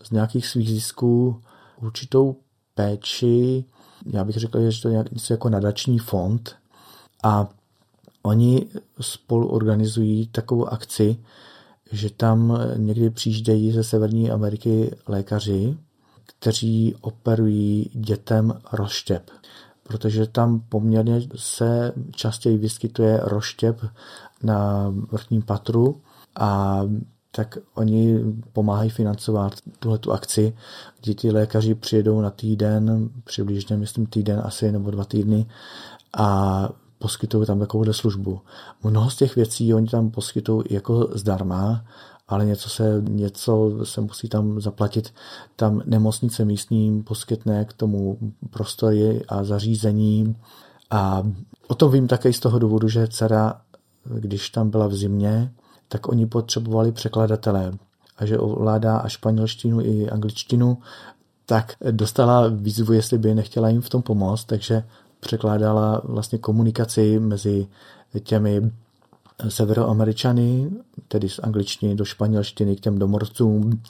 z 0.03 0.11
nějakých 0.11 0.47
svých 0.47 0.69
zisků 0.69 1.41
určitou 1.81 2.35
péči, 2.75 3.65
já 4.05 4.23
bych 4.23 4.35
řekl, 4.35 4.71
že 4.71 4.81
to 4.81 4.89
je 4.89 5.05
něco 5.11 5.33
jako 5.33 5.49
nadační 5.49 5.99
fond. 5.99 6.55
A 7.23 7.49
oni 8.23 8.67
spolu 9.01 9.47
organizují 9.47 10.27
takovou 10.27 10.65
akci, 10.65 11.17
že 11.91 12.09
tam 12.09 12.59
někdy 12.75 13.09
přijíždějí 13.09 13.71
ze 13.71 13.83
Severní 13.83 14.31
Ameriky 14.31 14.95
lékaři, 15.07 15.77
kteří 16.25 16.95
operují 17.01 17.89
dětem 17.93 18.53
rozštěp. 18.71 19.31
Protože 19.83 20.27
tam 20.27 20.59
poměrně 20.69 21.21
se 21.35 21.93
častěji 22.11 22.57
vyskytuje 22.57 23.19
roštěp 23.23 23.81
na 24.43 24.89
vrchním 25.11 25.41
patru 25.41 26.01
a 26.39 26.81
tak 27.31 27.57
oni 27.73 28.19
pomáhají 28.53 28.89
financovat 28.89 29.53
tuhle 29.79 29.97
tu 29.97 30.11
akci, 30.11 30.53
kdy 31.01 31.15
ti 31.15 31.31
lékaři 31.31 31.75
přijedou 31.75 32.21
na 32.21 32.29
týden, 32.29 33.09
přibližně 33.23 33.77
myslím 33.77 34.05
týden 34.05 34.41
asi 34.43 34.71
nebo 34.71 34.91
dva 34.91 35.05
týdny 35.05 35.45
a 36.17 36.69
poskytují 36.99 37.47
tam 37.47 37.59
takovouhle 37.59 37.93
službu. 37.93 38.41
Mnoho 38.83 39.09
z 39.09 39.15
těch 39.15 39.35
věcí 39.35 39.73
oni 39.73 39.87
tam 39.87 40.11
poskytují 40.11 40.63
jako 40.69 41.09
zdarma, 41.13 41.85
ale 42.27 42.45
něco 42.45 42.69
se, 42.69 43.03
něco 43.09 43.71
se 43.83 44.01
musí 44.01 44.29
tam 44.29 44.61
zaplatit. 44.61 45.13
Tam 45.55 45.81
nemocnice 45.85 46.45
místním 46.45 47.03
poskytne 47.03 47.65
k 47.65 47.73
tomu 47.73 48.17
prostory 48.49 49.25
a 49.27 49.43
zařízení. 49.43 50.35
A 50.89 51.23
o 51.67 51.75
tom 51.75 51.91
vím 51.91 52.07
také 52.07 52.33
z 52.33 52.39
toho 52.39 52.59
důvodu, 52.59 52.87
že 52.87 53.07
dcera, 53.07 53.61
když 54.15 54.49
tam 54.49 54.69
byla 54.69 54.87
v 54.87 54.95
zimě, 54.95 55.51
tak 55.87 56.07
oni 56.07 56.25
potřebovali 56.25 56.91
překladatele. 56.91 57.73
A 58.17 58.25
že 58.25 58.37
ovládá 58.37 58.97
a 58.97 59.07
španělštinu 59.07 59.81
i 59.81 60.09
angličtinu, 60.09 60.77
tak 61.45 61.73
dostala 61.91 62.47
výzvu, 62.47 62.93
jestli 62.93 63.17
by 63.17 63.35
nechtěla 63.35 63.69
jim 63.69 63.81
v 63.81 63.89
tom 63.89 64.01
pomoct, 64.01 64.45
takže 64.45 64.83
překládala 65.19 66.01
vlastně 66.03 66.37
komunikaci 66.37 67.19
mezi 67.19 67.67
těmi 68.23 68.71
severoameričany, 69.49 70.71
tedy 71.07 71.29
z 71.29 71.39
angličtiny 71.39 71.95
do 71.95 72.05
španělštiny 72.05 72.75
k 72.75 72.79
těm 72.79 72.99
domorcům 72.99 73.81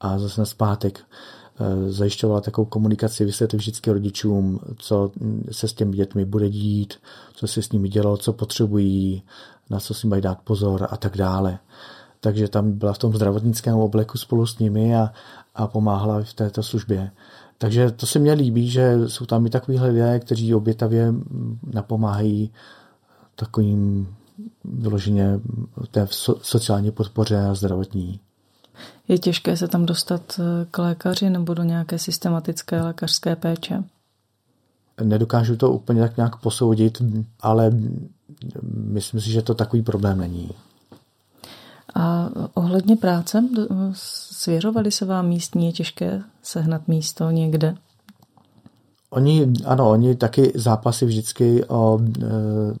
a 0.00 0.18
zase 0.18 0.40
na 0.40 0.44
zpátek 0.44 1.00
eh, 1.00 1.92
zajišťovala 1.92 2.40
takovou 2.40 2.64
komunikaci, 2.64 3.24
vysvětlit 3.24 3.58
vždycky 3.58 3.90
rodičům, 3.90 4.60
co 4.76 5.10
se 5.50 5.68
s 5.68 5.72
těmi 5.72 5.96
dětmi 5.96 6.24
bude 6.24 6.48
dít, 6.50 6.94
co 7.34 7.46
se 7.46 7.62
s 7.62 7.72
nimi 7.72 7.88
dělo, 7.88 8.16
co 8.16 8.32
potřebují, 8.32 9.22
na 9.70 9.80
co 9.80 9.94
si 9.94 10.06
mají 10.06 10.22
dát 10.22 10.38
pozor 10.44 10.88
a 10.90 10.96
tak 10.96 11.16
dále. 11.16 11.58
Takže 12.20 12.48
tam 12.48 12.72
byla 12.72 12.92
v 12.92 12.98
tom 12.98 13.14
zdravotnickém 13.14 13.76
obleku 13.76 14.18
spolu 14.18 14.46
s 14.46 14.58
nimi 14.58 14.96
a, 14.96 15.12
a 15.54 15.66
pomáhala 15.66 16.22
v 16.22 16.32
této 16.32 16.62
službě. 16.62 17.10
Takže 17.58 17.90
to 17.90 18.06
se 18.06 18.18
mně 18.18 18.32
líbí, 18.32 18.70
že 18.70 19.08
jsou 19.08 19.26
tam 19.26 19.46
i 19.46 19.50
takový 19.50 19.78
lidé, 19.80 20.20
kteří 20.20 20.54
obětavě 20.54 21.14
napomáhají 21.72 22.50
takovým 23.36 24.08
vyloženě 24.64 25.40
té 25.90 26.06
sociální 26.42 26.90
podpoře 26.90 27.46
a 27.46 27.54
zdravotní. 27.54 28.20
Je 29.08 29.18
těžké 29.18 29.56
se 29.56 29.68
tam 29.68 29.86
dostat 29.86 30.40
eh, 30.40 30.66
k 30.70 30.78
lékaři 30.78 31.30
nebo 31.30 31.54
do 31.54 31.62
nějaké 31.62 31.98
systematické 31.98 32.82
lékařské 32.82 33.36
péče? 33.36 33.84
Nedokážu 35.02 35.56
to 35.56 35.72
úplně 35.72 36.00
tak 36.00 36.16
nějak 36.16 36.36
posoudit, 36.36 37.02
ale 37.40 37.70
myslím 38.72 39.20
si, 39.20 39.30
že 39.30 39.42
to 39.42 39.54
takový 39.54 39.82
problém 39.82 40.18
není. 40.18 40.50
A 41.94 42.30
ohledně 42.54 42.96
práce, 42.96 43.44
svěřovali 43.92 44.92
se 44.92 45.04
vám 45.04 45.28
místní, 45.28 45.66
je 45.66 45.72
těžké 45.72 46.22
sehnat 46.42 46.88
místo 46.88 47.30
někde? 47.30 47.74
Oni, 49.10 49.52
ano, 49.64 49.90
oni 49.90 50.14
taky 50.14 50.52
zápasy 50.54 51.06
vždycky 51.06 51.64
o 51.64 52.00
e, 52.00 52.24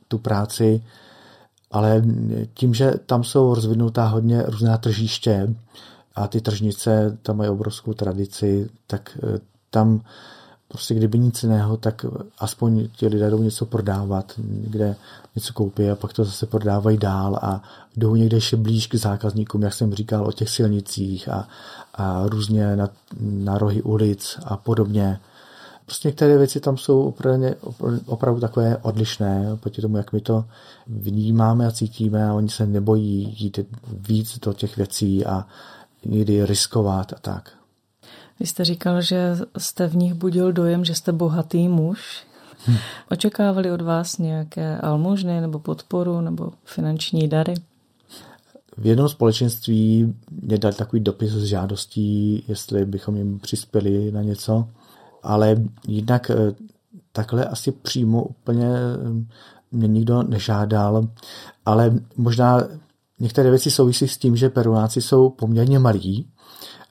tu 0.08 0.18
práci, 0.18 0.82
ale 1.70 2.02
tím, 2.54 2.74
že 2.74 2.92
tam 3.06 3.24
jsou 3.24 3.54
rozvinutá 3.54 4.06
hodně 4.06 4.42
různá 4.42 4.78
tržiště 4.78 5.54
a 6.14 6.28
ty 6.28 6.40
tržnice 6.40 7.18
tam 7.22 7.36
mají 7.36 7.50
obrovskou 7.50 7.92
tradici, 7.92 8.68
tak 8.86 9.18
e, 9.22 9.38
tam 9.70 10.00
prostě 10.68 10.94
kdyby 10.94 11.18
nic 11.18 11.42
jiného, 11.42 11.76
tak 11.76 12.06
aspoň 12.38 12.88
ti 12.96 13.06
lidé 13.06 13.30
jdou 13.30 13.42
něco 13.42 13.66
prodávat, 13.66 14.32
někde 14.38 14.96
něco 15.34 15.52
koupí 15.52 15.90
a 15.90 15.96
pak 15.96 16.12
to 16.12 16.24
zase 16.24 16.46
prodávají 16.46 16.98
dál 16.98 17.38
a 17.42 17.62
jdou 17.96 18.14
někde 18.14 18.36
ještě 18.36 18.56
blíž 18.56 18.86
k 18.86 18.94
zákazníkům, 18.94 19.62
jak 19.62 19.74
jsem 19.74 19.94
říkal, 19.94 20.26
o 20.26 20.32
těch 20.32 20.48
silnicích 20.48 21.28
a, 21.28 21.48
a 21.94 22.26
různě 22.26 22.76
na, 22.76 22.88
na 23.20 23.58
rohy 23.58 23.82
ulic 23.82 24.38
a 24.44 24.56
podobně. 24.56 25.20
Prostě 25.86 26.08
některé 26.08 26.38
věci 26.38 26.60
tam 26.60 26.76
jsou 26.76 27.02
opravdu, 27.02 27.46
opravdu 28.06 28.40
takové 28.40 28.76
odlišné 28.76 29.56
proti 29.60 29.82
tomu, 29.82 29.96
jak 29.96 30.12
my 30.12 30.20
to 30.20 30.44
vnímáme 30.86 31.66
a 31.66 31.70
cítíme 31.70 32.28
a 32.28 32.34
oni 32.34 32.48
se 32.48 32.66
nebojí 32.66 33.36
jít 33.38 33.58
víc 34.08 34.38
do 34.38 34.52
těch 34.52 34.76
věcí 34.76 35.26
a 35.26 35.46
někdy 36.04 36.46
riskovat 36.46 37.12
a 37.12 37.16
tak. 37.20 37.52
Vy 38.40 38.46
jste 38.46 38.64
říkal, 38.64 39.02
že 39.02 39.36
jste 39.58 39.86
v 39.86 39.96
nich 39.96 40.14
budil 40.14 40.52
dojem, 40.52 40.84
že 40.84 40.94
jste 40.94 41.12
bohatý 41.12 41.68
muž. 41.68 42.26
Hm. 42.68 42.76
Očekávali 43.10 43.70
od 43.70 43.80
vás 43.80 44.18
nějaké 44.18 44.78
almužny 44.78 45.40
nebo 45.40 45.58
podporu 45.58 46.20
nebo 46.20 46.52
finanční 46.64 47.28
dary? 47.28 47.54
V 48.78 48.86
jednom 48.86 49.08
společenství 49.08 50.14
mě 50.42 50.58
dal 50.58 50.72
takový 50.72 51.02
dopis 51.02 51.30
s 51.30 51.44
žádostí, 51.44 52.44
jestli 52.48 52.84
bychom 52.84 53.16
jim 53.16 53.38
přispěli 53.38 54.12
na 54.12 54.22
něco, 54.22 54.68
ale 55.22 55.56
jinak 55.88 56.30
eh, 56.30 56.54
takhle 57.12 57.44
asi 57.44 57.72
přímo 57.72 58.24
úplně 58.24 58.66
eh, 58.66 59.36
mě 59.72 59.88
nikdo 59.88 60.22
nežádal, 60.22 61.08
ale 61.64 61.94
možná 62.16 62.62
některé 63.18 63.50
věci 63.50 63.70
souvisí 63.70 64.08
s 64.08 64.18
tím, 64.18 64.36
že 64.36 64.50
Peruáci 64.50 65.02
jsou 65.02 65.30
poměrně 65.30 65.78
malí 65.78 66.26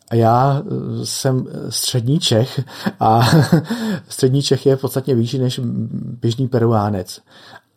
a 0.09 0.15
já 0.15 0.61
eh, 0.61 1.05
jsem 1.05 1.47
střední 1.69 2.19
Čech 2.19 2.63
a 2.99 3.21
střední 4.09 4.41
Čech 4.41 4.65
je 4.65 4.77
podstatně 4.77 5.15
vyšší 5.15 5.39
než 5.39 5.59
běžný 6.21 6.47
peruánec. 6.47 7.21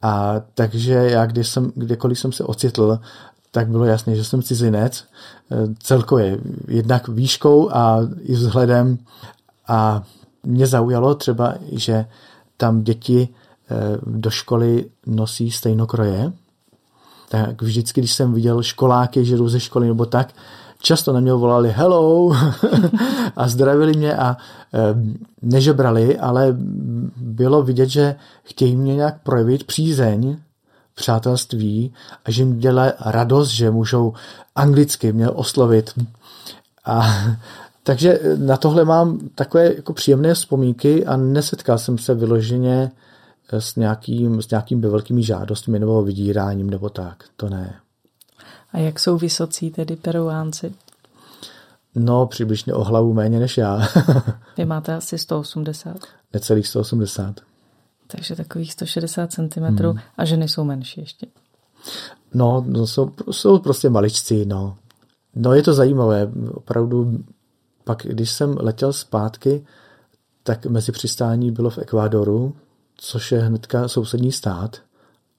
A 0.02 0.34
takže 0.54 0.92
já, 0.94 1.26
když 1.26 1.48
jsem, 1.48 1.72
kdekoliv 1.74 2.18
jsem 2.18 2.32
se 2.32 2.44
ocitl, 2.44 2.98
tak 3.50 3.68
bylo 3.68 3.84
jasné, 3.84 4.16
že 4.16 4.24
jsem 4.24 4.42
cizinec 4.42 5.04
eh, 5.50 5.56
celkově, 5.78 6.38
jednak 6.68 7.08
výškou 7.08 7.70
a 7.72 8.00
i 8.22 8.32
vzhledem. 8.32 8.98
A 9.68 10.02
mě 10.42 10.66
zaujalo 10.66 11.14
třeba, 11.14 11.54
že 11.72 12.06
tam 12.56 12.82
děti 12.82 13.28
do 14.06 14.30
školy 14.30 14.90
nosí 15.06 15.50
stejnokroje. 15.50 16.32
Tak 17.28 17.62
vždycky, 17.62 18.00
když 18.00 18.12
jsem 18.12 18.34
viděl 18.34 18.62
školáky, 18.62 19.24
že 19.24 19.36
jdou 19.36 19.48
ze 19.48 19.60
školy 19.60 19.86
nebo 19.86 20.06
tak, 20.06 20.34
často 20.80 21.12
na 21.12 21.20
mě 21.20 21.32
volali 21.32 21.70
hello 21.70 22.32
a 23.36 23.48
zdravili 23.48 23.96
mě 23.96 24.16
a 24.16 24.36
nežebrali, 25.42 26.18
ale 26.18 26.56
bylo 27.16 27.62
vidět, 27.62 27.88
že 27.88 28.14
chtějí 28.44 28.76
mě 28.76 28.94
nějak 28.96 29.22
projevit 29.22 29.64
přízeň, 29.64 30.36
přátelství 30.94 31.92
a 32.24 32.30
že 32.30 32.42
jim 32.42 32.58
dělá 32.58 32.92
radost, 33.00 33.48
že 33.48 33.70
můžou 33.70 34.12
anglicky 34.54 35.12
mě 35.12 35.30
oslovit. 35.30 35.90
A 36.84 37.08
takže 37.82 38.20
na 38.36 38.56
tohle 38.56 38.84
mám 38.84 39.18
takové 39.34 39.74
jako 39.74 39.92
příjemné 39.92 40.34
vzpomínky 40.34 41.06
a 41.06 41.16
nesetkal 41.16 41.78
jsem 41.78 41.98
se 41.98 42.14
vyloženě 42.14 42.90
s 43.52 43.76
nějakým, 43.76 44.42
s 44.42 44.50
nějakými 44.50 44.88
velkými 44.88 45.22
žádostmi 45.22 45.78
nebo 45.78 46.02
vydíráním 46.02 46.70
nebo 46.70 46.88
tak. 46.88 47.24
To 47.36 47.48
ne. 47.48 47.74
A 48.72 48.78
jak 48.78 49.00
jsou 49.00 49.18
vysocí 49.18 49.70
tedy 49.70 49.96
peruánci? 49.96 50.74
No, 51.94 52.26
přibližně 52.26 52.74
o 52.74 52.84
hlavu 52.84 53.14
méně 53.14 53.40
než 53.40 53.58
já. 53.58 53.88
Vy 54.56 54.64
máte 54.64 54.94
asi 54.94 55.18
180? 55.18 55.96
Necelých 56.32 56.66
180. 56.66 57.40
Takže 58.06 58.36
takových 58.36 58.72
160 58.72 59.32
cm 59.32 59.64
hmm. 59.64 59.98
a 60.16 60.24
ženy 60.24 60.48
jsou 60.48 60.64
menší 60.64 61.00
ještě. 61.00 61.26
No, 62.34 62.64
no 62.66 62.86
jsou, 62.86 63.12
jsou 63.30 63.58
prostě 63.58 63.90
maličci, 63.90 64.46
no. 64.46 64.76
No 65.34 65.54
je 65.54 65.62
to 65.62 65.74
zajímavé, 65.74 66.32
opravdu 66.54 67.24
pak, 67.84 68.02
když 68.06 68.30
jsem 68.30 68.56
letěl 68.60 68.92
zpátky, 68.92 69.66
tak 70.42 70.66
mezi 70.66 70.92
přistání 70.92 71.50
bylo 71.50 71.70
v 71.70 71.78
Ekvádoru, 71.78 72.56
což 72.96 73.32
je 73.32 73.40
hnedka 73.40 73.88
sousední 73.88 74.32
stát 74.32 74.76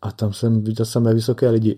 a 0.01 0.11
tam 0.11 0.33
jsem 0.33 0.63
viděl 0.63 0.85
samé 0.85 1.13
vysoké 1.13 1.49
lidi. 1.49 1.77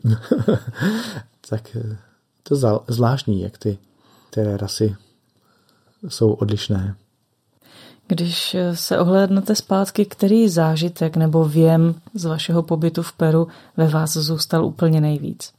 tak 1.50 1.76
eh, 1.76 1.98
to 2.44 2.56
zvláštní, 2.88 3.42
jak 3.42 3.58
ty, 3.58 3.78
ty 4.30 4.58
rasy 4.58 4.96
jsou 6.08 6.34
odlišné. 6.34 6.96
Když 8.08 8.56
eh, 8.56 8.76
se 8.76 9.00
ohlédnete 9.00 9.56
zpátky, 9.56 10.06
který 10.06 10.50
zážitek 10.50 11.18
nebo 11.18 11.46
věm 11.46 11.96
z 12.14 12.26
vašeho 12.26 12.64
pobytu 12.64 13.02
v 13.02 13.14
Peru 13.14 13.48
ve 13.78 13.88
vás 13.88 14.14
zůstal 14.14 14.66
úplně 14.66 15.02
nejvíc? 15.02 15.54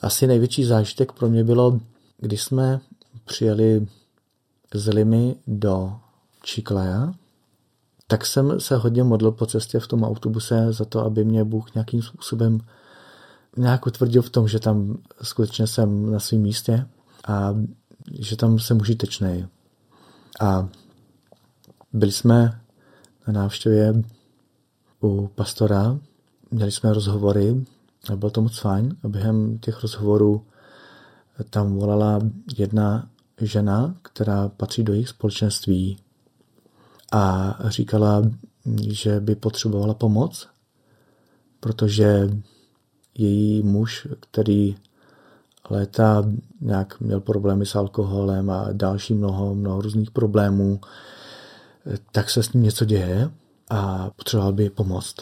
Asi 0.00 0.26
největší 0.26 0.64
zážitek 0.64 1.12
pro 1.12 1.28
mě 1.28 1.44
bylo, 1.44 1.80
když 2.18 2.42
jsme 2.42 2.80
přijeli 3.24 3.86
z 4.74 4.88
Limy 4.88 5.36
do 5.46 5.96
Chiclaya, 6.46 7.14
tak 8.10 8.26
jsem 8.26 8.60
se 8.60 8.76
hodně 8.76 9.04
modlil 9.04 9.32
po 9.32 9.46
cestě 9.46 9.78
v 9.78 9.86
tom 9.86 10.02
autobuse 10.02 10.72
za 10.72 10.84
to, 10.84 11.04
aby 11.04 11.24
mě 11.24 11.44
Bůh 11.44 11.74
nějakým 11.74 12.02
způsobem 12.02 12.60
nějak 13.56 13.86
utvrdil 13.86 14.22
v 14.22 14.30
tom, 14.30 14.48
že 14.48 14.58
tam 14.58 14.98
skutečně 15.22 15.66
jsem 15.66 16.10
na 16.10 16.20
svém 16.20 16.40
místě 16.40 16.86
a 17.26 17.54
že 18.20 18.36
tam 18.36 18.58
jsem 18.58 18.80
užitečný. 18.80 19.46
A 20.40 20.68
byli 21.92 22.12
jsme 22.12 22.60
na 23.26 23.32
návštěvě 23.32 24.02
u 25.02 25.30
pastora, 25.34 25.98
měli 26.50 26.72
jsme 26.72 26.92
rozhovory 26.92 27.64
a 28.12 28.16
bylo 28.16 28.30
to 28.30 28.42
moc 28.42 28.58
fajn 28.58 28.96
a 29.02 29.08
během 29.08 29.58
těch 29.58 29.82
rozhovorů 29.82 30.44
tam 31.50 31.74
volala 31.74 32.20
jedna 32.58 33.08
žena, 33.40 33.94
která 34.02 34.48
patří 34.48 34.82
do 34.82 34.92
jejich 34.92 35.08
společenství 35.08 35.96
a 37.12 37.56
říkala, 37.66 38.22
že 38.90 39.20
by 39.20 39.34
potřebovala 39.34 39.94
pomoc, 39.94 40.48
protože 41.60 42.30
její 43.18 43.62
muž, 43.62 44.08
který 44.20 44.76
léta 45.70 46.24
nějak 46.60 47.00
měl 47.00 47.20
problémy 47.20 47.66
s 47.66 47.74
alkoholem 47.74 48.50
a 48.50 48.68
další 48.72 49.14
mnoho, 49.14 49.54
mnoho 49.54 49.80
různých 49.80 50.10
problémů, 50.10 50.80
tak 52.12 52.30
se 52.30 52.42
s 52.42 52.52
ním 52.52 52.62
něco 52.62 52.84
děje 52.84 53.30
a 53.70 54.10
potřeboval 54.16 54.52
by 54.52 54.70
pomoct. 54.70 55.16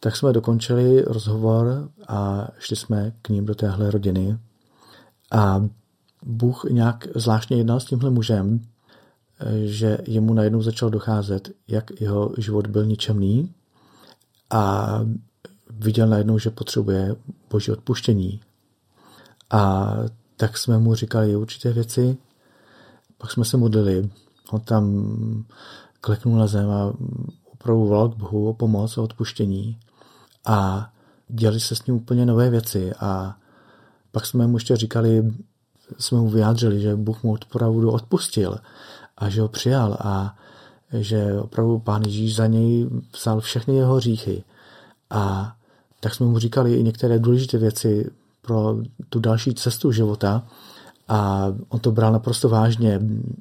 Tak 0.00 0.16
jsme 0.16 0.32
dokončili 0.32 1.02
rozhovor 1.02 1.88
a 2.08 2.48
šli 2.58 2.76
jsme 2.76 3.12
k 3.22 3.28
ním 3.28 3.46
do 3.46 3.54
téhle 3.54 3.90
rodiny 3.90 4.38
a 5.32 5.64
Bůh 6.22 6.64
nějak 6.70 7.08
zvláštně 7.14 7.56
jednal 7.56 7.80
s 7.80 7.84
tímhle 7.84 8.10
mužem, 8.10 8.60
že 9.64 9.98
jemu 10.06 10.34
najednou 10.34 10.62
začal 10.62 10.90
docházet, 10.90 11.50
jak 11.68 12.00
jeho 12.00 12.32
život 12.38 12.66
byl 12.66 12.86
ničemný 12.86 13.54
a 14.50 15.00
viděl 15.70 16.08
najednou, 16.08 16.38
že 16.38 16.50
potřebuje 16.50 17.16
boží 17.50 17.72
odpuštění. 17.72 18.40
A 19.50 19.92
tak 20.36 20.58
jsme 20.58 20.78
mu 20.78 20.94
říkali 20.94 21.36
určité 21.36 21.72
věci, 21.72 22.16
pak 23.18 23.30
jsme 23.30 23.44
se 23.44 23.56
modlili. 23.56 24.10
On 24.50 24.60
tam 24.60 25.44
kleknul 26.00 26.38
na 26.38 26.46
zem 26.46 26.70
a 26.70 26.92
opravdu 27.52 27.86
volal 27.86 28.08
k 28.08 28.16
Bohu 28.16 28.48
o 28.48 28.54
pomoc, 28.54 28.98
o 28.98 29.02
odpuštění. 29.02 29.78
A 30.46 30.90
dělali 31.28 31.60
se 31.60 31.76
s 31.76 31.86
ním 31.86 31.96
úplně 31.96 32.26
nové 32.26 32.50
věci. 32.50 32.92
A 33.00 33.36
pak 34.12 34.26
jsme 34.26 34.46
mu 34.46 34.56
ještě 34.56 34.76
říkali, 34.76 35.34
jsme 35.98 36.18
mu 36.18 36.28
vyjádřili, 36.28 36.80
že 36.80 36.96
Bůh 36.96 37.22
mu 37.22 37.34
opravdu 37.34 37.90
odpustil 37.90 38.58
a 39.18 39.28
že 39.28 39.40
ho 39.40 39.48
přijal 39.48 39.96
a 40.00 40.36
že 40.92 41.40
opravdu 41.40 41.78
pán 41.78 42.02
Ježíš 42.02 42.36
za 42.36 42.46
něj 42.46 42.88
vzal 43.14 43.40
všechny 43.40 43.76
jeho 43.76 44.00
říchy. 44.00 44.44
A 45.10 45.54
tak 46.00 46.14
jsme 46.14 46.26
mu 46.26 46.38
říkali 46.38 46.74
i 46.74 46.82
některé 46.82 47.18
důležité 47.18 47.58
věci 47.58 48.10
pro 48.42 48.76
tu 49.08 49.20
další 49.20 49.54
cestu 49.54 49.92
života 49.92 50.46
a 51.08 51.46
on 51.68 51.80
to 51.80 51.92
bral 51.92 52.12
naprosto 52.12 52.48
vážně. 52.48 53.00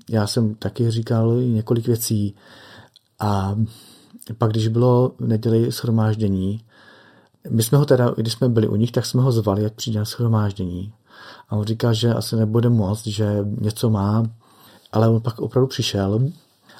Já 0.09 0.27
jsem 0.27 0.55
taky 0.55 0.91
říkal 0.91 1.35
několik 1.35 1.87
věcí 1.87 2.35
a 3.19 3.55
pak, 4.37 4.51
když 4.51 4.67
bylo 4.67 5.11
neděli 5.19 5.71
schromáždění, 5.71 6.61
my 7.49 7.63
jsme 7.63 7.77
ho 7.77 7.85
teda, 7.85 8.09
když 8.17 8.33
jsme 8.33 8.49
byli 8.49 8.67
u 8.67 8.75
nich, 8.75 8.91
tak 8.91 9.05
jsme 9.05 9.21
ho 9.21 9.31
zvali, 9.31 9.65
ať 9.65 9.73
přijde 9.73 9.99
na 9.99 10.05
schromáždění. 10.05 10.93
A 11.49 11.55
on 11.55 11.63
říká, 11.65 11.93
že 11.93 12.13
asi 12.13 12.35
nebude 12.35 12.69
moc, 12.69 13.07
že 13.07 13.45
něco 13.61 13.89
má, 13.89 14.23
ale 14.95 15.09
on 15.09 15.21
pak 15.21 15.39
opravdu 15.39 15.67
přišel 15.67 16.29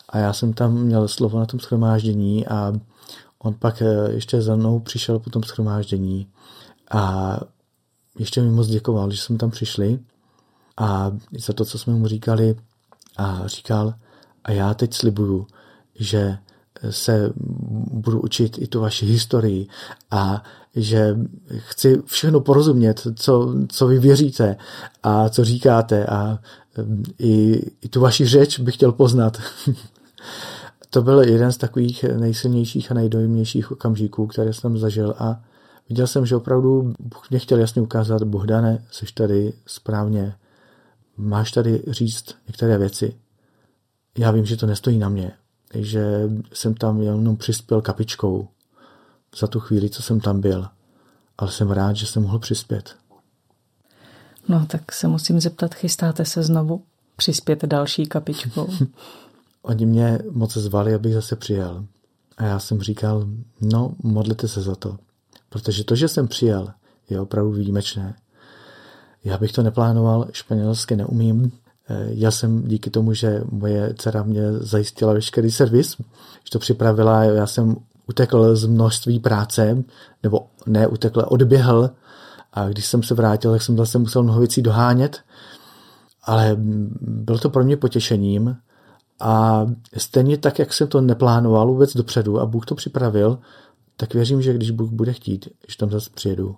a 0.09 0.17
já 0.17 0.33
jsem 0.33 0.53
tam 0.53 0.73
měl 0.73 1.07
slovo 1.07 1.39
na 1.39 1.45
tom 1.45 1.59
schromáždění 1.59 2.47
a 2.47 2.73
on 3.39 3.53
pak 3.53 3.81
eh, 3.81 4.11
ještě 4.11 4.41
za 4.41 4.55
mnou 4.55 4.79
přišel 4.79 5.19
po 5.19 5.29
tom 5.29 5.43
schromáždění 5.43 6.27
a 6.91 7.37
ještě 8.19 8.41
mi 8.41 8.51
moc 8.51 8.67
děkoval, 8.67 9.11
že 9.11 9.21
jsme 9.21 9.37
tam 9.37 9.51
přišli 9.51 9.99
a 10.77 11.11
za 11.37 11.53
to, 11.53 11.65
co 11.65 11.79
jsme 11.79 11.93
mu 11.93 12.07
říkali 12.07 12.55
a 13.17 13.47
říkal, 13.47 13.93
a 14.43 14.51
já 14.51 14.73
teď 14.73 14.93
slibuju, 14.93 15.47
že 15.95 16.37
se 16.89 17.33
budu 17.91 18.21
učit 18.21 18.57
i 18.57 18.67
tu 18.67 18.79
vaši 18.79 19.05
historii 19.05 19.67
a 20.11 20.43
že 20.75 21.17
chci 21.57 22.01
všechno 22.05 22.41
porozumět, 22.41 23.07
co, 23.15 23.55
co 23.69 23.87
vy 23.87 23.99
věříte 23.99 24.57
a 25.03 25.29
co 25.29 25.45
říkáte 25.45 26.05
a 26.05 26.39
i, 27.19 27.61
i 27.81 27.89
tu 27.89 27.99
vaši 27.99 28.25
řeč 28.25 28.59
bych 28.59 28.75
chtěl 28.75 28.91
poznat. 28.91 29.41
to 30.89 31.01
byl 31.01 31.21
jeden 31.21 31.51
z 31.51 31.57
takových 31.57 32.03
nejsilnějších 32.03 32.91
a 32.91 32.93
nejdojemnějších 32.93 33.71
okamžiků, 33.71 34.27
které 34.27 34.53
jsem 34.53 34.77
zažil 34.77 35.15
a 35.17 35.43
viděl 35.89 36.07
jsem, 36.07 36.25
že 36.25 36.35
opravdu 36.35 36.93
Bůh 36.99 37.29
mě 37.29 37.39
chtěl 37.39 37.59
jasně 37.59 37.81
ukázat, 37.81 38.23
Bohdane, 38.23 38.85
jsi 38.91 39.05
tady 39.13 39.53
správně, 39.65 40.35
máš 41.17 41.51
tady 41.51 41.83
říct 41.87 42.35
některé 42.47 42.77
věci. 42.77 43.15
Já 44.17 44.31
vím, 44.31 44.45
že 44.45 44.57
to 44.57 44.65
nestojí 44.65 44.99
na 44.99 45.09
mě, 45.09 45.31
že 45.73 46.29
jsem 46.53 46.73
tam 46.73 47.01
jenom 47.01 47.37
přispěl 47.37 47.81
kapičkou 47.81 48.47
za 49.39 49.47
tu 49.47 49.59
chvíli, 49.59 49.89
co 49.89 50.01
jsem 50.01 50.19
tam 50.19 50.41
byl. 50.41 50.67
Ale 51.37 51.51
jsem 51.51 51.71
rád, 51.71 51.95
že 51.95 52.05
jsem 52.05 52.23
mohl 52.23 52.39
přispět. 52.39 52.95
No, 54.47 54.65
tak 54.65 54.91
se 54.91 55.07
musím 55.07 55.39
zeptat, 55.39 55.75
chystáte 55.75 56.25
se 56.25 56.43
znovu 56.43 56.83
přispět 57.15 57.65
další 57.65 58.05
kapičkou? 58.05 58.67
Oni 59.61 59.85
mě 59.85 60.19
moc 60.31 60.57
zvali, 60.57 60.93
abych 60.93 61.13
zase 61.13 61.35
přijel. 61.35 61.85
A 62.37 62.43
já 62.43 62.59
jsem 62.59 62.81
říkal, 62.81 63.27
no, 63.61 63.95
modlete 64.03 64.47
se 64.47 64.61
za 64.61 64.75
to. 64.75 64.97
Protože 65.49 65.83
to, 65.83 65.95
že 65.95 66.07
jsem 66.07 66.27
přijel, 66.27 66.69
je 67.09 67.19
opravdu 67.19 67.51
výjimečné. 67.51 68.15
Já 69.23 69.37
bych 69.37 69.51
to 69.51 69.63
neplánoval, 69.63 70.27
španělsky 70.31 70.95
neumím, 70.95 71.51
Eh, 71.89 72.07
já 72.09 72.31
jsem 72.31 72.63
díky 72.67 72.89
tomu, 72.89 73.13
že 73.13 73.41
moje 73.51 73.93
dcera 73.97 74.23
mě 74.23 74.51
zajistila 74.51 75.13
veškerý 75.13 75.51
servis, 75.51 75.95
že 76.43 76.51
to 76.51 76.59
připravila, 76.59 77.23
já 77.23 77.47
jsem 77.47 77.75
utekl 78.07 78.55
z 78.55 78.65
množství 78.65 79.19
práce, 79.19 79.83
nebo 80.23 80.47
ne 80.65 80.87
utekl, 80.87 81.25
odběhl 81.27 81.89
a 82.55 82.69
když 82.69 82.85
jsem 82.85 83.03
se 83.03 83.13
vrátil, 83.13 83.51
tak 83.51 83.61
jsem 83.61 83.77
zase 83.77 83.97
musel 83.97 84.23
mnoho 84.23 84.39
věcí 84.39 84.61
dohánět, 84.61 85.21
ale 86.23 86.57
bylo 87.01 87.39
to 87.39 87.49
pro 87.49 87.63
mě 87.63 87.77
potěšením 87.77 88.57
a 89.19 89.65
stejně 89.97 90.37
tak, 90.37 90.59
jak 90.59 90.73
jsem 90.73 90.87
to 90.87 91.01
neplánoval 91.01 91.67
vůbec 91.67 91.93
dopředu 91.93 92.39
a 92.39 92.45
Bůh 92.45 92.65
to 92.65 92.75
připravil, 92.75 93.39
tak 93.97 94.13
věřím, 94.13 94.41
že 94.41 94.53
když 94.53 94.71
Bůh 94.71 94.91
bude 94.91 95.13
chtít, 95.13 95.49
že 95.67 95.77
tam 95.77 95.89
zase 95.89 96.09
přijedu. 96.13 96.55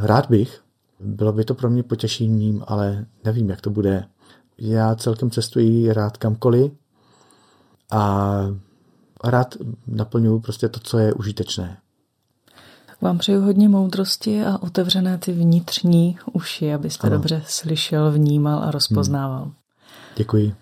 Rád 0.00 0.30
bych, 0.30 0.60
bylo 1.00 1.32
by 1.32 1.44
to 1.44 1.54
pro 1.54 1.70
mě 1.70 1.82
potěšením, 1.82 2.64
ale 2.66 3.06
nevím, 3.24 3.50
jak 3.50 3.60
to 3.60 3.70
bude. 3.70 4.04
Já 4.58 4.94
celkem 4.94 5.30
cestuji 5.30 5.92
rád 5.92 6.16
kamkoliv 6.16 6.72
a 7.90 8.40
rád 9.24 9.54
naplňuji 9.86 10.40
prostě 10.40 10.68
to, 10.68 10.80
co 10.80 10.98
je 10.98 11.14
užitečné. 11.14 11.78
Vám 13.06 13.18
přeju 13.18 13.40
hodně 13.40 13.68
moudrosti 13.68 14.44
a 14.44 14.58
otevřené 14.62 15.18
ty 15.18 15.32
vnitřní 15.32 16.18
uši, 16.32 16.74
abyste 16.74 17.06
ano. 17.06 17.16
dobře 17.16 17.42
slyšel, 17.46 18.12
vnímal 18.12 18.64
a 18.64 18.70
rozpoznával. 18.70 19.42
Hmm. 19.42 19.52
Děkuji. 20.16 20.54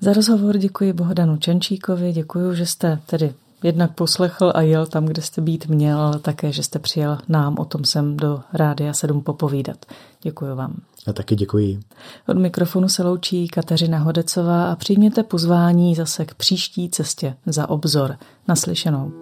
Za 0.00 0.12
rozhovor 0.12 0.58
děkuji 0.58 0.92
Bohdanu 0.92 1.36
Čenčíkovi, 1.36 2.12
děkuji, 2.12 2.54
že 2.54 2.66
jste 2.66 2.98
tedy 3.06 3.34
jednak 3.62 3.94
poslechl 3.94 4.52
a 4.54 4.60
jel 4.60 4.86
tam, 4.86 5.06
kde 5.06 5.22
jste 5.22 5.40
být 5.40 5.66
měl, 5.66 6.00
ale 6.00 6.18
také, 6.18 6.52
že 6.52 6.62
jste 6.62 6.78
přijel 6.78 7.18
nám 7.28 7.58
o 7.58 7.64
tom 7.64 7.84
sem 7.84 8.16
do 8.16 8.40
Rádia 8.52 8.92
7 8.92 9.20
popovídat. 9.20 9.86
Děkuji 10.22 10.56
vám. 10.56 10.74
A 11.06 11.12
taky 11.12 11.36
děkuji. 11.36 11.80
Od 12.28 12.38
mikrofonu 12.38 12.88
se 12.88 13.02
loučí 13.02 13.48
Kateřina 13.48 13.98
Hodecová 13.98 14.72
a 14.72 14.76
přijměte 14.76 15.22
pozvání 15.22 15.94
zase 15.94 16.24
k 16.24 16.34
příští 16.34 16.88
cestě 16.90 17.36
za 17.46 17.68
obzor. 17.68 18.16
Naslyšenou. 18.48 19.21